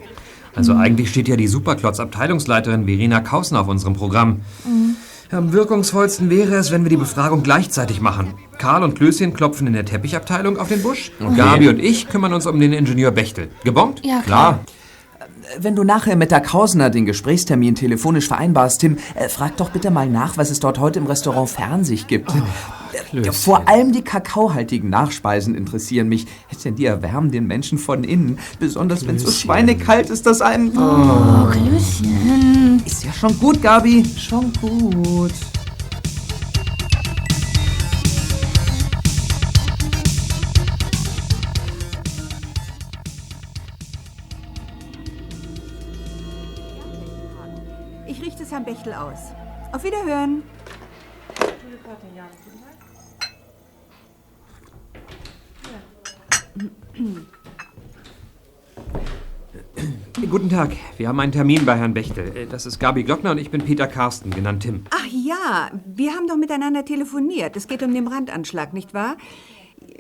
Also 0.56 0.76
eigentlich 0.76 1.10
steht 1.10 1.28
ja 1.28 1.36
die 1.36 1.48
Superklotz-Abteilungsleiterin 1.48 2.86
Verena 2.86 3.22
Kausen 3.22 3.58
auf 3.58 3.68
unserem 3.68 3.94
Programm. 3.94 4.42
Mhm. 4.66 4.96
Am 5.32 5.52
wirkungsvollsten 5.52 6.30
wäre 6.30 6.56
es, 6.56 6.70
wenn 6.72 6.84
wir 6.84 6.90
die 6.92 6.98
Befragung 6.98 7.42
gleichzeitig 7.42 8.02
machen. 8.02 8.36
Karl 8.60 8.84
und 8.84 8.94
Klößchen 8.96 9.34
klopfen 9.34 9.66
in 9.66 9.74
der 9.74 9.84
Teppichabteilung 9.84 10.60
auf 10.60 10.68
den 10.68 10.84
Busch. 10.84 11.12
Und 11.20 11.28
Okay. 11.28 11.38
Gabi 11.38 11.70
und 11.70 11.80
ich 11.80 12.08
kümmern 12.08 12.34
uns 12.34 12.46
um 12.46 12.60
den 12.60 12.72
Ingenieur 12.72 13.10
Bechtel. 13.10 13.50
Gebombt? 13.64 14.06
Ja, 14.06 14.22
klar. 14.22 14.60
Wenn 15.60 15.76
du 15.76 15.84
nachher 15.84 16.16
mit 16.16 16.30
der 16.30 16.42
Kausner 16.42 16.92
den 16.92 17.06
Gesprächstermin 17.08 17.74
telefonisch 17.74 18.28
vereinbarst, 18.28 18.82
Tim, 18.82 18.98
äh, 19.16 19.28
frag 19.28 19.58
doch 19.58 19.72
bitte 19.72 19.90
mal 19.90 20.08
nach, 20.08 20.38
was 20.38 20.52
es 20.52 20.60
dort 20.60 20.78
heute 20.80 21.00
im 21.00 21.08
Restaurant 21.08 21.50
Fernsich 21.50 22.06
gibt. 22.08 22.32
Äh, 22.94 23.32
Vor 23.32 23.68
allem 23.68 23.92
die 23.92 24.02
kakaohaltigen 24.02 24.90
Nachspeisen 24.90 25.56
interessieren 25.56 26.08
mich, 26.08 26.28
denn 26.64 26.76
die 26.76 26.86
erwärmen 26.86 27.32
den 27.32 27.48
Menschen 27.48 27.78
von 27.78 28.04
innen. 28.04 28.40
Besonders 28.60 29.06
wenn 29.08 29.16
es 29.18 29.24
so 29.24 29.32
schweinekalt 29.32 30.10
ist, 30.10 30.26
dass 30.26 30.42
einem... 30.42 30.72
Oh, 30.78 31.50
Klößchen. 31.50 32.82
Ist 32.86 33.04
ja 33.04 33.12
schon 33.12 33.38
gut, 33.40 33.62
Gabi. 33.62 34.06
Schon 34.18 34.52
gut. 34.62 35.32
Ich 48.08 48.22
richte 48.22 48.44
es 48.44 48.52
Herrn 48.52 48.64
Bechtel 48.64 48.94
aus. 48.94 49.20
Auf 49.72 49.84
Wiederhören. 49.84 50.44
Guten 60.30 60.50
Tag, 60.50 60.72
wir 60.98 61.08
haben 61.08 61.20
einen 61.20 61.32
Termin 61.32 61.64
bei 61.66 61.76
Herrn 61.78 61.94
Bechtel. 61.94 62.36
Äh, 62.36 62.46
Das 62.48 62.66
ist 62.66 62.80
Gabi 62.80 63.04
Glockner 63.04 63.32
und 63.32 63.38
ich 63.38 63.52
bin 63.52 63.62
Peter 63.62 63.88
Carsten, 63.88 64.32
genannt 64.32 64.64
Tim. 64.64 64.84
Ach 64.92 65.06
ja, 65.08 65.70
wir 65.86 66.14
haben 66.14 66.28
doch 66.28 66.38
miteinander 66.38 66.86
telefoniert. 66.86 67.56
Es 67.58 67.68
geht 67.68 67.84
um 67.84 67.94
den 67.94 68.06
Brandanschlag, 68.06 68.74
nicht 68.74 68.94
wahr? 68.94 69.18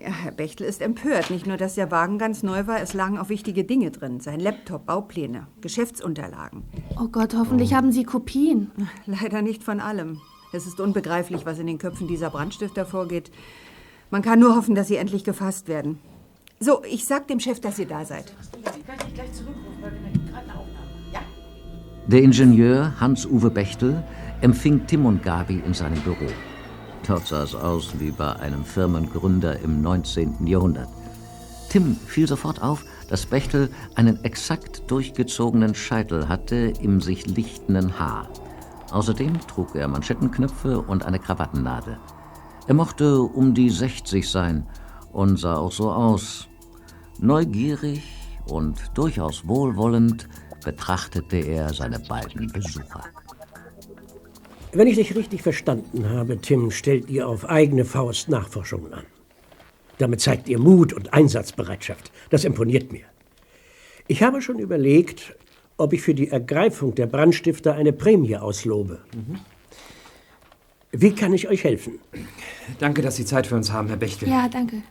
Ja, 0.01 0.11
Herr 0.11 0.31
Bechtel 0.31 0.65
ist 0.65 0.81
empört. 0.81 1.29
Nicht 1.29 1.45
nur, 1.45 1.57
dass 1.57 1.75
der 1.75 1.91
Wagen 1.91 2.17
ganz 2.17 2.41
neu 2.43 2.67
war, 2.67 2.79
es 2.81 2.93
lagen 2.93 3.17
auch 3.17 3.27
wichtige 3.29 3.63
Dinge 3.65 3.91
drin. 3.91 4.19
Sein 4.21 4.39
Laptop, 4.39 4.85
Baupläne, 4.85 5.47
Geschäftsunterlagen. 5.61 6.63
Oh 6.99 7.07
Gott, 7.09 7.35
hoffentlich 7.35 7.73
haben 7.73 7.91
Sie 7.91 8.03
Kopien. 8.03 8.71
Leider 9.05 9.41
nicht 9.41 9.61
von 9.63 9.79
allem. 9.81 10.21
Es 10.55 10.67
ist 10.67 10.79
unbegreiflich, 10.79 11.47
was 11.47 11.57
in 11.57 11.65
den 11.65 11.79
Köpfen 11.79 12.07
dieser 12.07 12.29
Brandstifter 12.29 12.85
vorgeht. 12.85 13.31
Man 14.11 14.21
kann 14.21 14.39
nur 14.39 14.55
hoffen, 14.55 14.75
dass 14.75 14.87
sie 14.87 14.97
endlich 14.97 15.23
gefasst 15.23 15.67
werden. 15.67 15.97
So, 16.59 16.83
ich 16.83 17.05
sag 17.05 17.27
dem 17.27 17.39
Chef, 17.39 17.59
dass 17.59 17.79
ihr 17.79 17.87
da 17.87 18.05
seid. 18.05 18.31
Der 22.05 22.21
Ingenieur 22.21 22.93
Hans-Uwe 22.99 23.49
Bechtel 23.49 24.03
empfing 24.41 24.85
Tim 24.85 25.07
und 25.07 25.23
Gabi 25.23 25.63
in 25.65 25.73
seinem 25.73 25.99
Büro. 26.01 26.27
Dort 27.07 27.25
sah 27.25 27.43
es 27.43 27.55
aus 27.55 27.99
wie 27.99 28.11
bei 28.11 28.35
einem 28.35 28.63
Firmengründer 28.63 29.59
im 29.61 29.81
19. 29.81 30.45
Jahrhundert. 30.45 30.89
Tim 31.69 31.95
fiel 31.95 32.27
sofort 32.27 32.61
auf, 32.61 32.85
dass 33.09 33.25
Bechtel 33.25 33.69
einen 33.95 34.23
exakt 34.23 34.83
durchgezogenen 34.91 35.73
Scheitel 35.73 36.27
hatte 36.29 36.73
im 36.79 37.01
sich 37.01 37.25
lichtenden 37.25 37.97
Haar. 37.97 38.29
Außerdem 38.93 39.39
trug 39.47 39.73
er 39.75 39.87
Manschettenknöpfe 39.87 40.79
und 40.79 41.03
eine 41.03 41.17
Krawattennadel. 41.17 41.97
Er 42.67 42.73
mochte 42.75 43.21
um 43.21 43.55
die 43.55 43.71
60 43.71 44.29
sein 44.29 44.67
und 45.11 45.37
sah 45.37 45.57
auch 45.57 45.71
so 45.71 45.91
aus. 45.91 46.47
Neugierig 47.19 48.03
und 48.45 48.79
durchaus 48.93 49.47
wohlwollend 49.47 50.29
betrachtete 50.63 51.37
er 51.37 51.73
seine 51.73 51.99
beiden 51.99 52.51
Besucher. 52.51 53.03
Wenn 54.73 54.87
ich 54.87 54.97
dich 54.97 55.15
richtig 55.15 55.41
verstanden 55.41 56.07
habe, 56.09 56.37
Tim, 56.37 56.69
stellt 56.69 57.09
ihr 57.09 57.27
auf 57.27 57.49
eigene 57.49 57.85
Faust 57.85 58.29
Nachforschungen 58.29 58.93
an. 58.93 59.05
Damit 59.97 60.21
zeigt 60.21 60.47
ihr 60.47 60.59
Mut 60.59 60.93
und 60.93 61.13
Einsatzbereitschaft. 61.13 62.11
Das 62.29 62.43
imponiert 62.43 62.91
mir. 62.91 63.05
Ich 64.07 64.21
habe 64.21 64.41
schon 64.41 64.59
überlegt, 64.59 65.35
ob 65.83 65.93
ich 65.93 66.01
für 66.01 66.15
die 66.15 66.29
Ergreifung 66.29 66.95
der 66.95 67.07
Brandstifter 67.07 67.75
eine 67.75 67.91
Prämie 67.91 68.37
auslobe. 68.37 68.99
Wie 70.91 71.13
kann 71.13 71.33
ich 71.33 71.49
euch 71.49 71.63
helfen? 71.63 71.99
Danke, 72.79 73.01
dass 73.01 73.17
Sie 73.17 73.25
Zeit 73.25 73.47
für 73.47 73.55
uns 73.55 73.71
haben, 73.71 73.89
Herr 73.89 73.97
Bechtel. 73.97 74.29
Ja, 74.29 74.47
danke. 74.47 74.83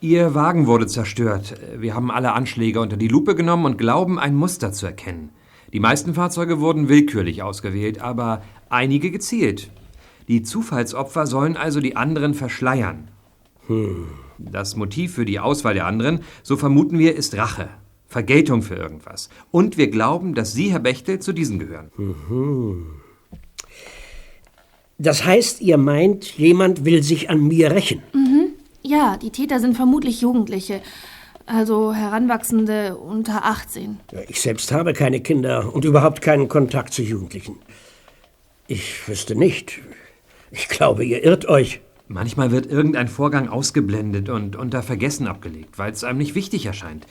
Ihr 0.00 0.34
Wagen 0.34 0.66
wurde 0.66 0.86
zerstört. 0.86 1.54
Wir 1.78 1.94
haben 1.94 2.10
alle 2.10 2.32
Anschläge 2.32 2.80
unter 2.80 2.98
die 2.98 3.08
Lupe 3.08 3.34
genommen 3.34 3.64
und 3.64 3.78
glauben, 3.78 4.18
ein 4.18 4.34
Muster 4.34 4.72
zu 4.72 4.84
erkennen. 4.84 5.30
Die 5.72 5.80
meisten 5.80 6.12
Fahrzeuge 6.12 6.60
wurden 6.60 6.88
willkürlich 6.88 7.42
ausgewählt, 7.42 8.02
aber 8.02 8.42
einige 8.68 9.10
gezielt. 9.10 9.70
Die 10.28 10.42
Zufallsopfer 10.42 11.26
sollen 11.26 11.56
also 11.56 11.80
die 11.80 11.96
anderen 11.96 12.34
verschleiern. 12.34 13.08
Hm. 13.66 14.08
Das 14.38 14.76
Motiv 14.76 15.14
für 15.14 15.24
die 15.24 15.38
Auswahl 15.38 15.74
der 15.74 15.86
anderen, 15.86 16.20
so 16.42 16.56
vermuten 16.56 16.98
wir, 16.98 17.16
ist 17.16 17.36
Rache. 17.36 17.70
Vergeltung 18.14 18.62
für 18.62 18.76
irgendwas. 18.76 19.28
Und 19.50 19.76
wir 19.76 19.90
glauben, 19.90 20.36
dass 20.36 20.52
Sie, 20.52 20.70
Herr 20.70 20.78
Bechtel, 20.78 21.18
zu 21.18 21.32
diesen 21.32 21.58
gehören. 21.58 21.90
Mhm. 21.96 22.86
Das 24.98 25.24
heißt, 25.24 25.60
ihr 25.60 25.78
meint, 25.78 26.38
jemand 26.38 26.84
will 26.84 27.02
sich 27.02 27.28
an 27.28 27.48
mir 27.48 27.72
rächen. 27.72 28.04
Mhm. 28.12 28.50
Ja, 28.82 29.16
die 29.16 29.30
Täter 29.30 29.58
sind 29.58 29.74
vermutlich 29.74 30.20
Jugendliche. 30.20 30.80
Also 31.44 31.92
Heranwachsende 31.92 32.96
unter 32.96 33.44
18. 33.46 33.98
Ja, 34.12 34.20
Ich 34.28 34.40
selbst 34.40 34.70
habe 34.70 34.92
keine 34.92 35.20
Kinder 35.20 35.74
und 35.74 35.84
überhaupt 35.84 36.22
keinen 36.22 36.46
Kontakt 36.46 36.94
zu 36.94 37.02
Jugendlichen. 37.02 37.56
Ich 38.68 39.08
wüsste 39.08 39.34
nicht. 39.34 39.80
Ich 40.52 40.68
glaube, 40.68 41.04
ihr 41.04 41.24
irrt 41.24 41.46
euch. 41.46 41.80
Manchmal 42.06 42.52
wird 42.52 42.66
irgendein 42.66 43.08
Vorgang 43.08 43.48
ausgeblendet 43.48 44.28
und 44.28 44.54
unter 44.54 44.84
Vergessen 44.84 45.26
abgelegt, 45.26 45.78
weil 45.78 45.90
es 45.90 46.04
einem 46.04 46.18
nicht 46.18 46.36
wichtig 46.36 46.66
erscheint. 46.66 47.06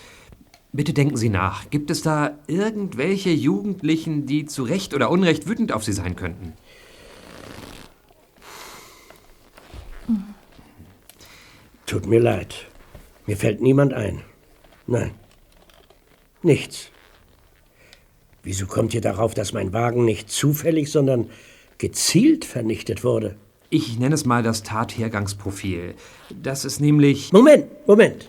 Bitte 0.75 0.91
denken 0.93 1.17
Sie 1.17 1.29
nach. 1.29 1.69
Gibt 1.69 1.91
es 1.91 2.01
da 2.01 2.39
irgendwelche 2.47 3.29
Jugendlichen, 3.29 4.25
die 4.25 4.45
zu 4.45 4.63
Recht 4.63 4.95
oder 4.95 5.11
Unrecht 5.11 5.47
wütend 5.47 5.71
auf 5.71 5.83
Sie 5.83 5.93
sein 5.93 6.15
könnten? 6.15 6.53
Tut 11.85 12.07
mir 12.07 12.19
leid. 12.19 12.65
Mir 13.27 13.37
fällt 13.37 13.61
niemand 13.61 13.93
ein. 13.93 14.23
Nein. 14.87 15.11
Nichts. 16.41 16.89
Wieso 18.41 18.65
kommt 18.65 18.95
ihr 18.95 19.01
darauf, 19.01 19.35
dass 19.35 19.53
mein 19.53 19.73
Wagen 19.73 20.03
nicht 20.05 20.31
zufällig, 20.31 20.91
sondern 20.91 21.29
gezielt 21.77 22.45
vernichtet 22.45 23.03
wurde? 23.03 23.35
Ich 23.69 23.99
nenne 23.99 24.15
es 24.15 24.25
mal 24.25 24.41
das 24.41 24.63
Tathergangsprofil. 24.63 25.93
Das 26.41 26.65
ist 26.65 26.81
nämlich. 26.81 27.31
Moment, 27.31 27.67
Moment. 27.87 28.27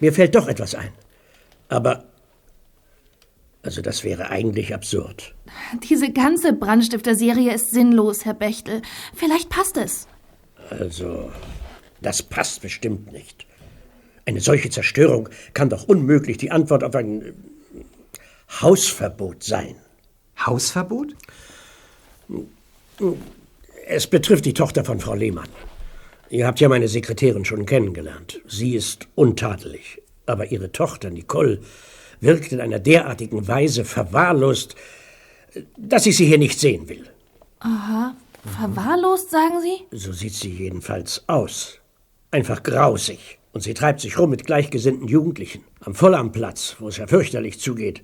Mir 0.00 0.12
fällt 0.12 0.34
doch 0.34 0.46
etwas 0.46 0.74
ein. 0.74 0.92
Aber. 1.68 2.04
Also, 3.62 3.82
das 3.82 4.04
wäre 4.04 4.30
eigentlich 4.30 4.72
absurd. 4.72 5.34
Diese 5.90 6.12
ganze 6.12 6.52
Brandstifter-Serie 6.52 7.52
ist 7.54 7.70
sinnlos, 7.70 8.24
Herr 8.24 8.34
Bechtel. 8.34 8.82
Vielleicht 9.14 9.50
passt 9.50 9.76
es. 9.76 10.06
Also, 10.70 11.30
das 12.00 12.22
passt 12.22 12.62
bestimmt 12.62 13.12
nicht. 13.12 13.46
Eine 14.26 14.40
solche 14.40 14.70
Zerstörung 14.70 15.28
kann 15.54 15.70
doch 15.70 15.84
unmöglich 15.84 16.36
die 16.36 16.50
Antwort 16.50 16.84
auf 16.84 16.94
ein 16.94 17.22
äh, 17.22 17.32
Hausverbot 18.60 19.42
sein. 19.42 19.76
Hausverbot? 20.38 21.14
Es 23.86 24.06
betrifft 24.06 24.44
die 24.44 24.54
Tochter 24.54 24.84
von 24.84 25.00
Frau 25.00 25.14
Lehmann. 25.14 25.48
Ihr 26.30 26.46
habt 26.46 26.60
ja 26.60 26.68
meine 26.68 26.88
Sekretärin 26.88 27.44
schon 27.44 27.64
kennengelernt. 27.64 28.40
Sie 28.46 28.74
ist 28.74 29.08
untadelig. 29.14 30.02
Aber 30.28 30.50
ihre 30.50 30.72
Tochter 30.72 31.10
Nicole 31.10 31.60
wirkt 32.20 32.52
in 32.52 32.60
einer 32.60 32.78
derartigen 32.78 33.48
Weise 33.48 33.84
verwahrlost, 33.84 34.74
dass 35.76 36.06
ich 36.06 36.16
sie 36.16 36.26
hier 36.26 36.38
nicht 36.38 36.58
sehen 36.58 36.88
will. 36.88 37.08
Aha. 37.60 38.14
Verwahrlost, 38.44 39.30
sagen 39.30 39.60
Sie? 39.60 39.96
So 39.96 40.12
sieht 40.12 40.34
sie 40.34 40.50
jedenfalls 40.50 41.24
aus. 41.26 41.80
Einfach 42.30 42.62
grausig. 42.62 43.38
Und 43.52 43.62
sie 43.62 43.74
treibt 43.74 44.00
sich 44.00 44.18
rum 44.18 44.30
mit 44.30 44.46
gleichgesinnten 44.46 45.08
Jugendlichen. 45.08 45.64
Am 45.80 45.94
Vollamtplatz, 45.94 46.76
wo 46.78 46.88
es 46.88 46.98
ja 46.98 47.06
fürchterlich 47.06 47.58
zugeht. 47.58 48.02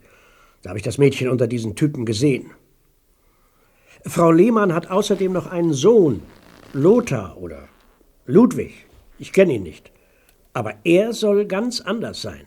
Da 0.62 0.70
habe 0.70 0.78
ich 0.78 0.84
das 0.84 0.98
Mädchen 0.98 1.28
unter 1.28 1.46
diesen 1.46 1.76
Typen 1.76 2.04
gesehen. 2.06 2.50
Frau 4.06 4.32
Lehmann 4.32 4.74
hat 4.74 4.90
außerdem 4.90 5.32
noch 5.32 5.46
einen 5.46 5.72
Sohn, 5.72 6.22
Lothar 6.72 7.36
oder 7.38 7.68
Ludwig. 8.26 8.86
Ich 9.18 9.32
kenne 9.32 9.54
ihn 9.54 9.62
nicht. 9.62 9.93
Aber 10.54 10.74
er 10.84 11.12
soll 11.12 11.46
ganz 11.46 11.80
anders 11.80 12.22
sein. 12.22 12.46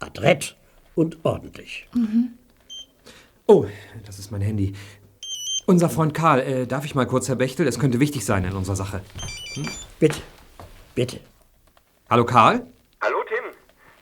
Adrett 0.00 0.56
und 0.94 1.24
ordentlich. 1.24 1.88
Mhm. 1.94 2.38
Oh, 3.46 3.66
das 4.04 4.18
ist 4.18 4.30
mein 4.30 4.42
Handy. 4.42 4.74
Unser 5.66 5.88
Freund 5.88 6.12
Karl, 6.12 6.40
äh, 6.40 6.66
darf 6.66 6.84
ich 6.84 6.94
mal 6.94 7.06
kurz, 7.06 7.28
Herr 7.28 7.36
Bechtel? 7.36 7.66
Es 7.66 7.78
könnte 7.78 8.00
wichtig 8.00 8.24
sein 8.24 8.44
in 8.44 8.54
unserer 8.54 8.76
Sache. 8.76 9.00
Hm? 9.54 9.68
Bitte, 9.98 10.20
bitte. 10.94 11.20
Hallo 12.10 12.24
Karl? 12.24 12.66
Hallo 13.02 13.24
Tim, 13.28 13.44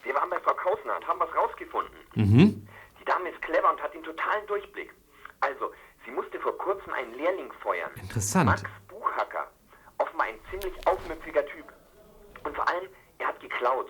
wir 0.03 0.15
waren 0.15 0.31
bei 0.31 0.39
Frau 0.41 0.55
Kausner 0.55 0.97
und 0.97 1.07
haben 1.07 1.21
was 1.21 1.29
rausgefunden. 1.37 1.97
Mhm. 2.15 2.67
Die 3.01 3.05
Dame 3.05 3.31
ist 3.31 3.41
clever 3.43 3.71
und 3.71 3.81
hat 3.81 3.95
den 3.95 4.03
totalen 4.03 4.47
Durchblick. 4.49 4.93
Also, 5.41 5.71
sie 6.05 6.11
musste 6.11 6.41
vor 6.41 6.57
kurzem 6.59 6.93
einen 6.93 7.15
Lehrling 7.15 7.53
feuern. 7.63 7.91
Interessant. 8.01 8.47
Max 8.47 8.63
Buchhacker. 8.89 9.47
Offenbar 9.99 10.27
ein 10.27 10.39
ziemlich 10.51 10.75
aufmüpfiger 10.87 11.47
Typ. 11.47 11.67
Und 12.45 12.55
vor 12.55 12.69
allem, 12.69 12.89
er 13.19 13.29
hat 13.29 13.41
geklaut. 13.41 13.89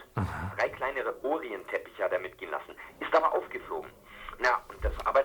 Drei 0.59 0.69
kleinere 0.71 1.15
Orientteppiche 1.25 2.05
hat 2.05 2.13
er 2.13 2.21
mitgehen 2.21 2.51
lassen. 2.51 2.75
Ist 3.01 3.15
aber 3.15 3.33
aufgeflogen. 3.33 3.91
Na, 4.39 4.61
und 4.69 4.85
das 4.85 4.93
war 4.99 5.09
aber 5.09 5.17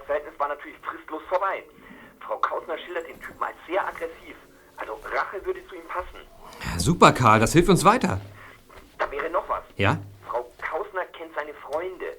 natürlich 0.52 0.78
fristlos 0.80 1.22
vorbei. 1.30 1.64
Frau 2.20 2.38
Kautner 2.38 2.78
schildert 2.78 3.08
den 3.08 3.20
Typen 3.22 3.44
als 3.44 3.56
sehr 3.68 3.86
aggressiv. 3.86 4.36
Also 4.78 5.00
Rache 5.14 5.44
würde 5.46 5.66
zu 5.68 5.76
ihm 5.76 5.88
passen. 5.88 6.20
Super, 6.78 7.12
Karl, 7.12 7.40
das 7.40 7.54
hilft 7.54 7.70
uns 7.70 7.84
weiter. 7.86 8.20
Da 8.98 9.10
wäre 9.12 9.30
noch 9.30 9.48
was. 9.50 9.64
Ja? 9.78 9.98
Frau 10.28 10.52
Kausner 10.62 11.06
kennt 11.18 11.34
seine 11.36 11.54
Freunde. 11.56 12.18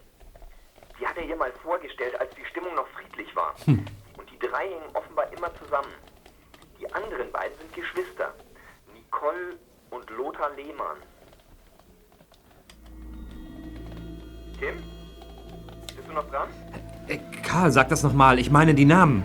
Die 0.99 1.07
hat 1.07 1.17
er 1.17 1.25
ihr 1.25 1.37
mal 1.37 1.53
vorgestellt, 1.63 2.19
als 2.21 2.35
die 2.35 2.45
Stimmung 2.47 2.75
noch 2.75 2.87
friedlich 2.89 3.35
war. 3.37 3.55
Hm. 3.65 3.85
Und 4.17 4.31
die 4.31 4.39
drei 4.39 4.69
hängen 4.69 4.95
offenbar 4.95 5.33
immer 5.33 5.55
zusammen. 5.57 5.93
Die 6.81 6.93
anderen 6.93 7.31
beiden 7.33 7.57
sind 7.59 7.75
Geschwister. 7.75 8.35
Nicole 8.95 9.59
und 9.91 10.09
Lothar 10.11 10.51
Lehmann. 10.51 10.99
Tim? 14.63 14.77
Bist 15.97 16.09
du 16.09 16.13
noch 16.13 16.29
dran? 16.31 16.49
Äh, 17.09 17.19
Karl, 17.43 17.73
sag 17.73 17.89
das 17.89 18.05
nochmal. 18.05 18.39
Ich 18.39 18.53
meine 18.53 18.75
die 18.75 18.85
Namen. 18.85 19.25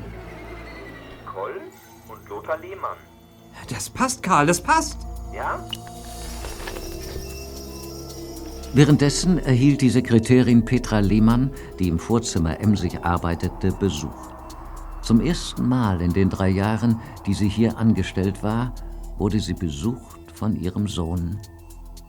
Nicole 1.19 1.61
und 2.09 2.27
Lothar 2.27 2.57
Lehmann. 2.57 2.97
Das 3.69 3.87
passt, 3.87 4.23
Karl, 4.23 4.47
das 4.47 4.59
passt. 4.59 4.97
Ja? 5.31 5.63
Währenddessen 8.73 9.37
erhielt 9.37 9.81
die 9.81 9.91
Sekretärin 9.91 10.65
Petra 10.65 10.99
Lehmann, 10.99 11.51
die 11.77 11.87
im 11.87 11.99
Vorzimmer 11.99 12.59
emsig 12.59 13.03
arbeitete, 13.03 13.71
Besuch. 13.73 14.31
Zum 15.03 15.21
ersten 15.21 15.67
Mal 15.67 16.01
in 16.01 16.13
den 16.13 16.31
drei 16.31 16.49
Jahren, 16.49 16.99
die 17.27 17.35
sie 17.35 17.47
hier 17.47 17.77
angestellt 17.77 18.41
war, 18.41 18.73
wurde 19.19 19.39
sie 19.39 19.53
besucht 19.53 20.31
von 20.33 20.55
ihrem 20.55 20.87
Sohn 20.87 21.39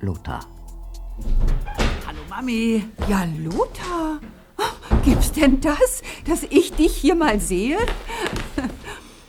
Lothar. 0.01 0.41
Hallo 2.09 2.21
Mami. 2.31 2.83
Ja, 3.07 3.29
Lothar. 3.45 4.19
Oh, 4.57 4.97
Gibt's 5.05 5.31
denn 5.31 5.61
das, 5.61 6.01
dass 6.27 6.43
ich 6.45 6.73
dich 6.73 6.97
hier 6.97 7.15
mal 7.15 7.39
sehe? 7.39 7.77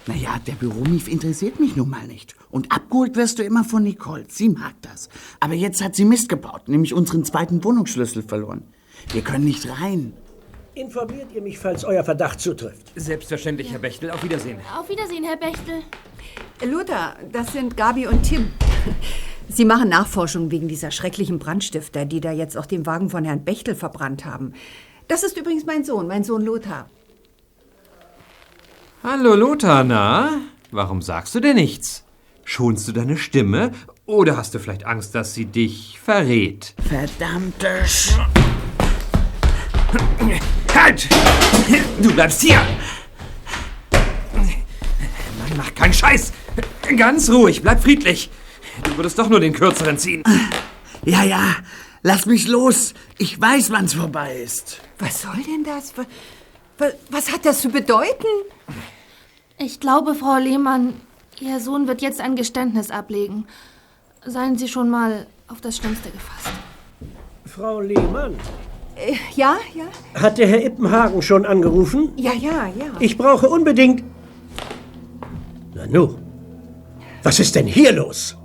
Naja, 0.08 0.40
der 0.48 0.54
Büromief 0.54 1.08
interessiert 1.08 1.60
mich 1.60 1.76
nun 1.76 1.90
mal 1.90 2.08
nicht. 2.08 2.34
Und 2.50 2.72
abgeholt 2.72 3.16
wirst 3.16 3.38
du 3.38 3.44
immer 3.44 3.64
von 3.64 3.84
Nicole. 3.84 4.26
Sie 4.28 4.50
mag 4.50 4.74
das. 4.82 5.08
Aber 5.40 5.54
jetzt 5.54 5.84
hat 5.84 5.96
sie 5.96 6.04
Mist 6.04 6.30
gebaut, 6.30 6.68
nämlich 6.68 6.96
unseren 6.96 7.24
zweiten 7.26 7.64
Wohnungsschlüssel 7.64 8.24
verloren. 8.24 8.64
Wir 9.12 9.22
können 9.22 9.44
nicht 9.44 9.70
rein. 9.70 10.14
Informiert 10.74 11.32
ihr 11.36 11.44
mich, 11.44 11.60
falls 11.60 11.84
euer 11.86 12.04
Verdacht 12.04 12.40
zutrifft. 12.40 12.92
Selbstverständlich, 12.96 13.72
Herr 13.72 13.80
Bechtel. 13.80 14.10
Auf 14.10 14.24
Wiedersehen. 14.24 14.58
Auf 14.80 14.90
Wiedersehen, 14.90 15.26
Herr 15.26 15.38
Bechtel. 15.38 15.84
Lothar, 16.66 17.18
das 17.32 17.54
sind 17.54 17.78
Gabi 17.78 18.08
und 18.08 18.24
Tim. 18.24 18.48
Sie 19.52 19.66
machen 19.66 19.90
Nachforschungen 19.90 20.52
wegen 20.52 20.68
dieser 20.68 20.92
schrecklichen 20.92 21.40
Brandstifter, 21.40 22.06
die 22.06 22.22
da 22.22 22.32
jetzt 22.32 22.56
auch 22.56 22.68
den 22.68 22.86
Wagen 22.86 23.10
von 23.10 23.26
Herrn 23.26 23.44
Bechtel 23.44 23.74
verbrannt 23.74 24.24
haben. 24.24 24.54
Das 25.08 25.24
ist 25.24 25.38
übrigens 25.38 25.66
mein 25.66 25.84
Sohn, 25.84 26.08
mein 26.08 26.24
Sohn 26.24 26.44
Lothar. 26.44 26.88
Hallo, 29.04 29.34
Lothar, 29.34 29.84
na? 29.84 30.38
Warum 30.72 31.02
sagst 31.02 31.34
du 31.34 31.40
denn 31.40 31.56
nichts? 31.56 32.04
Schonst 32.46 32.88
du 32.88 32.92
deine 32.92 33.18
Stimme? 33.18 33.72
Oder 34.06 34.38
hast 34.38 34.54
du 34.54 34.60
vielleicht 34.60 34.86
Angst, 34.86 35.16
dass 35.16 35.34
sie 35.34 35.46
dich 35.46 36.00
verrät? 36.00 36.76
Verdammte 36.88 37.86
Sch... 37.86 38.18
Halt! 40.76 41.10
Du 42.02 42.14
bleibst 42.14 42.42
hier! 42.42 42.62
Mann, 43.92 45.58
mach 45.58 45.74
keinen 45.76 45.94
Scheiß! 45.94 46.32
Ganz 46.96 47.30
ruhig, 47.30 47.62
bleib 47.62 47.82
friedlich. 47.82 48.30
Du 48.84 48.98
würdest 48.98 49.18
doch 49.20 49.30
nur 49.30 49.40
den 49.40 49.54
Kürzeren 49.54 49.98
ziehen. 49.98 50.24
Ja, 51.06 51.24
ja, 51.24 51.56
lass 52.04 52.26
mich 52.26 52.48
los. 52.48 52.94
Ich 53.18 53.40
weiß, 53.40 53.72
wann's 53.72 53.94
vorbei 53.94 54.36
ist. 54.36 54.80
Was 55.00 55.22
soll 55.22 55.38
denn 55.48 55.64
das? 55.64 55.94
Was, 57.10 57.32
hat 57.32 57.46
das 57.46 57.62
zu 57.62 57.70
bedeuten? 57.70 58.28
Ich 59.58 59.80
glaube, 59.80 60.16
Frau 60.16 60.38
Lehmann, 60.38 60.94
Ihr 61.40 61.60
Sohn 61.60 61.88
wird 61.88 62.02
jetzt 62.02 62.22
ein 62.22 62.36
Geständnis 62.36 62.92
ablegen. 62.92 63.46
Seien 64.26 64.58
Sie 64.58 64.68
schon 64.68 64.90
mal 64.90 65.26
auf 65.48 65.62
das 65.62 65.78
Schlimmste 65.78 66.10
gefasst. 66.12 66.50
Frau 67.46 67.80
Lehmann, 67.82 68.36
Äh, 68.96 69.16
ja, 69.36 69.58
ja. 69.74 69.86
hat 70.22 70.38
der 70.38 70.48
Herr 70.48 70.64
Ippenhagen 70.66 71.22
schon 71.22 71.46
angerufen? 71.46 72.12
Ja, 72.18 72.34
ja, 72.34 72.68
ja. 72.68 72.86
Ich 73.00 73.18
brauche 73.18 73.48
unbedingt... 73.50 74.04
Na 75.74 75.86
nu, 75.88 76.16
was 77.24 77.40
ist 77.40 77.56
denn 77.56 77.66
hier 77.68 77.94
los? 77.94 78.36